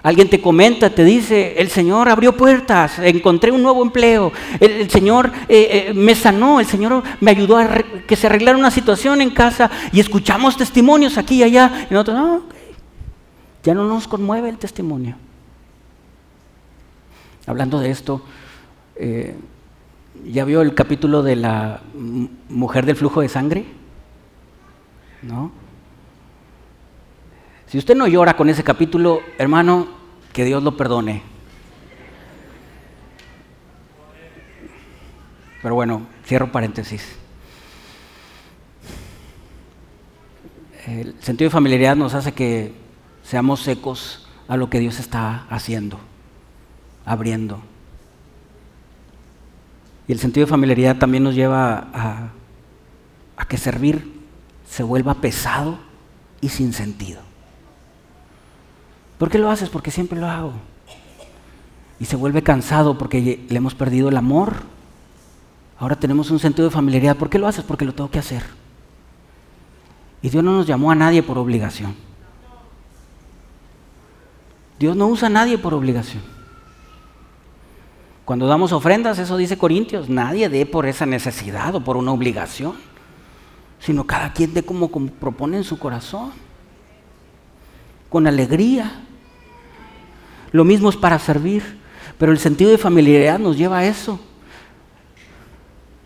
Alguien 0.02 0.28
te 0.28 0.42
comenta, 0.42 0.90
te 0.90 1.04
dice, 1.04 1.54
el 1.60 1.70
Señor 1.70 2.10
abrió 2.10 2.36
puertas, 2.36 2.98
encontré 2.98 3.52
un 3.52 3.62
nuevo 3.62 3.84
empleo, 3.84 4.32
el, 4.60 4.90
Señor 4.90 5.32
eh, 5.48 5.90
eh, 5.90 5.94
me 5.94 6.16
sanó, 6.16 6.60
el 6.60 6.66
Señor 6.66 7.04
me 7.22 7.30
ayudó 7.30 7.58
a 7.58 7.68
que 8.08 8.16
se 8.16 8.26
arreglara 8.26 8.58
una 8.58 8.72
situación 8.72 9.22
en 9.22 9.30
casa 9.30 9.70
y 9.92 10.00
escuchamos 10.00 10.58
testimonios 10.58 11.16
aquí 11.16 11.36
y 11.36 11.44
allá. 11.44 11.88
Y 11.92 11.94
nosotros, 11.94 12.18
no, 12.18 12.42
ya 13.64 13.76
no 13.76 13.88
nos 13.88 14.08
conmueve 14.08 14.50
el 14.50 14.58
testimonio. 14.58 15.16
Hablando 17.46 17.80
de 17.80 17.92
esto, 17.92 18.24
eh, 18.96 19.36
¿ya 20.26 20.44
vio 20.44 20.64
el 20.64 20.74
capítulo 20.74 21.22
de 21.22 21.36
la 21.36 21.82
mujer 22.50 22.88
del 22.88 22.96
flujo 22.96 23.22
de 23.22 23.30
sangre? 23.30 23.85
¿No? 25.26 25.52
Si 27.68 27.80
usted 27.80 27.96
no 27.96 28.08
llora 28.08 28.38
con 28.38 28.48
ese 28.48 28.64
capítulo, 28.64 29.22
hermano, 29.40 29.88
que 30.32 30.46
Dios 30.46 30.62
lo 30.62 30.78
perdone. 30.78 31.24
Pero 35.64 35.74
bueno, 35.74 36.06
cierro 36.26 36.52
paréntesis. 36.52 37.18
El 40.86 41.16
sentido 41.22 41.50
de 41.50 41.54
familiaridad 41.54 41.96
nos 41.96 42.14
hace 42.14 42.34
que 42.34 42.74
seamos 43.24 43.62
secos 43.62 44.28
a 44.48 44.56
lo 44.58 44.70
que 44.70 44.80
Dios 44.80 45.00
está 45.00 45.48
haciendo, 45.50 46.00
abriendo. 47.04 47.62
Y 50.08 50.12
el 50.12 50.20
sentido 50.20 50.46
de 50.46 50.52
familiaridad 50.52 50.98
también 50.98 51.24
nos 51.24 51.34
lleva 51.34 51.88
a, 51.92 52.30
a 53.38 53.46
que 53.48 53.58
servir 53.58 54.15
se 54.76 54.84
vuelva 54.84 55.14
pesado 55.14 55.78
y 56.42 56.50
sin 56.50 56.74
sentido. 56.74 57.22
¿Por 59.18 59.30
qué 59.30 59.38
lo 59.38 59.50
haces? 59.50 59.70
Porque 59.70 59.90
siempre 59.90 60.20
lo 60.20 60.28
hago. 60.28 60.52
Y 61.98 62.04
se 62.04 62.18
vuelve 62.18 62.44
cansado 62.44 62.98
porque 62.98 63.46
le 63.48 63.56
hemos 63.56 63.74
perdido 63.74 64.10
el 64.10 64.18
amor. 64.18 64.64
Ahora 65.80 65.96
tenemos 65.96 66.30
un 66.30 66.40
sentido 66.40 66.68
de 66.68 66.76
familiaridad. 66.76 67.16
¿Por 67.16 67.30
qué 67.30 67.40
lo 67.40 67.48
haces? 67.48 67.64
Porque 67.64 67.86
lo 67.86 67.94
tengo 67.94 68.12
que 68.12 68.20
hacer. 68.20 68.44
Y 70.22 70.28
Dios 70.28 70.44
no 70.44 70.52
nos 70.52 70.68
llamó 70.68 70.92
a 70.92 70.96
nadie 70.96 71.24
por 71.24 71.38
obligación. 71.38 71.96
Dios 74.78 74.98
no 74.98 75.08
usa 75.08 75.28
a 75.28 75.32
nadie 75.32 75.58
por 75.58 75.74
obligación. 75.74 76.22
Cuando 78.26 78.46
damos 78.46 78.74
ofrendas, 78.74 79.20
eso 79.20 79.38
dice 79.38 79.58
Corintios, 79.58 80.10
nadie 80.10 80.50
dé 80.50 80.66
por 80.66 80.86
esa 80.86 81.06
necesidad 81.06 81.76
o 81.76 81.80
por 81.80 81.96
una 81.96 82.12
obligación, 82.12 82.74
sino 83.86 84.08
cada 84.08 84.34
quien 84.34 84.54
dé 84.54 84.64
como, 84.64 84.90
como 84.90 85.12
propone 85.12 85.58
en 85.58 85.64
su 85.64 85.78
corazón, 85.78 86.32
con 88.10 88.26
alegría. 88.26 88.92
Lo 90.52 90.64
mismo 90.64 90.90
es 90.90 90.96
para 90.96 91.20
servir, 91.20 91.62
pero 92.18 92.32
el 92.32 92.40
sentido 92.40 92.72
de 92.72 92.80
familiaridad 92.80 93.38
nos 93.38 93.58
lleva 93.58 93.80
a 93.80 93.86
eso. 93.86 94.20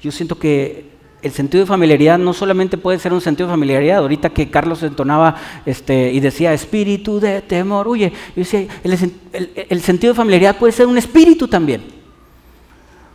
Yo 0.01 0.11
siento 0.11 0.38
que 0.38 0.89
el 1.21 1.32
sentido 1.32 1.63
de 1.63 1.67
familiaridad 1.67 2.17
no 2.19 2.34
solamente 2.34 2.77
puede 2.77 2.99
ser 2.99 3.13
un 3.13 3.21
sentido 3.21 3.47
de 3.47 3.53
familiaridad, 3.53 3.99
ahorita 3.99 4.30
que 4.30 4.49
Carlos 4.49 4.84
entonaba 4.84 5.36
este, 5.65 6.11
y 6.11 6.19
decía 6.19 6.53
espíritu 6.53 7.21
de 7.21 7.41
temor, 7.41 7.88
oye, 7.88 8.11
yo 8.36 8.43
decía, 8.43 8.67
el, 8.84 9.82
sentido 9.82 10.13
de 10.13 10.17
familiaridad 10.17 10.57
puede 10.57 10.73
ser 10.73 10.86
un 10.86 10.97
espíritu 10.97 11.47
también, 11.47 11.84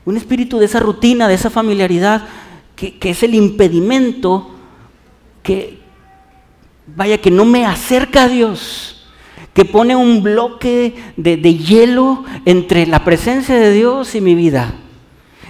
un 0.07 0.17
espíritu 0.17 0.59
de 0.59 0.67
esa 0.67 0.81
rutina, 0.81 1.29
de 1.29 1.35
esa 1.35 1.51
familiaridad, 1.51 2.27
que, 2.77 2.99
es 3.03 3.23
el 3.23 3.35
impedimento 3.35 4.54
que, 5.45 5.79
vaya, 6.89 7.19
que 7.19 7.31
no 7.31 7.45
me 7.45 7.65
acerca 7.65 8.25
a 8.25 8.29
Dios, 8.29 9.07
que 9.53 9.65
pone 9.65 9.95
un 9.95 10.25
bloque 10.25 10.97
de 11.17 11.55
hielo 11.57 12.25
entre 12.45 12.87
la 12.87 13.05
presencia 13.05 13.55
de 13.55 13.73
Dios 13.73 14.17
y 14.17 14.21
mi 14.21 14.35
vida. 14.35 14.75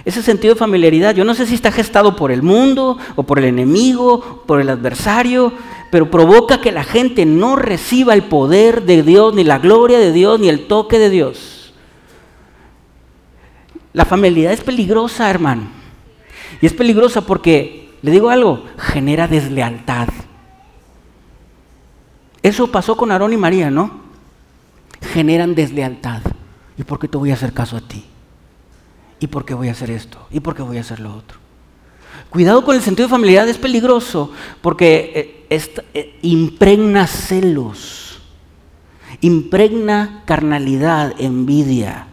Ese 0.05 0.21
sentido 0.21 0.53
de 0.53 0.59
familiaridad, 0.59 1.15
yo 1.15 1.25
no 1.25 1.33
sé 1.33 1.47
si 1.47 1.55
está 1.55 1.71
gestado 1.71 2.15
por 2.15 2.31
el 2.31 2.43
mundo 2.43 2.99
o 3.15 3.23
por 3.23 3.39
el 3.39 3.45
enemigo, 3.45 4.43
por 4.45 4.61
el 4.61 4.69
adversario, 4.69 5.51
pero 5.89 6.11
provoca 6.11 6.61
que 6.61 6.71
la 6.71 6.83
gente 6.83 7.25
no 7.25 7.55
reciba 7.55 8.13
el 8.13 8.25
poder 8.25 8.83
de 8.83 9.01
Dios, 9.01 9.33
ni 9.33 9.43
la 9.43 9.57
gloria 9.57 9.97
de 9.97 10.11
Dios, 10.11 10.39
ni 10.39 10.47
el 10.47 10.67
toque 10.67 10.99
de 10.99 11.09
Dios. 11.09 11.73
La 13.93 14.05
familiaridad 14.05 14.53
es 14.53 14.61
peligrosa, 14.61 15.27
hermano. 15.27 15.69
Y 16.61 16.67
es 16.67 16.73
peligrosa 16.73 17.21
porque, 17.21 17.84
le 18.05 18.11
digo 18.11 18.29
algo, 18.29 18.63
genera 18.77 19.27
deslealtad. 19.27 20.09
Eso 22.43 22.71
pasó 22.71 22.95
con 22.95 23.11
Aarón 23.11 23.33
y 23.33 23.37
María, 23.37 23.71
¿no? 23.71 23.89
Generan 25.11 25.55
deslealtad. 25.55 26.21
¿Y 26.77 26.83
por 26.83 26.99
qué 26.99 27.07
te 27.07 27.17
voy 27.17 27.31
a 27.31 27.33
hacer 27.33 27.51
caso 27.51 27.75
a 27.77 27.81
ti? 27.81 28.05
¿Y 29.19 29.25
por 29.25 29.43
qué 29.43 29.55
voy 29.55 29.69
a 29.69 29.71
hacer 29.71 29.89
esto? 29.89 30.19
¿Y 30.29 30.39
por 30.39 30.53
qué 30.53 30.61
voy 30.61 30.77
a 30.77 30.81
hacer 30.81 30.99
lo 30.99 31.15
otro? 31.15 31.39
Cuidado 32.29 32.63
con 32.63 32.75
el 32.75 32.83
sentido 32.83 33.07
de 33.07 33.11
familiaridad, 33.11 33.49
es 33.49 33.57
peligroso 33.57 34.31
porque 34.61 35.47
eh, 35.49 35.73
eh, 35.95 36.19
impregna 36.21 37.07
celos, 37.07 38.21
impregna 39.19 40.21
carnalidad, 40.25 41.15
envidia, 41.17 42.05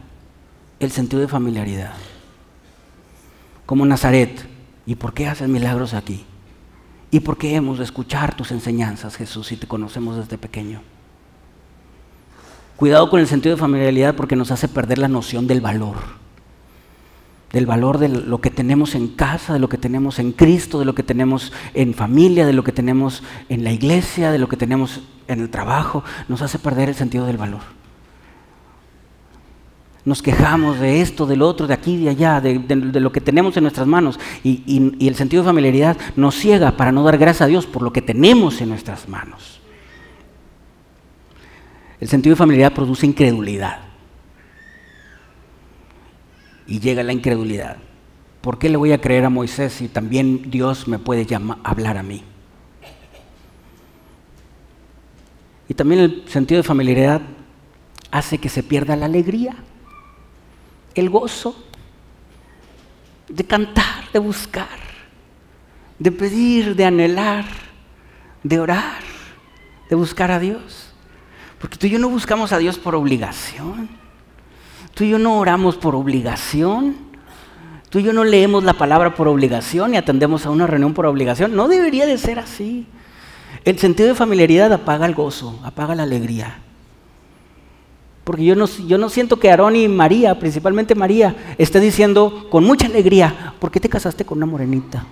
el 0.80 0.90
sentido 0.90 1.20
de 1.20 1.28
familiaridad. 1.28 1.92
Como 3.66 3.84
Nazaret, 3.84 4.51
¿y 4.86 4.94
por 4.96 5.14
qué 5.14 5.26
haces 5.26 5.48
milagros 5.48 5.94
aquí? 5.94 6.24
¿Y 7.10 7.20
por 7.20 7.36
qué 7.36 7.54
hemos 7.54 7.78
de 7.78 7.84
escuchar 7.84 8.36
tus 8.36 8.52
enseñanzas, 8.52 9.16
Jesús, 9.16 9.48
si 9.48 9.56
te 9.56 9.66
conocemos 9.66 10.16
desde 10.16 10.38
pequeño? 10.38 10.80
Cuidado 12.76 13.10
con 13.10 13.20
el 13.20 13.26
sentido 13.26 13.54
de 13.54 13.60
familiaridad 13.60 14.14
porque 14.14 14.34
nos 14.34 14.50
hace 14.50 14.66
perder 14.66 14.98
la 14.98 15.08
noción 15.08 15.46
del 15.46 15.60
valor 15.60 16.22
del 17.52 17.66
valor 17.66 17.98
de 17.98 18.08
lo 18.08 18.40
que 18.40 18.50
tenemos 18.50 18.94
en 18.94 19.08
casa, 19.08 19.52
de 19.52 19.58
lo 19.58 19.68
que 19.68 19.76
tenemos 19.76 20.18
en 20.18 20.32
Cristo, 20.32 20.78
de 20.78 20.86
lo 20.86 20.94
que 20.94 21.02
tenemos 21.02 21.52
en 21.74 21.92
familia, 21.94 22.46
de 22.46 22.54
lo 22.54 22.64
que 22.64 22.72
tenemos 22.72 23.22
en 23.48 23.62
la 23.62 23.72
iglesia, 23.72 24.32
de 24.32 24.38
lo 24.38 24.48
que 24.48 24.56
tenemos 24.56 25.02
en 25.28 25.40
el 25.40 25.50
trabajo, 25.50 26.02
nos 26.28 26.40
hace 26.40 26.58
perder 26.58 26.88
el 26.88 26.94
sentido 26.94 27.26
del 27.26 27.36
valor. 27.36 27.60
Nos 30.04 30.20
quejamos 30.20 30.80
de 30.80 31.00
esto, 31.00 31.26
del 31.26 31.42
otro, 31.42 31.68
de 31.68 31.74
aquí, 31.74 31.96
de 31.96 32.10
allá, 32.10 32.40
de, 32.40 32.58
lo 32.74 33.12
que 33.12 33.20
tenemos 33.20 33.56
en 33.56 33.62
nuestras 33.62 33.86
manos 33.86 34.18
y, 34.42 35.06
el 35.06 35.14
sentido 35.14 35.42
de 35.42 35.48
familiaridad 35.48 35.96
nos 36.16 36.34
ciega 36.34 36.76
para 36.76 36.90
no 36.90 37.04
dar 37.04 37.18
gracias 37.18 37.42
a 37.42 37.46
Dios 37.46 37.66
por 37.66 37.82
lo 37.82 37.92
que 37.92 38.02
tenemos 38.02 38.60
en 38.60 38.70
nuestras 38.70 39.08
manos. 39.08 39.60
El 42.00 42.08
sentido 42.08 42.34
de 42.34 42.38
familiaridad 42.38 42.74
produce 42.74 43.06
incredulidad 43.06 43.78
y 46.66 46.80
llega 46.80 47.04
la 47.04 47.12
incredulidad. 47.12 47.76
¿Por 48.40 48.58
qué 48.58 48.68
le 48.68 48.76
voy 48.76 48.90
a 48.90 49.00
creer 49.00 49.24
a 49.24 49.30
Moisés 49.30 49.72
si 49.72 49.86
también 49.86 50.50
Dios 50.50 50.88
me 50.88 50.98
puede 50.98 51.26
llamar, 51.26 51.58
hablar 51.62 51.96
a 51.96 52.02
mí? 52.02 52.24
Y 55.68 55.74
también 55.74 56.00
el 56.00 56.24
sentido 56.26 56.60
de 56.60 56.66
familiaridad 56.66 57.22
hace 58.10 58.38
que 58.38 58.48
se 58.48 58.64
pierda 58.64 58.96
la 58.96 59.06
alegría, 59.06 59.54
el 60.94 61.10
gozo 61.10 61.56
de 63.28 63.44
cantar, 63.44 64.10
de 64.12 64.18
buscar, 64.18 64.68
de 65.98 66.12
pedir, 66.12 66.76
de 66.76 66.84
anhelar, 66.84 67.44
de 68.42 68.60
orar, 68.60 69.00
de 69.88 69.96
buscar 69.96 70.30
a 70.30 70.38
Dios. 70.38 70.92
Porque 71.58 71.76
tú 71.76 71.86
y 71.86 71.90
yo 71.90 71.98
no 71.98 72.08
buscamos 72.08 72.52
a 72.52 72.58
Dios 72.58 72.78
por 72.78 72.94
obligación. 72.94 73.88
Tú 74.94 75.04
y 75.04 75.10
yo 75.10 75.18
no 75.18 75.38
oramos 75.38 75.76
por 75.76 75.94
obligación. 75.94 76.96
Tú 77.88 77.98
y 77.98 78.02
yo 78.02 78.12
no 78.12 78.24
leemos 78.24 78.64
la 78.64 78.72
palabra 78.72 79.14
por 79.14 79.28
obligación 79.28 79.94
y 79.94 79.96
atendemos 79.96 80.44
a 80.44 80.50
una 80.50 80.66
reunión 80.66 80.94
por 80.94 81.06
obligación. 81.06 81.54
No 81.54 81.68
debería 81.68 82.06
de 82.06 82.18
ser 82.18 82.38
así. 82.38 82.86
El 83.64 83.78
sentido 83.78 84.08
de 84.08 84.14
familiaridad 84.14 84.72
apaga 84.72 85.06
el 85.06 85.14
gozo, 85.14 85.60
apaga 85.62 85.94
la 85.94 86.02
alegría. 86.02 86.58
Porque 88.24 88.44
yo 88.44 88.54
no, 88.54 89.08
siento 89.08 89.38
que 89.38 89.50
Aarón 89.50 89.74
y 89.74 89.88
María, 89.88 90.38
principalmente 90.38 90.94
María, 90.94 91.54
esté 91.58 91.80
diciendo 91.80 92.46
con 92.50 92.64
mucha 92.64 92.86
alegría, 92.86 93.54
¿por 93.58 93.70
qué 93.70 93.80
te 93.80 93.88
casaste 93.88 94.24
con 94.24 94.38
una 94.38 94.46
morenita? 94.46 95.04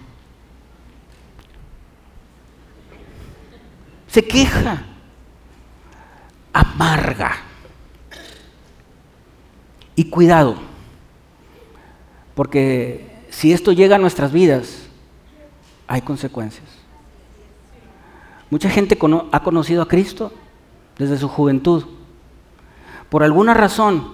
Se 4.07 4.25
queja, 4.25 4.85
amarga. 6.53 7.37
Y 9.97 10.05
cuidado, 10.05 10.57
porque 12.35 13.25
si 13.29 13.53
esto 13.53 13.73
llega 13.73 13.97
a 13.97 13.99
nuestras 13.99 14.33
vidas, 14.33 14.87
hay 15.87 16.01
consecuencias. 16.01 16.65
Mucha 18.51 18.71
gente 18.71 18.97
ha 19.33 19.43
conocido 19.43 19.83
a 19.83 19.89
Cristo 19.89 20.33
desde 20.97 21.19
su 21.19 21.29
juventud. 21.29 21.85
Por 23.11 23.23
alguna 23.23 23.55
razón, 23.55 24.13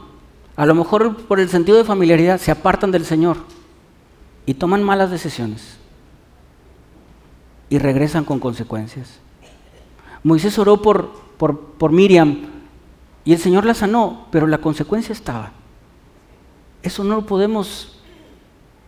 a 0.56 0.66
lo 0.66 0.74
mejor 0.74 1.16
por 1.26 1.38
el 1.38 1.48
sentido 1.48 1.76
de 1.76 1.84
familiaridad, 1.84 2.40
se 2.40 2.50
apartan 2.50 2.90
del 2.90 3.04
Señor 3.04 3.36
y 4.46 4.54
toman 4.54 4.82
malas 4.82 5.10
decisiones 5.10 5.76
y 7.68 7.78
regresan 7.78 8.24
con 8.24 8.38
consecuencias. 8.38 9.20
Moisés 10.22 10.58
oró 10.58 10.82
por, 10.82 11.10
por, 11.36 11.92
Miriam 11.92 12.38
y 13.24 13.32
el 13.32 13.38
Señor 13.38 13.64
la 13.64 13.74
sanó, 13.74 14.26
pero 14.30 14.46
la 14.46 14.58
consecuencia 14.58 15.12
estaba. 15.12 15.52
Eso 16.82 17.04
no 17.04 17.16
lo 17.16 17.26
podemos 17.26 18.00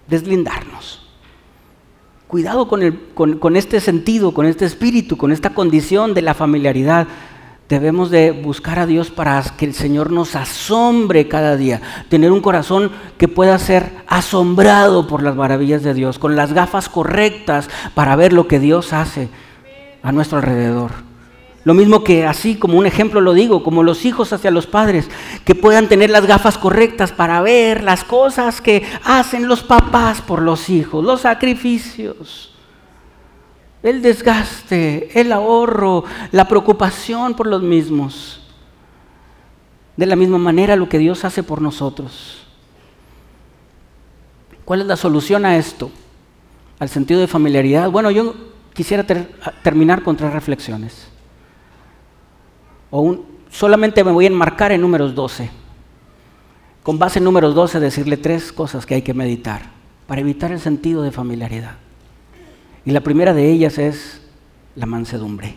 deslindarnos. 0.09 1.07
Cuidado 2.29 2.69
con, 2.69 3.57
este 3.57 3.81
sentido, 3.81 4.35
con 4.35 4.47
este 4.47 4.65
espíritu, 4.65 5.17
con 5.17 5.33
esta 5.33 5.55
condición 5.55 6.15
de 6.15 6.23
la 6.23 6.35
familiaridad. 6.35 7.09
Debemos 7.69 8.09
de 8.11 8.31
buscar 8.31 8.79
a 8.79 8.87
Dios 8.87 9.11
para 9.11 9.43
que 9.59 9.67
el 9.67 9.75
Señor 9.75 10.11
nos 10.11 10.35
asombre 10.37 11.29
cada 11.29 11.55
día. 11.55 11.83
Tener 12.09 12.33
un 12.33 12.41
corazón 12.41 12.91
que 13.19 13.29
pueda 13.29 13.59
ser 13.59 13.93
asombrado 14.07 15.07
por 15.07 15.23
las 15.23 15.37
maravillas 15.37 15.83
de 15.83 15.93
Dios, 15.93 16.19
con 16.19 16.35
las 16.35 16.55
gafas 16.55 16.89
correctas 16.89 17.69
para 17.95 18.17
ver 18.17 18.33
lo 18.33 18.49
que 18.49 18.59
Dios 18.59 18.95
hace 18.95 19.29
a 20.03 20.13
nuestro 20.13 20.39
alrededor. 20.39 20.93
Lo 21.65 21.75
mismo 21.75 22.03
que 22.03 22.25
así, 22.25 22.57
como 22.57 22.79
un 22.79 22.87
ejemplo 22.87 23.21
lo 23.21 23.35
digo, 23.35 23.63
como 23.63 23.83
los 23.83 24.07
hijos 24.07 24.33
hacia 24.33 24.51
los 24.51 24.67
padres, 24.67 25.11
que 25.45 25.55
puedan 25.55 25.89
tener 25.89 26.09
las 26.09 26.25
gafas 26.25 26.57
correctas 26.57 27.13
para 27.13 27.43
ver 27.43 27.83
las 27.83 28.03
cosas 28.03 28.63
que 28.63 28.83
hacen 29.05 29.47
los 29.47 29.63
papás 29.63 30.23
por 30.23 30.41
los 30.41 30.71
hijos, 30.71 31.05
los 31.05 31.21
sacrificios. 31.21 32.58
El 33.83 34.03
desgaste, 34.03 35.21
el 35.21 35.33
ahorro, 35.33 36.05
la 36.33 36.49
preocupación 36.49 37.35
por 37.35 37.47
los 37.47 37.63
mismos. 37.63 38.41
De 39.97 40.07
la 40.07 40.17
misma 40.17 40.39
manera 40.39 40.77
lo 40.77 40.89
que 40.89 40.99
Dios 40.99 41.25
hace 41.25 41.43
por 41.43 41.61
nosotros. 41.61 42.47
¿Cuál 44.65 44.83
es 44.83 44.87
la 44.87 44.97
solución 44.97 45.45
a 45.45 45.57
esto? 45.57 45.91
Al 46.79 46.89
sentido 46.89 47.21
de 47.21 47.27
familiaridad. 47.27 47.91
Bueno, 47.91 48.11
yo 48.11 48.35
quisiera 48.75 49.05
terminar 49.63 50.03
con 50.03 50.17
tres 50.17 50.33
reflexiones. 50.33 51.09
O 52.91 53.25
solamente 53.51 54.05
me 54.05 54.13
voy 54.13 54.27
a 54.27 54.29
enmarcar 54.29 54.73
en 54.73 54.81
números 54.81 55.15
12. 55.15 55.51
Con 56.83 56.99
base 56.99 57.19
en 57.19 57.25
números 57.25 57.55
12 57.55 57.81
decirle 57.81 58.17
tres 58.17 58.53
cosas 58.53 58.87
que 58.87 58.95
hay 58.95 59.03
que 59.03 59.15
meditar 59.15 59.71
para 60.07 60.21
evitar 60.21 60.53
el 60.53 60.61
sentido 60.61 61.03
de 61.03 61.13
familiaridad. 61.13 61.77
Y 62.89 62.91
la 62.91 63.03
primera 63.03 63.35
de 63.35 63.51
ellas 63.51 63.77
es 63.77 64.19
la 64.75 64.87
mansedumbre. 64.87 65.55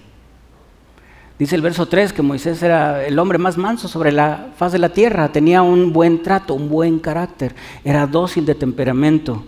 Dice 1.40 1.56
el 1.56 1.62
verso 1.62 1.86
3 1.88 2.12
que 2.12 2.22
Moisés 2.22 2.62
era 2.62 3.06
el 3.06 3.18
hombre 3.20 3.38
más 3.38 3.58
manso 3.58 3.88
sobre 3.88 4.12
la 4.12 4.50
faz 4.58 4.74
de 4.74 4.80
la 4.80 4.90
tierra, 4.90 5.32
tenía 5.32 5.62
un 5.62 5.94
buen 5.94 6.24
trato, 6.24 6.54
un 6.56 6.68
buen 6.68 7.00
carácter, 7.00 7.56
era 7.86 8.06
dócil 8.06 8.46
de 8.46 8.54
temperamento, 8.54 9.46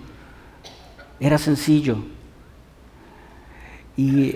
era 1.20 1.38
sencillo. 1.38 1.98
Y 3.98 4.34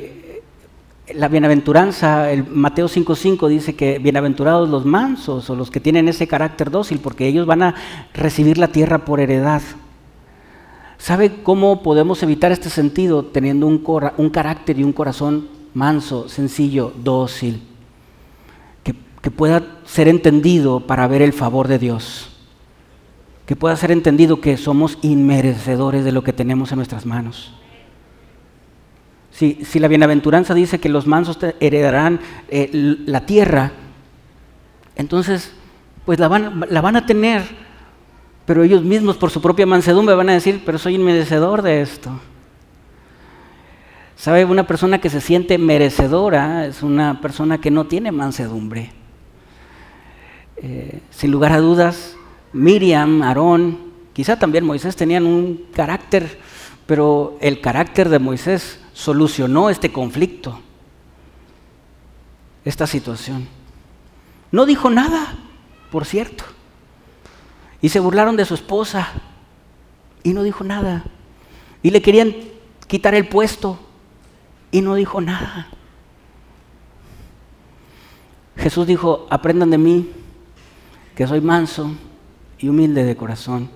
la 1.16 1.30
bienaventuranza, 1.30 2.30
el 2.30 2.46
Mateo 2.46 2.90
5.5 2.90 3.48
dice 3.48 3.78
que 3.78 3.98
bienaventurados 3.98 4.68
los 4.68 4.84
mansos 4.84 5.50
o 5.50 5.56
los 5.56 5.72
que 5.72 5.80
tienen 5.80 6.10
ese 6.10 6.28
carácter 6.28 6.70
dócil, 6.70 7.00
porque 7.00 7.28
ellos 7.28 7.46
van 7.46 7.64
a 7.64 7.76
recibir 8.14 8.58
la 8.58 8.68
tierra 8.68 9.06
por 9.06 9.22
heredad. 9.22 9.62
¿Sabe 10.98 11.42
cómo 11.44 11.84
podemos 11.84 12.22
evitar 12.24 12.52
este 12.52 12.70
sentido 12.70 13.24
teniendo 13.24 13.68
un, 13.68 14.30
carácter 14.30 14.80
y 14.80 14.84
un 14.84 14.94
corazón 14.94 15.48
manso, 15.74 16.28
sencillo, 16.28 16.92
dócil, 17.04 17.62
que, 18.84 18.96
pueda 19.32 19.62
ser 19.86 20.08
entendido 20.08 20.80
para 20.80 21.06
ver 21.08 21.22
el 21.22 21.34
favor 21.34 21.68
de 21.68 21.80
Dios? 21.80 22.30
Que 23.46 23.56
pueda 23.56 23.76
ser 23.76 23.92
entendido 23.92 24.42
que 24.42 24.58
somos 24.58 24.98
inmerecedores 25.02 26.04
de 26.04 26.12
lo 26.12 26.24
que 26.24 26.34
tenemos 26.34 26.72
en 26.72 26.78
nuestras 26.78 27.06
manos. 27.06 27.54
Si, 29.32 29.80
la 29.80 29.88
bienaventuranza 29.88 30.56
dice 30.56 30.80
que 30.80 30.90
los 30.90 31.06
mansos 31.06 31.38
heredarán 31.60 32.20
eh, 32.50 32.70
la 33.06 33.26
tierra, 33.26 33.72
entonces 34.96 35.52
pues 36.06 36.18
la 36.20 36.28
van 36.28 36.96
a 36.96 37.06
tener, 37.06 37.44
pero 38.48 38.64
ellos 38.64 38.82
mismos 38.82 39.18
por 39.18 39.30
su 39.30 39.42
propia 39.42 39.66
mansedumbre 39.66 40.16
van 40.16 40.30
a 40.30 40.34
decir, 40.34 40.64
pero 40.66 40.78
soy 40.78 40.96
inmerecedor 40.96 41.62
de 41.62 41.82
esto. 41.82 42.18
¿Sabe? 44.16 44.46
Una 44.46 44.66
persona 44.66 45.02
que 45.02 45.10
se 45.10 45.20
siente 45.20 45.58
merecedora 45.58 46.66
es 46.66 46.82
una 46.82 47.20
persona 47.20 47.58
que 47.58 47.72
no 47.72 47.88
tiene 47.88 48.14
mansedumbre. 48.14 48.94
Eh, 50.56 51.02
sin 51.10 51.30
lugar 51.30 51.52
a 51.52 51.60
dudas, 51.60 52.16
Miriam, 52.54 53.22
Aarón, 53.22 53.80
quizá 54.14 54.40
también 54.40 54.64
Moisés 54.64 54.96
tenían 54.96 55.26
un 55.26 55.66
carácter, 55.74 56.40
pero 56.86 57.38
el 57.42 57.60
carácter 57.60 58.08
de 58.08 58.20
Moisés 58.20 58.80
solucionó 58.94 59.70
este 59.70 59.92
conflicto, 59.92 60.58
esta 62.64 62.88
situación. 62.88 63.46
No 64.54 64.66
dijo 64.66 64.90
nada, 64.90 65.36
por 65.92 66.06
cierto. 66.06 66.46
Y 67.82 67.90
se 67.90 68.00
burlaron 68.00 68.36
de 68.36 68.46
su 68.46 68.54
esposa 68.54 69.10
y 70.24 70.34
no 70.34 70.44
dijo 70.44 70.64
nada. 70.64 71.04
Y 71.84 71.92
le 71.92 72.02
querían 72.02 72.36
quitar 72.88 73.16
el 73.16 73.28
puesto 73.28 73.80
y 74.72 74.82
no 74.82 74.96
dijo 74.96 75.22
nada. 75.22 75.68
Jesús 78.58 78.88
dijo, 78.88 79.28
aprendan 79.30 79.70
de 79.70 79.78
mí, 79.78 80.12
que 81.16 81.28
soy 81.28 81.42
manso 81.42 81.92
y 82.58 82.70
humilde 82.70 83.04
de 83.04 83.16
corazón, 83.16 83.70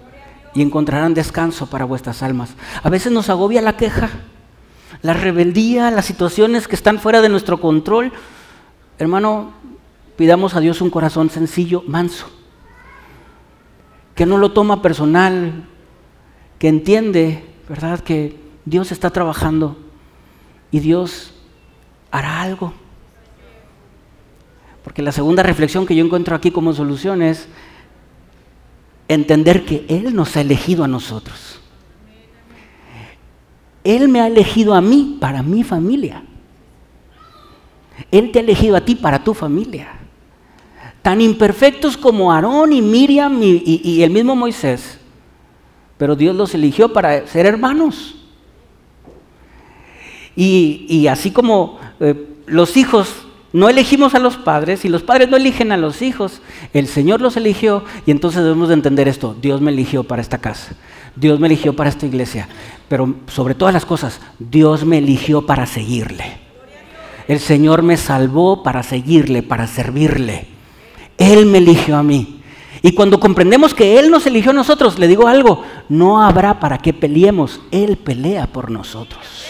y 0.55 0.61
encontrarán 0.61 1.13
descanso 1.13 1.67
para 1.67 1.85
vuestras 1.85 2.23
almas. 2.23 2.55
A 2.81 2.89
veces 2.89 3.11
nos 3.11 3.29
agobia 3.29 3.61
la 3.61 3.77
queja 3.77 4.09
la 5.01 5.13
rebeldía, 5.13 5.89
las 5.91 6.05
situaciones 6.05 6.67
que 6.67 6.75
están 6.75 6.99
fuera 6.99 7.21
de 7.21 7.29
nuestro 7.29 7.59
control, 7.59 8.11
hermano, 8.99 9.51
pidamos 10.15 10.55
a 10.55 10.59
Dios 10.59 10.81
un 10.81 10.89
corazón 10.89 11.29
sencillo, 11.29 11.83
manso, 11.87 12.29
que 14.21 14.27
no 14.27 14.37
lo 14.37 14.51
toma 14.51 14.83
personal, 14.83 15.63
que 16.59 16.67
entiende, 16.67 17.43
¿verdad?, 17.67 18.01
que 18.01 18.37
Dios 18.65 18.91
está 18.91 19.09
trabajando 19.09 19.79
y 20.69 20.79
Dios 20.79 21.33
hará 22.11 22.43
algo. 22.43 22.71
Porque 24.83 25.01
la 25.01 25.11
segunda 25.11 25.41
reflexión 25.41 25.87
que 25.87 25.95
yo 25.95 26.05
encuentro 26.05 26.35
aquí 26.35 26.51
como 26.51 26.71
solución 26.71 27.23
es 27.23 27.47
entender 29.07 29.65
que 29.65 29.87
Él 29.89 30.13
nos 30.13 30.37
ha 30.37 30.41
elegido 30.41 30.83
a 30.83 30.87
nosotros. 30.87 31.59
Él 33.83 34.07
me 34.07 34.21
ha 34.21 34.27
elegido 34.27 34.75
a 34.75 34.81
mí 34.81 35.17
para 35.19 35.41
mi 35.41 35.63
familia. 35.63 36.23
Él 38.11 38.31
te 38.31 38.37
ha 38.37 38.43
elegido 38.43 38.75
a 38.75 38.81
ti 38.81 38.93
para 38.93 39.23
tu 39.23 39.33
familia. 39.33 40.00
Tan 41.01 41.21
imperfectos 41.21 41.97
como 41.97 42.31
Aarón 42.31 42.73
y 42.73 42.81
Miriam 42.81 43.39
y, 43.41 44.01
el 44.03 44.11
mismo 44.11 44.35
Moisés. 44.35 44.99
Pero 45.97 46.15
Dios 46.15 46.35
los 46.35 46.53
eligió 46.53 46.93
para 46.93 47.25
ser 47.27 47.45
hermanos. 47.45 48.15
Y, 50.35 51.07
así 51.07 51.31
como 51.31 51.79
eh, 51.99 52.27
los 52.45 52.77
hijos 52.77 53.25
no 53.53 53.67
elegimos 53.67 54.15
a 54.15 54.19
los 54.19 54.37
padres 54.37 54.85
y 54.85 54.89
los 54.89 55.03
padres 55.03 55.29
no 55.29 55.35
eligen 55.35 55.71
a 55.71 55.77
los 55.77 56.01
hijos, 56.01 56.41
el 56.73 56.87
Señor 56.87 57.19
los 57.19 57.35
eligió 57.35 57.83
y 58.05 58.11
entonces 58.11 58.43
debemos 58.43 58.69
de 58.69 58.75
entender 58.75 59.07
esto. 59.07 59.35
Dios 59.41 59.59
me 59.59 59.71
eligió 59.71 60.03
para 60.03 60.21
esta 60.21 60.37
casa. 60.37 60.75
Dios 61.15 61.39
me 61.39 61.47
eligió 61.47 61.75
para 61.75 61.89
esta 61.89 62.05
iglesia, 62.05 62.47
pero 62.87 63.15
sobre 63.27 63.53
todas 63.53 63.73
las 63.73 63.85
cosas, 63.85 64.21
Dios 64.39 64.85
me 64.85 64.99
eligió 64.99 65.45
para 65.45 65.65
seguirle. 65.65 66.37
El 67.27 67.39
Señor 67.39 67.81
me 67.81 67.97
salvó 67.97 68.63
para 68.63 68.83
seguirle, 68.83 69.43
para 69.43 69.67
servirle. 69.67 70.47
Él 71.21 71.45
me 71.45 71.59
eligió 71.59 71.97
a 71.97 72.03
mí. 72.03 72.41
Y 72.81 72.93
cuando 72.93 73.19
comprendemos 73.19 73.75
que 73.75 73.99
Él 73.99 74.09
nos 74.09 74.25
eligió 74.25 74.51
a 74.51 74.55
nosotros, 74.55 74.97
le 74.97 75.07
digo 75.07 75.27
algo, 75.27 75.63
no 75.87 76.23
habrá 76.23 76.59
para 76.59 76.79
qué 76.79 76.93
peleemos, 76.93 77.61
Él 77.69 77.97
pelea 77.97 78.47
por 78.47 78.71
nosotros. 78.71 79.45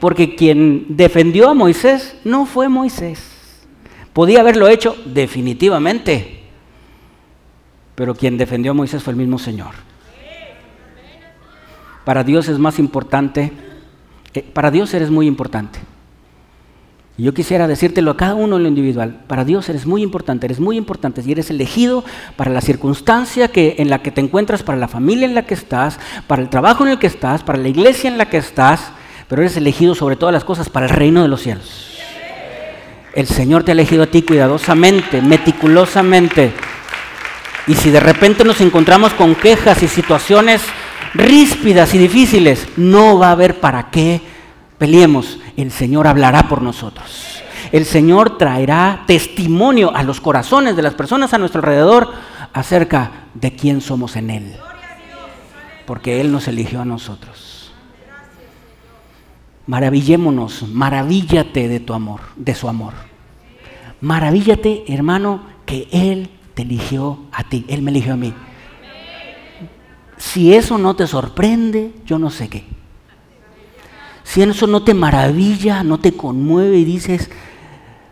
Porque 0.00 0.34
quien 0.34 0.86
defendió 0.88 1.48
a 1.48 1.54
Moisés 1.54 2.16
no 2.24 2.44
fue 2.44 2.68
Moisés. 2.68 3.32
Podía 4.12 4.40
haberlo 4.40 4.66
hecho 4.66 4.96
definitivamente, 5.04 6.42
pero 7.94 8.14
quien 8.14 8.36
defendió 8.36 8.72
a 8.72 8.74
Moisés 8.74 9.02
fue 9.02 9.12
el 9.12 9.18
mismo 9.18 9.38
Señor. 9.38 9.74
Para 12.04 12.24
Dios 12.24 12.48
es 12.48 12.58
más 12.58 12.78
importante, 12.78 13.52
eh, 14.34 14.42
para 14.42 14.70
Dios 14.70 14.92
eres 14.94 15.10
muy 15.10 15.26
importante. 15.26 15.78
Y 17.18 17.22
yo 17.22 17.32
quisiera 17.32 17.66
decírtelo 17.66 18.10
a 18.10 18.16
cada 18.16 18.34
uno 18.34 18.56
en 18.56 18.62
lo 18.62 18.68
individual. 18.68 19.20
Para 19.26 19.44
Dios 19.44 19.68
eres 19.70 19.86
muy 19.86 20.02
importante, 20.02 20.46
eres 20.46 20.60
muy 20.60 20.76
importante. 20.76 21.22
Y 21.24 21.32
eres 21.32 21.48
elegido 21.48 22.04
para 22.36 22.50
la 22.50 22.60
circunstancia 22.60 23.48
que, 23.48 23.76
en 23.78 23.88
la 23.88 24.02
que 24.02 24.10
te 24.10 24.20
encuentras, 24.20 24.62
para 24.62 24.76
la 24.76 24.88
familia 24.88 25.26
en 25.26 25.34
la 25.34 25.46
que 25.46 25.54
estás, 25.54 25.98
para 26.26 26.42
el 26.42 26.50
trabajo 26.50 26.84
en 26.84 26.92
el 26.92 26.98
que 26.98 27.06
estás, 27.06 27.42
para 27.42 27.58
la 27.58 27.68
iglesia 27.68 28.10
en 28.10 28.18
la 28.18 28.28
que 28.28 28.36
estás. 28.36 28.92
Pero 29.28 29.40
eres 29.40 29.56
elegido 29.56 29.94
sobre 29.94 30.16
todas 30.16 30.32
las 30.32 30.44
cosas 30.44 30.68
para 30.68 30.86
el 30.86 30.92
reino 30.92 31.22
de 31.22 31.28
los 31.28 31.40
cielos. 31.40 31.98
El 33.14 33.26
Señor 33.26 33.64
te 33.64 33.70
ha 33.70 33.72
elegido 33.72 34.02
a 34.02 34.06
ti 34.08 34.20
cuidadosamente, 34.20 35.22
meticulosamente. 35.22 36.52
Y 37.66 37.74
si 37.74 37.90
de 37.90 37.98
repente 37.98 38.44
nos 38.44 38.60
encontramos 38.60 39.14
con 39.14 39.34
quejas 39.34 39.82
y 39.82 39.88
situaciones 39.88 40.60
ríspidas 41.14 41.94
y 41.94 41.98
difíciles, 41.98 42.68
no 42.76 43.18
va 43.18 43.28
a 43.28 43.32
haber 43.32 43.58
para 43.58 43.90
qué 43.90 44.20
peleemos. 44.78 45.38
El 45.56 45.70
Señor 45.70 46.06
hablará 46.06 46.48
por 46.48 46.62
nosotros. 46.62 47.42
El 47.72 47.84
Señor 47.84 48.38
traerá 48.38 49.04
testimonio 49.06 49.94
a 49.94 50.02
los 50.02 50.20
corazones 50.20 50.76
de 50.76 50.82
las 50.82 50.94
personas 50.94 51.34
a 51.34 51.38
nuestro 51.38 51.60
alrededor 51.60 52.12
acerca 52.52 53.26
de 53.34 53.54
quién 53.54 53.80
somos 53.80 54.16
en 54.16 54.30
Él. 54.30 54.56
Porque 55.84 56.20
Él 56.20 56.32
nos 56.32 56.48
eligió 56.48 56.80
a 56.80 56.84
nosotros. 56.84 57.72
Maravillémonos, 59.66 60.62
maravíllate 60.68 61.68
de 61.68 61.80
tu 61.80 61.92
amor, 61.92 62.20
de 62.36 62.54
su 62.54 62.68
amor. 62.68 62.92
Maravíllate, 64.00 64.84
hermano, 64.86 65.42
que 65.64 65.88
Él 65.90 66.30
te 66.54 66.62
eligió 66.62 67.18
a 67.32 67.44
ti, 67.44 67.64
Él 67.68 67.82
me 67.82 67.90
eligió 67.90 68.14
a 68.14 68.16
mí. 68.16 68.32
Si 70.16 70.54
eso 70.54 70.78
no 70.78 70.94
te 70.94 71.06
sorprende, 71.06 71.92
yo 72.06 72.18
no 72.18 72.30
sé 72.30 72.48
qué. 72.48 72.75
Si 74.26 74.42
eso 74.42 74.66
no 74.66 74.82
te 74.82 74.92
maravilla, 74.92 75.84
no 75.84 75.98
te 75.98 76.16
conmueve 76.16 76.78
y 76.78 76.84
dices, 76.84 77.30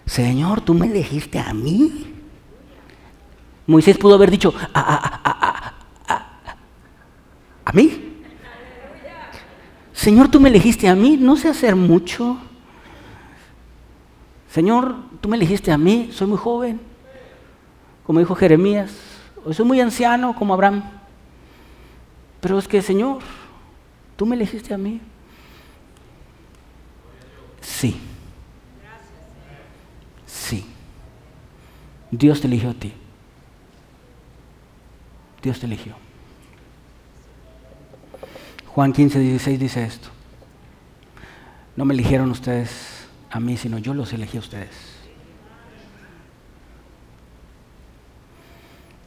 Señor, 0.07 0.61
tú 0.61 0.73
me 0.73 0.87
elegiste 0.87 1.41
a 1.41 1.53
mí. 1.53 2.07
Moisés 3.67 3.99
pudo 3.99 4.15
haber 4.15 4.31
dicho, 4.31 4.55
a, 4.73 4.81
a, 4.81 5.75
a, 6.07 6.39
a 7.65 7.73
mí. 7.73 8.23
Señor, 9.93 10.29
tú 10.29 10.39
me 10.39 10.51
elegiste 10.51 10.89
a 10.89 10.95
mí, 10.95 11.19
no 11.21 11.37
sé 11.37 11.49
hacer 11.49 11.75
mucho. 11.75 12.39
Señor, 14.49 14.95
tú 15.21 15.29
me 15.29 15.37
elegiste 15.37 15.73
a 15.73 15.79
mí, 15.79 16.11
soy 16.13 16.29
muy 16.29 16.39
joven, 16.39 16.81
como 18.07 18.21
dijo 18.21 18.37
Jeremías, 18.37 18.93
o 19.45 19.53
soy 19.53 19.67
muy 19.67 19.81
anciano 19.81 20.37
como 20.37 20.55
Abraham. 20.55 20.85
Pero 22.41 22.57
es 22.57 22.69
que, 22.69 22.81
Señor, 22.83 23.19
tú 24.17 24.27
me 24.27 24.37
elegiste 24.37 24.73
a 24.73 24.79
mí. 24.79 25.01
Sí. 27.65 27.99
Sí. 30.27 30.67
Dios 32.11 32.41
te 32.41 32.47
eligió 32.47 32.71
a 32.71 32.75
ti. 32.75 32.93
Dios 35.43 35.59
te 35.59 35.67
eligió. 35.67 35.95
Juan 38.67 38.93
15, 38.93 39.19
16 39.19 39.59
dice 39.59 39.85
esto. 39.85 40.09
No 41.77 41.85
me 41.85 41.95
eligieron 41.95 42.31
ustedes 42.31 43.07
a 43.31 43.41
mí, 43.41 43.57
sino 43.57 43.79
yo 43.79 43.95
los 43.95 44.13
elegí 44.13 44.37
a 44.37 44.41
ustedes. 44.41 44.95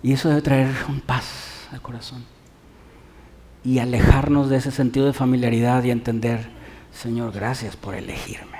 Y 0.03 0.13
eso 0.13 0.29
debe 0.29 0.41
traer 0.41 0.75
un 0.89 1.01
paz 1.01 1.67
al 1.71 1.81
corazón. 1.81 2.23
Y 3.63 3.79
alejarnos 3.79 4.49
de 4.49 4.57
ese 4.57 4.71
sentido 4.71 5.05
de 5.05 5.13
familiaridad 5.13 5.83
y 5.83 5.91
entender, 5.91 6.49
Señor, 7.01 7.31
gracias 7.31 7.75
por 7.75 7.93
elegirme. 7.93 8.57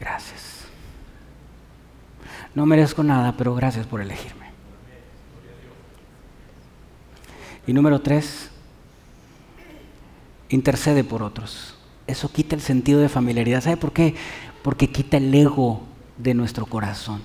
Gracias. 0.00 0.64
No 2.54 2.64
merezco 2.64 3.02
nada, 3.02 3.34
pero 3.36 3.54
gracias 3.54 3.86
por 3.86 4.00
elegirme. 4.00 4.46
Y 7.66 7.72
número 7.74 8.00
tres, 8.00 8.50
intercede 10.48 11.04
por 11.04 11.22
otros. 11.22 11.74
Eso 12.06 12.30
quita 12.30 12.54
el 12.54 12.62
sentido 12.62 13.00
de 13.00 13.08
familiaridad. 13.10 13.62
¿Sabe 13.62 13.76
por 13.76 13.92
qué? 13.92 14.14
Porque 14.62 14.90
quita 14.90 15.18
el 15.18 15.34
ego 15.34 15.82
de 16.16 16.32
nuestro 16.32 16.64
corazón. 16.64 17.20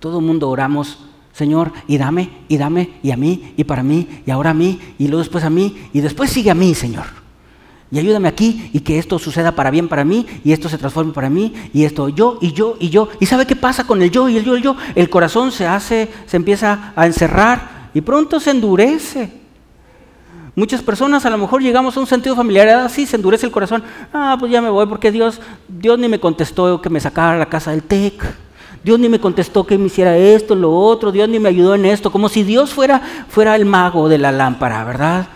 Todo 0.00 0.20
mundo 0.20 0.48
oramos, 0.48 1.04
Señor, 1.32 1.72
y 1.86 1.98
dame, 1.98 2.30
y 2.48 2.56
dame, 2.56 2.98
y 3.02 3.12
a 3.12 3.16
mí, 3.16 3.54
y 3.56 3.64
para 3.64 3.84
mí, 3.84 4.22
y 4.26 4.30
ahora 4.30 4.50
a 4.50 4.54
mí, 4.54 4.80
y 4.98 5.06
luego 5.06 5.20
después 5.20 5.44
a 5.44 5.50
mí, 5.50 5.88
y 5.92 6.00
después 6.00 6.30
sigue 6.30 6.50
a 6.50 6.54
mí, 6.54 6.74
Señor. 6.74 7.19
Y 7.92 7.98
ayúdame 7.98 8.28
aquí 8.28 8.70
y 8.72 8.80
que 8.80 8.98
esto 8.98 9.18
suceda 9.18 9.52
para 9.52 9.70
bien 9.70 9.88
para 9.88 10.04
mí 10.04 10.24
y 10.44 10.52
esto 10.52 10.68
se 10.68 10.78
transforme 10.78 11.12
para 11.12 11.28
mí 11.28 11.52
y 11.72 11.84
esto 11.84 12.08
yo 12.08 12.38
y 12.40 12.52
yo 12.52 12.76
y 12.78 12.88
yo. 12.88 13.08
¿Y 13.18 13.26
sabe 13.26 13.46
qué 13.46 13.56
pasa 13.56 13.84
con 13.84 14.00
el 14.00 14.10
yo 14.10 14.28
y 14.28 14.36
el 14.36 14.44
yo 14.44 14.54
y 14.54 14.58
el 14.58 14.62
yo? 14.62 14.76
El 14.94 15.10
corazón 15.10 15.50
se 15.50 15.66
hace, 15.66 16.08
se 16.26 16.36
empieza 16.36 16.92
a 16.94 17.06
encerrar 17.06 17.90
y 17.92 18.00
pronto 18.00 18.38
se 18.38 18.50
endurece. 18.52 19.40
Muchas 20.54 20.82
personas 20.82 21.24
a 21.26 21.30
lo 21.30 21.38
mejor 21.38 21.62
llegamos 21.62 21.96
a 21.96 22.00
un 22.00 22.06
sentido 22.06 22.36
familiar, 22.36 22.68
así 22.68 23.06
se 23.06 23.16
endurece 23.16 23.46
el 23.46 23.52
corazón. 23.52 23.82
Ah, 24.12 24.36
pues 24.38 24.52
ya 24.52 24.60
me 24.60 24.70
voy 24.70 24.86
porque 24.86 25.10
Dios, 25.10 25.40
Dios 25.66 25.98
ni 25.98 26.08
me 26.08 26.20
contestó 26.20 26.80
que 26.80 26.90
me 26.90 27.00
sacara 27.00 27.34
a 27.34 27.38
la 27.38 27.46
casa 27.46 27.72
del 27.72 27.82
TEC. 27.82 28.22
Dios 28.84 28.98
ni 28.98 29.08
me 29.08 29.20
contestó 29.20 29.66
que 29.66 29.76
me 29.76 29.86
hiciera 29.86 30.16
esto, 30.16 30.54
lo 30.54 30.72
otro. 30.72 31.12
Dios 31.12 31.28
ni 31.28 31.38
me 31.38 31.48
ayudó 31.48 31.74
en 31.74 31.84
esto. 31.84 32.10
Como 32.10 32.28
si 32.28 32.42
Dios 32.44 32.72
fuera, 32.72 33.00
fuera 33.28 33.54
el 33.56 33.64
mago 33.64 34.08
de 34.08 34.18
la 34.18 34.32
lámpara, 34.32 34.84
¿verdad? 34.84 35.28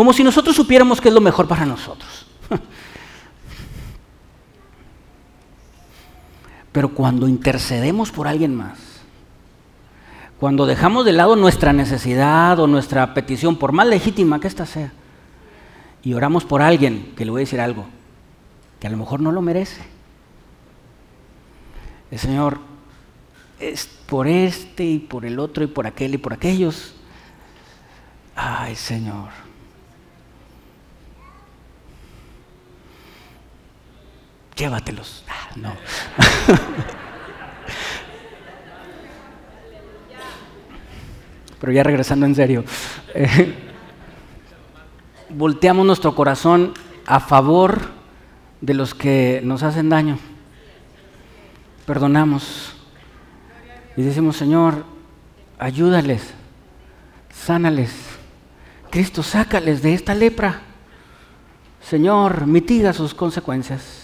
Como 0.00 0.14
si 0.14 0.24
nosotros 0.24 0.56
supiéramos 0.56 0.98
qué 0.98 1.08
es 1.08 1.14
lo 1.14 1.20
mejor 1.20 1.46
para 1.46 1.66
nosotros. 1.66 2.24
Pero 6.72 6.94
cuando 6.94 7.28
intercedemos 7.28 8.10
por 8.10 8.26
alguien 8.26 8.54
más, 8.54 8.78
cuando 10.38 10.64
dejamos 10.64 11.04
de 11.04 11.12
lado 11.12 11.36
nuestra 11.36 11.74
necesidad 11.74 12.58
o 12.60 12.66
nuestra 12.66 13.12
petición, 13.12 13.56
por 13.56 13.72
más 13.72 13.86
legítima 13.88 14.40
que 14.40 14.48
ésta 14.48 14.64
sea, 14.64 14.90
y 16.02 16.14
oramos 16.14 16.46
por 16.46 16.62
alguien, 16.62 17.12
que 17.14 17.26
le 17.26 17.32
voy 17.32 17.40
a 17.40 17.44
decir 17.44 17.60
algo, 17.60 17.84
que 18.80 18.86
a 18.86 18.90
lo 18.90 18.96
mejor 18.96 19.20
no 19.20 19.32
lo 19.32 19.42
merece. 19.42 19.82
El 22.10 22.18
Señor 22.18 22.58
es 23.58 23.86
por 24.06 24.26
este 24.26 24.82
y 24.82 24.98
por 24.98 25.26
el 25.26 25.38
otro 25.38 25.62
y 25.62 25.66
por 25.66 25.86
aquel 25.86 26.14
y 26.14 26.16
por 26.16 26.32
aquellos. 26.32 26.94
Ay, 28.34 28.74
Señor. 28.76 29.49
Llévatelos. 34.60 35.24
Ah, 35.26 35.48
no. 35.56 35.72
Pero 41.58 41.72
ya 41.72 41.82
regresando 41.82 42.26
en 42.26 42.34
serio, 42.34 42.62
eh, 43.14 43.54
volteamos 45.30 45.86
nuestro 45.86 46.14
corazón 46.14 46.74
a 47.06 47.20
favor 47.20 47.88
de 48.60 48.74
los 48.74 48.94
que 48.94 49.40
nos 49.42 49.62
hacen 49.62 49.88
daño. 49.88 50.18
Perdonamos 51.86 52.74
y 53.96 54.02
decimos, 54.02 54.36
Señor, 54.36 54.84
ayúdales, 55.58 56.34
sánales. 57.32 57.94
Cristo, 58.90 59.22
sácales 59.22 59.80
de 59.80 59.94
esta 59.94 60.14
lepra. 60.14 60.60
Señor, 61.80 62.46
mitiga 62.46 62.92
sus 62.92 63.14
consecuencias. 63.14 63.99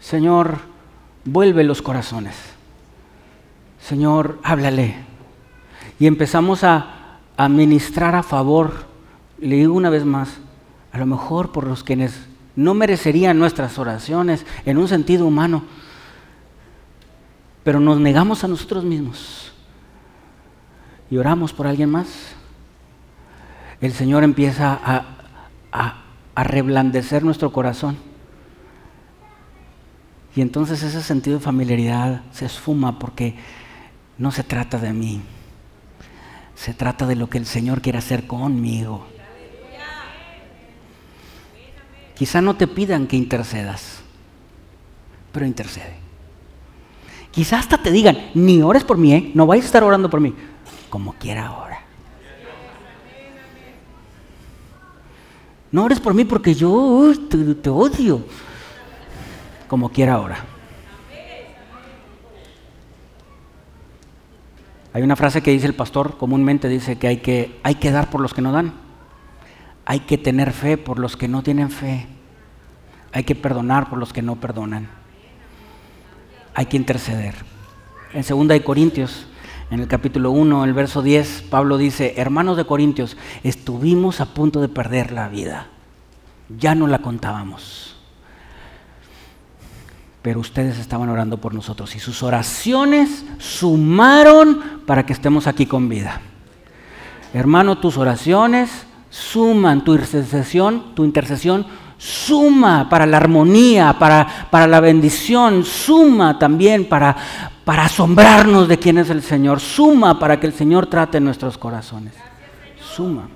Señor, 0.00 0.58
vuelve 1.24 1.64
los 1.64 1.82
corazones. 1.82 2.34
Señor, 3.80 4.38
háblale 4.42 4.96
y 5.98 6.06
empezamos 6.06 6.64
a, 6.64 6.94
administrar 7.36 8.16
a 8.16 8.24
favor, 8.24 8.86
le 9.38 9.54
digo 9.54 9.72
una 9.72 9.90
vez 9.90 10.04
más, 10.04 10.38
a 10.90 10.98
lo 10.98 11.06
mejor 11.06 11.52
por 11.52 11.68
los 11.68 11.84
quienes 11.84 12.26
no 12.56 12.74
merecerían 12.74 13.38
nuestras 13.38 13.78
oraciones 13.78 14.44
en 14.66 14.76
un 14.76 14.88
sentido 14.88 15.24
humano, 15.24 15.62
pero 17.62 17.78
nos 17.78 18.00
negamos 18.00 18.42
a 18.42 18.48
nosotros 18.48 18.82
mismos 18.82 19.52
y 21.12 21.16
oramos 21.16 21.52
por 21.52 21.68
alguien 21.68 21.90
más, 21.90 22.08
el 23.80 23.92
Señor 23.92 24.24
empieza 24.24 24.72
a, 24.72 25.04
a, 25.70 26.02
a 26.34 26.44
reblandecer 26.44 27.22
nuestro 27.22 27.52
corazón. 27.52 28.07
Y 30.38 30.40
entonces 30.40 30.84
ese 30.84 31.02
sentido 31.02 31.38
de 31.38 31.44
familiaridad 31.44 32.22
se 32.30 32.46
esfuma 32.46 33.00
porque 33.00 33.34
no 34.18 34.30
se 34.30 34.44
trata 34.44 34.78
de 34.78 34.92
mí, 34.92 35.20
se 36.54 36.72
trata 36.72 37.08
de 37.08 37.16
lo 37.16 37.28
que 37.28 37.38
el 37.38 37.44
Señor 37.44 37.82
quiere 37.82 37.98
hacer 37.98 38.28
conmigo. 38.28 39.04
Quizá 42.14 42.40
no 42.40 42.54
te 42.54 42.68
pidan 42.68 43.08
que 43.08 43.16
intercedas, 43.16 43.96
pero 45.32 45.44
intercede. 45.44 45.96
Quizá 47.32 47.58
hasta 47.58 47.82
te 47.82 47.90
digan, 47.90 48.30
ni 48.32 48.62
ores 48.62 48.84
por 48.84 48.96
mí, 48.96 49.12
¿eh? 49.14 49.32
no 49.34 49.44
vais 49.44 49.64
a 49.64 49.66
estar 49.66 49.82
orando 49.82 50.08
por 50.08 50.20
mí, 50.20 50.32
como 50.88 51.14
quiera 51.14 51.48
ahora. 51.48 51.80
No 55.72 55.82
ores 55.82 55.98
por 55.98 56.14
mí 56.14 56.24
porque 56.24 56.54
yo 56.54 57.12
te, 57.28 57.56
te 57.56 57.70
odio, 57.70 58.24
como 59.68 59.90
quiera 59.90 60.14
ahora. 60.14 60.44
Hay 64.92 65.02
una 65.02 65.16
frase 65.16 65.42
que 65.42 65.52
dice 65.52 65.66
el 65.66 65.74
pastor 65.74 66.16
comúnmente, 66.16 66.68
dice 66.68 66.98
que 66.98 67.06
hay 67.06 67.18
que, 67.18 67.60
hay 67.62 67.76
que 67.76 67.90
dar 67.90 68.10
por 68.10 68.20
los 68.20 68.34
que 68.34 68.42
no 68.42 68.50
dan. 68.50 68.72
Hay 69.84 70.00
que 70.00 70.18
tener 70.18 70.52
fe 70.52 70.76
por 70.76 70.98
los 70.98 71.16
que 71.16 71.28
no 71.28 71.42
tienen 71.42 71.70
fe. 71.70 72.06
Hay 73.12 73.24
que 73.24 73.34
perdonar 73.34 73.88
por 73.88 73.98
los 73.98 74.12
que 74.12 74.22
no 74.22 74.36
perdonan. 74.36 74.88
Hay 76.54 76.66
que 76.66 76.76
interceder. 76.76 77.34
En 78.12 78.24
2 78.26 78.48
de 78.48 78.64
Corintios, 78.64 79.26
en 79.70 79.80
el 79.80 79.88
capítulo 79.88 80.30
1, 80.30 80.64
el 80.64 80.72
verso 80.72 81.02
10, 81.02 81.44
Pablo 81.50 81.76
dice, 81.76 82.14
hermanos 82.16 82.56
de 82.56 82.64
Corintios, 82.64 83.16
estuvimos 83.44 84.20
a 84.20 84.34
punto 84.34 84.60
de 84.60 84.68
perder 84.68 85.12
la 85.12 85.28
vida. 85.28 85.68
Ya 86.48 86.74
no 86.74 86.86
la 86.86 86.98
contábamos 87.00 87.87
pero 90.28 90.40
ustedes 90.40 90.78
estaban 90.78 91.08
orando 91.08 91.38
por 91.38 91.54
nosotros 91.54 91.96
y 91.96 92.00
sus 92.00 92.22
oraciones 92.22 93.24
sumaron 93.38 94.82
para 94.84 95.06
que 95.06 95.14
estemos 95.14 95.46
aquí 95.46 95.64
con 95.64 95.88
vida. 95.88 96.20
Hermano, 97.32 97.78
tus 97.78 97.96
oraciones 97.96 98.68
suman, 99.08 99.84
tu 99.84 99.94
intercesión, 99.94 100.94
tu 100.94 101.06
intercesión 101.06 101.64
suma 101.96 102.90
para 102.90 103.06
la 103.06 103.16
armonía, 103.16 103.98
para, 103.98 104.50
para 104.50 104.66
la 104.66 104.80
bendición, 104.80 105.64
suma 105.64 106.38
también 106.38 106.84
para, 106.90 107.16
para 107.64 107.86
asombrarnos 107.86 108.68
de 108.68 108.78
quién 108.78 108.98
es 108.98 109.08
el 109.08 109.22
Señor, 109.22 109.60
suma 109.60 110.18
para 110.18 110.38
que 110.38 110.46
el 110.46 110.52
Señor 110.52 110.88
trate 110.88 111.20
nuestros 111.20 111.56
corazones. 111.56 112.12
Suma. 112.94 113.30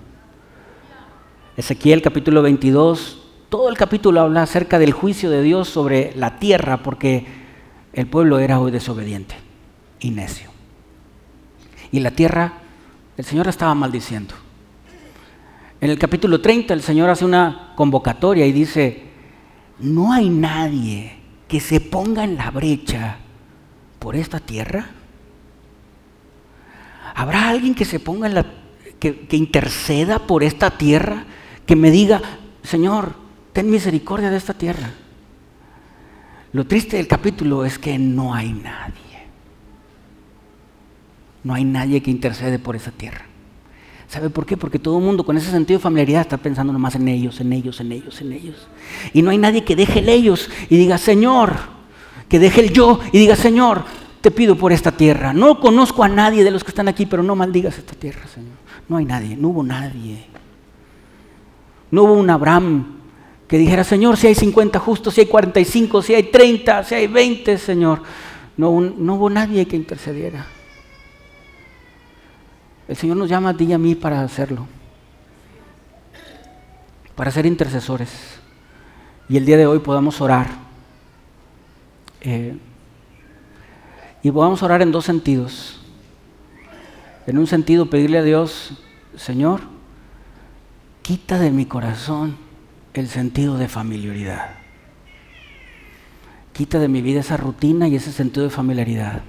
Ezequiel 1.57 2.03
capítulo 2.03 2.43
22, 2.43 3.22
todo 3.53 3.69
el 3.69 3.77
capítulo 3.77 4.23
habla 4.23 4.45
acerca 4.45 4.79
del 4.79 4.93
juicio 4.93 5.29
de 5.29 5.43
Dios 5.43 5.69
sobre 5.69 6.15
la 6.17 6.39
tierra 6.39 6.79
porque 6.79 7.27
el 7.93 8.07
pueblo 8.07 8.39
era 8.39 8.59
hoy 8.59 8.71
desobediente 8.71 9.35
y 10.01 10.11
necio. 10.11 10.49
Y 11.91 12.01
la 12.01 12.13
tierra, 12.13 12.55
el 13.19 13.27
Señor 13.27 13.49
estaba 13.49 13.75
maldiciendo. 13.75 14.35
En 15.83 15.91
el 15.91 15.99
capítulo 15.99 16.41
30 16.41 16.73
el 16.73 16.81
Señor 16.81 17.11
hace 17.11 17.27
una 17.27 17.75
convocatoria 17.77 18.47
y 18.47 18.53
dice, 18.53 19.03
no 19.81 20.15
hay 20.15 20.31
nadie 20.31 21.19
que 21.47 21.61
se 21.61 21.79
ponga 21.79 22.25
en 22.25 22.37
la 22.37 22.51
brecha 22.51 23.19
por 23.99 24.17
esta 24.17 24.41
tierra. 24.41 24.87
¿Habrá 27.15 27.51
alguien 27.51 27.75
que 27.75 27.85
se 27.85 28.01
ponga 28.01 28.29
en 28.29 28.35
la, 28.35 28.47
que, 28.99 29.27
que 29.27 29.37
interceda 29.37 30.21
por 30.21 30.43
esta 30.43 30.71
tierra? 30.71 31.27
Que 31.67 31.77
me 31.77 31.91
diga, 31.91 32.23
Señor, 32.63 33.21
ten 33.53 33.71
misericordia 33.71 34.31
de 34.31 34.37
esta 34.37 34.55
tierra. 34.55 34.91
Lo 36.53 36.67
triste 36.67 36.97
del 36.97 37.09
capítulo 37.09 37.65
es 37.65 37.79
que 37.79 37.99
no 37.99 38.35
hay 38.35 38.53
nadie. 38.53 39.03
No 41.45 41.55
hay 41.55 41.65
nadie 41.65 42.03
que 42.03 42.11
intercede 42.11 42.59
por 42.59 42.77
esa 42.77 42.91
tierra. 42.91 43.27
¿Sabe 44.09 44.29
por 44.29 44.45
qué? 44.45 44.59
Porque 44.59 44.79
todo 44.79 44.99
el 44.99 45.05
mundo 45.05 45.25
con 45.25 45.39
ese 45.39 45.51
sentido 45.51 45.79
de 45.79 45.83
familiaridad 45.83 46.21
está 46.21 46.37
pensando 46.37 46.73
nomás 46.73 46.95
en 46.97 47.09
ellos, 47.09 47.41
en 47.41 47.53
ellos, 47.53 47.81
en 47.81 47.93
ellos, 47.93 48.21
en 48.21 48.33
ellos. 48.33 48.69
Y 49.15 49.23
no 49.23 49.31
hay 49.31 49.39
nadie 49.39 49.65
que 49.65 49.75
deje 49.75 50.01
el 50.01 50.11
ellos 50.11 50.51
y 50.69 50.77
diga, 50.77 50.99
Señor, 50.99 51.55
que 52.29 52.39
deje 52.39 52.61
el 52.61 52.73
yo 52.73 53.01
y 53.11 53.19
diga, 53.19 53.37
Señor, 53.37 53.85
te 54.21 54.31
pido 54.31 54.57
por 54.57 54.71
esta 54.71 54.93
tierra. 54.93 55.33
No 55.33 55.59
conozco 55.61 56.05
a 56.05 56.09
nadie 56.09 56.45
de 56.45 56.51
los 56.51 56.63
que 56.63 56.71
están 56.71 56.89
aquí, 56.89 57.07
pero 57.07 57.23
no 57.23 57.35
maldigas 57.35 57.79
esta 57.79 57.95
tierra, 57.95 58.27
Señor. 58.27 58.53
No 58.87 58.99
hay 58.99 59.07
nadie, 59.07 59.35
no 59.35 59.49
hubo 59.49 59.63
nadie. 59.63 60.27
No 61.91 62.03
hubo 62.03 62.13
un 62.13 62.29
Abraham 62.29 63.02
que 63.53 63.59
dijera, 63.59 63.85
Señor, 63.85 64.17
si 64.17 64.29
hay 64.29 64.35
50 64.35 64.79
justos, 64.79 65.13
si 65.13 65.21
hay 65.21 65.27
45, 65.27 66.01
si 66.01 66.15
hay 66.15 66.23
30, 66.23 66.85
si 66.85 66.95
hay 66.95 67.07
20, 67.07 67.59
Señor. 67.59 68.03
No, 68.57 68.71
hubo 68.71 69.29
nadie 69.29 69.67
que 69.67 69.77
intercediera. 69.77 70.47
El 72.89 72.97
Señor 72.97 73.19
nos 73.19 73.29
llama 73.29 73.51
a 73.51 73.55
ti 73.55 73.65
y 73.65 73.75
a 73.75 73.77
mí 73.77 73.95
para 73.95 74.23
hacerlo, 74.23 74.67
para 77.15 77.31
ser 77.31 77.45
intercesores. 77.45 78.41
Y 79.29 79.37
el 79.37 79.45
día 79.45 79.59
de 79.59 79.67
hoy 79.67 79.81
podamos 79.81 80.23
orar. 80.23 80.49
Eh, 82.23 82.57
y 84.23 84.31
podamos 84.31 84.63
orar 84.63 84.81
en 84.81 84.93
dos 84.93 85.05
sentidos. 85.05 85.79
En 87.27 87.37
un 87.37 87.47
sentido, 87.47 87.91
pedirle 87.91 88.17
a 88.17 88.23
Dios, 88.23 88.83
Señor, 89.15 89.61
quita 91.03 91.39
de 91.39 91.51
mi 91.51 91.67
corazón 91.67 92.51
el 92.95 93.09
sentido 93.09 93.57
de 93.57 93.69
familiaridad. 93.69 94.51
Quita 96.53 96.79
de 96.79 96.89
mi 96.89 97.01
vida 97.01 97.21
esa 97.21 97.37
rutina 97.37 97.89
y 97.89 97.97
ese 97.97 98.13
sentido 98.13 98.45
de 98.45 98.51
familiaridad. 98.51 99.23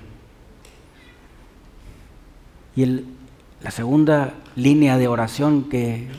Y 2.76 2.84
el, 2.84 3.06
la 3.62 3.72
segunda 3.72 4.34
línea 4.56 4.98
de 4.98 5.08
oración 5.08 5.70
que 5.70 6.10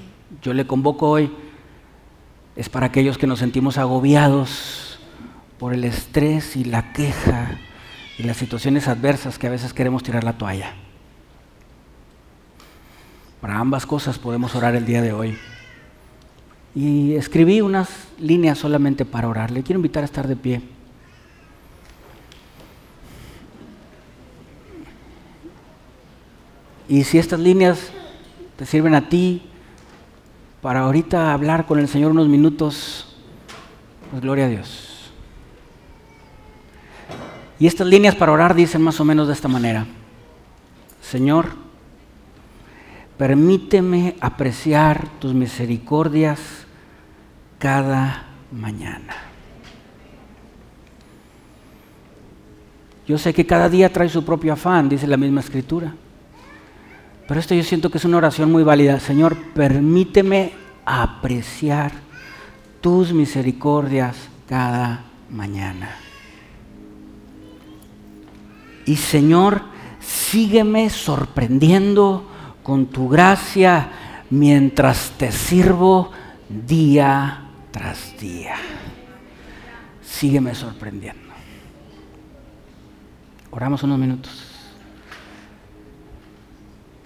yo 0.43 0.55
le 0.55 0.67
convoco 0.67 1.11
hoy 1.11 1.31
es 2.57 2.69
para 2.69 2.87
aquellos 2.87 3.19
que 3.19 3.27
nos 3.27 3.41
sentimos 3.41 3.77
agobiados 3.77 4.99
por 5.59 5.75
el 5.75 5.85
estrés 5.85 6.57
y 6.57 6.65
la 6.65 6.93
queja 6.93 7.59
y 8.19 8.23
las 8.23 8.37
situaciones 8.37 8.89
adversas 8.89 9.39
que 9.39 9.49
a 9.49 9.51
veces 9.51 9.75
queremos 9.75 10.03
tirar 10.03 10.25
la 10.25 10.39
toalla. 10.39 10.75
Para 13.41 13.59
ambas 13.59 13.85
cosas 13.85 14.19
podemos 14.19 14.55
orar 14.55 14.75
el 14.75 14.87
día 14.87 15.03
de 15.03 15.13
hoy. 15.13 15.37
Y 16.75 17.15
escribí 17.15 17.61
unas 17.61 17.89
líneas 18.19 18.59
solamente 18.59 19.05
para 19.05 19.29
orar. 19.29 19.51
Le 19.51 19.63
quiero 19.63 19.79
invitar 19.79 20.03
a 20.03 20.07
estar 20.07 20.27
de 20.27 20.37
pie. 20.37 20.63
Y 26.89 27.05
si 27.05 27.19
estas 27.19 27.41
líneas 27.41 27.91
te 28.57 28.67
sirven 28.67 28.95
a 28.95 29.09
ti 29.09 29.43
para 30.61 30.81
ahorita 30.81 31.33
hablar 31.33 31.67
con 31.67 31.79
el 31.79 31.89
Señor 31.89 32.11
unos 32.11 32.29
minutos, 32.29 33.17
pues 34.11 34.23
gloria 34.23 34.47
a 34.47 34.49
Dios. 34.49 35.13
Y 37.59 37.67
estas 37.67 37.87
líneas 37.87 38.15
para 38.15 38.33
orar 38.33 38.55
dicen 38.55 38.83
más 38.83 39.01
o 39.01 39.05
menos 39.05 39.29
de 39.29 39.33
esta 39.33 39.49
manera. 39.49 39.87
Señor, 41.01 41.51
permíteme 43.17 44.17
apreciar 44.21 45.09
tus 45.21 45.35
misericordias 45.35 46.64
cada 47.65 48.27
mañana. 48.53 49.15
Yo 53.09 53.17
sé 53.17 53.33
que 53.33 53.47
cada 53.47 53.71
día 53.71 53.91
trae 53.91 54.11
su 54.11 54.23
propio 54.23 54.53
afán, 54.53 54.91
dice 54.91 55.07
la 55.07 55.17
misma 55.17 55.41
escritura. 55.41 55.95
Pero 57.27 57.41
esto 57.41 57.55
yo 57.55 57.63
siento 57.63 57.89
que 57.89 57.97
es 57.97 58.05
una 58.05 58.19
oración 58.19 58.53
muy 58.53 58.65
válida. 58.65 59.01
Señor, 59.01 59.35
permíteme 59.55 60.53
apreciar 60.85 61.93
tus 62.83 63.15
misericordias 63.15 64.15
cada 64.47 65.05
mañana. 65.31 65.89
Y 68.85 68.97
Señor, 68.97 69.63
sígueme 70.01 70.91
sorprendiendo 70.91 72.29
con 72.63 72.85
tu 72.85 73.09
gracia 73.09 73.89
mientras 74.29 75.13
te 75.17 75.33
sirvo 75.33 76.11
día 76.51 77.44
tras 77.75 78.17
día. 78.21 78.55
Sígueme 80.01 80.55
sorprendiendo. 80.55 81.35
Oramos 83.51 83.83
unos 83.83 83.99
minutos. 83.99 84.71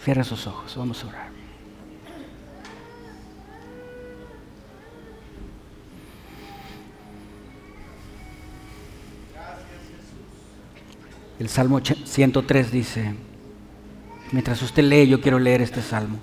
Cierra 0.05 0.23
sus 0.25 0.47
ojos, 0.47 0.77
vamos 0.77 1.03
a 1.03 1.07
orar. 1.07 1.29
El 11.39 11.49
Salmo 11.49 11.81
103 11.81 12.71
dice, 12.71 13.15
mientras 14.33 14.61
usted 14.61 14.83
lee, 14.83 15.09
yo 15.09 15.23
quiero 15.23 15.39
leer 15.39 15.63
este 15.63 15.81
salmo. 15.81 16.19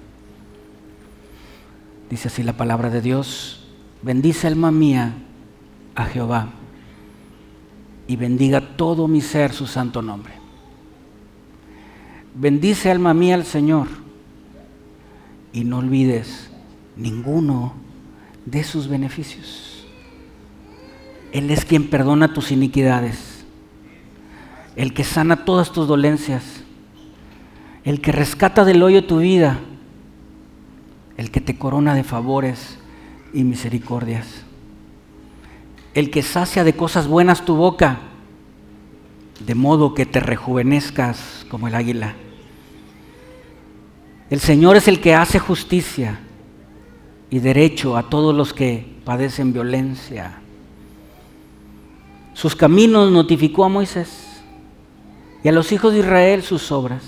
Dice 2.12 2.28
así 2.28 2.44
la 2.44 2.54
palabra 2.54 2.92
de 2.92 3.02
Dios, 3.02 3.65
bendice 4.06 4.46
alma 4.46 4.72
mía 4.72 5.16
a 5.96 6.06
Jehová 6.06 6.50
y 8.08 8.16
bendiga 8.18 8.62
todo 8.78 9.08
mi 9.08 9.20
ser 9.20 9.52
su 9.52 9.66
santo 9.66 10.04
nombre. 10.04 10.34
Bendice 12.36 12.92
alma 12.92 13.16
mía 13.16 13.34
al 13.34 13.46
Señor 13.46 13.88
y 15.54 15.64
no 15.64 15.80
olvides 15.80 16.52
ninguno 16.96 17.74
de 18.46 18.64
sus 18.64 18.88
beneficios. 18.88 19.88
Él 21.32 21.50
es 21.50 21.66
quien 21.66 21.90
perdona 21.90 22.32
tus 22.32 22.52
iniquidades, 22.52 23.44
el 24.76 24.94
que 24.94 25.04
sana 25.04 25.46
todas 25.46 25.72
tus 25.72 25.88
dolencias, 25.88 26.44
el 27.84 28.02
que 28.02 28.12
rescata 28.12 28.66
del 28.66 28.84
hoyo 28.84 29.08
tu 29.08 29.18
vida, 29.18 29.58
el 31.18 31.32
que 31.32 31.42
te 31.42 31.58
corona 31.58 31.96
de 31.96 32.04
favores 32.04 32.78
y 33.36 33.44
misericordias, 33.44 34.26
el 35.94 36.10
que 36.10 36.24
sacia 36.24 36.64
de 36.64 36.76
cosas 36.76 37.08
buenas 37.08 37.46
tu 37.46 37.56
boca, 37.56 38.00
de 39.46 39.54
modo 39.54 39.94
que 39.94 40.06
te 40.06 40.20
rejuvenezcas 40.20 41.46
como 41.50 41.68
el 41.68 41.76
águila. 41.76 42.16
El 44.30 44.40
Señor 44.40 44.76
es 44.76 44.88
el 44.88 45.02
que 45.02 45.14
hace 45.14 45.38
justicia 45.38 46.20
y 47.30 47.40
derecho 47.40 47.98
a 47.98 48.10
todos 48.10 48.34
los 48.34 48.54
que 48.54 48.96
padecen 49.04 49.54
violencia. 49.54 50.40
Sus 52.34 52.56
caminos 52.56 53.12
notificó 53.12 53.66
a 53.66 53.70
Moisés 53.70 54.42
y 55.44 55.48
a 55.48 55.52
los 55.52 55.72
hijos 55.72 55.94
de 55.94 56.00
Israel 56.00 56.42
sus 56.44 56.72
obras. 56.72 57.04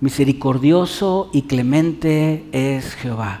Misericordioso 0.00 1.30
y 1.32 1.42
clemente 1.42 2.44
es 2.50 2.94
Jehová, 2.94 3.40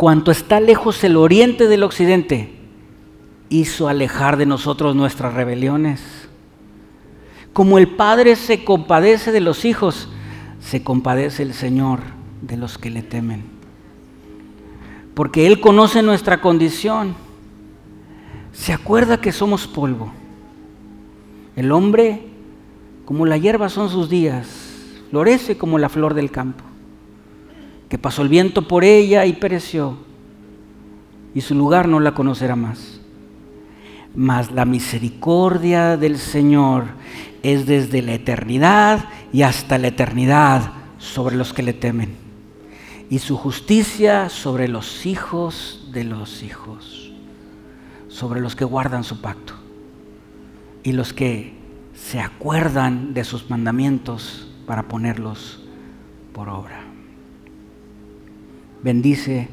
Cuanto 0.00 0.30
está 0.30 0.60
lejos 0.60 1.04
el 1.04 1.18
oriente 1.18 1.68
del 1.68 1.82
occidente, 1.82 2.48
hizo 3.50 3.86
alejar 3.86 4.38
de 4.38 4.46
nosotros 4.46 4.96
nuestras 4.96 5.34
rebeliones. 5.34 6.00
Como 7.52 7.76
el 7.76 7.86
Padre 7.86 8.34
se 8.36 8.64
compadece 8.64 9.30
de 9.30 9.40
los 9.40 9.66
hijos, 9.66 10.08
se 10.58 10.82
compadece 10.82 11.42
el 11.42 11.52
Señor 11.52 12.00
de 12.40 12.56
los 12.56 12.78
que 12.78 12.88
le 12.88 13.02
temen. 13.02 13.44
porque 15.12 15.46
Él 15.46 15.60
conoce 15.60 16.00
nuestra 16.00 16.40
condición. 16.40 17.14
Se 18.52 18.72
acuerda 18.72 19.20
que 19.20 19.32
somos 19.32 19.66
polvo. 19.66 20.14
El 21.56 21.70
hombre, 21.72 22.26
como 23.04 23.26
la 23.26 23.36
hierba 23.36 23.68
son 23.68 23.90
sus 23.90 24.08
días, 24.08 24.48
florece 25.10 25.58
como 25.58 25.78
la 25.78 25.90
flor 25.90 26.14
del 26.14 26.30
campo, 26.30 26.64
que 27.90 27.98
pasó 27.98 28.22
el 28.22 28.28
viento 28.28 28.68
por 28.68 28.84
ella 28.84 29.26
y 29.26 29.34
pereció, 29.34 29.96
y 31.34 31.40
su 31.40 31.56
lugar 31.56 31.88
no 31.88 31.98
la 31.98 32.14
conocerá 32.14 32.54
más. 32.54 33.00
Mas 34.14 34.52
la 34.52 34.64
misericordia 34.64 35.96
del 35.96 36.16
Señor 36.16 36.84
es 37.42 37.66
desde 37.66 38.00
la 38.00 38.14
eternidad 38.14 39.08
y 39.32 39.42
hasta 39.42 39.76
la 39.76 39.88
eternidad 39.88 40.72
sobre 40.98 41.36
los 41.36 41.52
que 41.52 41.64
le 41.64 41.72
temen, 41.72 42.14
y 43.10 43.18
su 43.18 43.36
justicia 43.36 44.28
sobre 44.28 44.68
los 44.68 45.04
hijos 45.04 45.88
de 45.92 46.04
los 46.04 46.44
hijos, 46.44 47.12
sobre 48.08 48.40
los 48.40 48.54
que 48.54 48.64
guardan 48.64 49.02
su 49.02 49.20
pacto 49.20 49.54
y 50.82 50.92
los 50.92 51.12
que 51.12 51.54
se 51.94 52.20
acuerdan 52.20 53.14
de 53.14 53.24
sus 53.24 53.50
mandamientos 53.50 54.48
para 54.64 54.84
ponerlos 54.84 55.60
por 56.32 56.48
obra. 56.48 56.89
Bendice, 58.82 59.48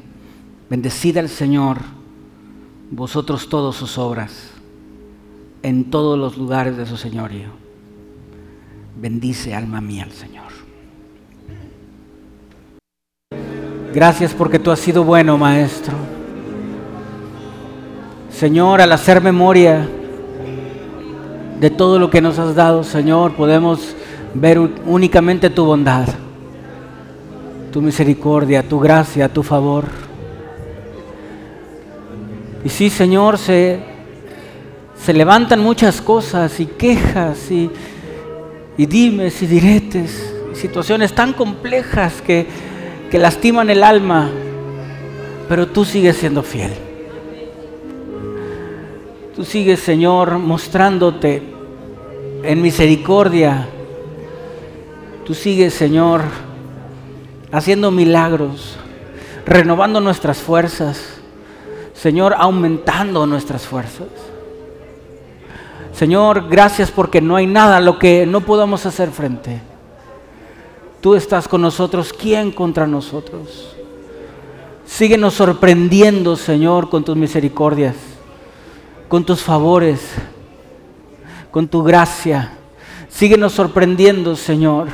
bendecida 0.70 1.20
el 1.20 1.28
Señor, 1.28 1.78
vosotros 2.90 3.48
todos 3.48 3.76
sus 3.76 3.98
obras, 3.98 4.50
en 5.62 5.90
todos 5.90 6.18
los 6.18 6.36
lugares 6.38 6.76
de 6.76 6.86
su 6.86 6.96
señorío. 6.96 7.48
Bendice 9.00 9.54
alma 9.54 9.80
mía 9.80 10.04
al 10.04 10.12
Señor. 10.12 10.48
Gracias 13.92 14.34
porque 14.34 14.58
tú 14.58 14.70
has 14.70 14.78
sido 14.78 15.04
bueno, 15.04 15.36
Maestro. 15.36 15.94
Señor, 18.30 18.80
al 18.80 18.92
hacer 18.92 19.20
memoria, 19.20 19.88
de 21.60 21.70
todo 21.70 21.98
lo 21.98 22.08
que 22.08 22.20
nos 22.20 22.38
has 22.38 22.54
dado, 22.54 22.84
Señor, 22.84 23.34
podemos 23.34 23.94
ver 24.34 24.58
únicamente 24.58 25.50
tu 25.50 25.64
bondad, 25.64 26.08
tu 27.78 27.82
misericordia, 27.82 28.68
tu 28.68 28.80
gracia, 28.80 29.28
tu 29.28 29.44
favor. 29.44 29.84
Y 32.64 32.68
sí, 32.68 32.90
Señor, 32.90 33.38
se, 33.38 33.78
se 35.00 35.12
levantan 35.12 35.60
muchas 35.60 36.00
cosas 36.00 36.58
y 36.58 36.66
quejas 36.66 37.52
y, 37.52 37.70
y 38.76 38.84
dimes 38.84 39.40
y 39.42 39.46
diretes, 39.46 40.34
situaciones 40.54 41.14
tan 41.14 41.34
complejas 41.34 42.20
que, 42.20 42.48
que 43.12 43.16
lastiman 43.16 43.70
el 43.70 43.84
alma, 43.84 44.28
pero 45.48 45.68
tú 45.68 45.84
sigues 45.84 46.16
siendo 46.16 46.42
fiel. 46.42 46.72
Tú 49.36 49.44
sigues, 49.44 49.78
Señor, 49.78 50.36
mostrándote 50.38 51.44
en 52.42 52.60
misericordia. 52.60 53.68
Tú 55.24 55.32
sigues, 55.32 55.74
Señor, 55.74 56.47
haciendo 57.52 57.90
milagros, 57.90 58.76
renovando 59.46 60.00
nuestras 60.00 60.38
fuerzas. 60.38 61.20
Señor, 61.94 62.34
aumentando 62.38 63.26
nuestras 63.26 63.66
fuerzas. 63.66 64.08
Señor, 65.92 66.48
gracias 66.48 66.90
porque 66.90 67.20
no 67.20 67.36
hay 67.36 67.46
nada 67.46 67.78
a 67.78 67.80
lo 67.80 67.98
que 67.98 68.24
no 68.24 68.40
podamos 68.42 68.86
hacer 68.86 69.10
frente. 69.10 69.60
Tú 71.00 71.14
estás 71.14 71.48
con 71.48 71.62
nosotros, 71.62 72.12
¿quién 72.12 72.52
contra 72.52 72.86
nosotros? 72.86 73.74
Síguenos 74.86 75.34
sorprendiendo, 75.34 76.36
Señor, 76.36 76.88
con 76.88 77.04
tus 77.04 77.16
misericordias 77.16 77.96
con 79.08 79.24
tus 79.24 79.42
favores, 79.42 80.00
con 81.50 81.66
tu 81.66 81.82
gracia. 81.82 82.52
Síguenos 83.08 83.52
sorprendiendo, 83.52 84.36
Señor, 84.36 84.88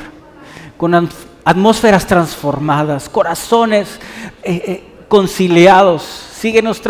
con 0.77 1.09
atmósferas 1.45 2.07
transformadas, 2.07 3.07
corazones 3.07 3.99
eh, 4.43 4.63
eh, 4.65 4.83
conciliados. 5.07 6.01
Síguenos 6.01 6.81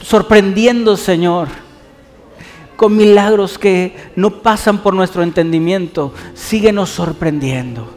sorprendiendo, 0.00 0.96
Señor, 0.96 1.48
con 2.76 2.96
milagros 2.96 3.58
que 3.58 3.96
no 4.14 4.42
pasan 4.42 4.78
por 4.78 4.94
nuestro 4.94 5.22
entendimiento. 5.22 6.12
Síguenos 6.34 6.90
sorprendiendo. 6.90 7.92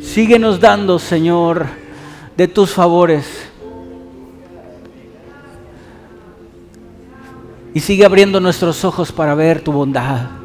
Síguenos 0.00 0.60
dando, 0.60 1.00
Señor, 1.00 1.66
de 2.36 2.46
tus 2.46 2.70
favores 2.70 3.26
y 7.74 7.80
sigue 7.80 8.04
abriendo 8.04 8.38
nuestros 8.38 8.84
ojos 8.84 9.10
para 9.10 9.34
ver 9.34 9.60
tu 9.60 9.72
bondad. 9.72 10.43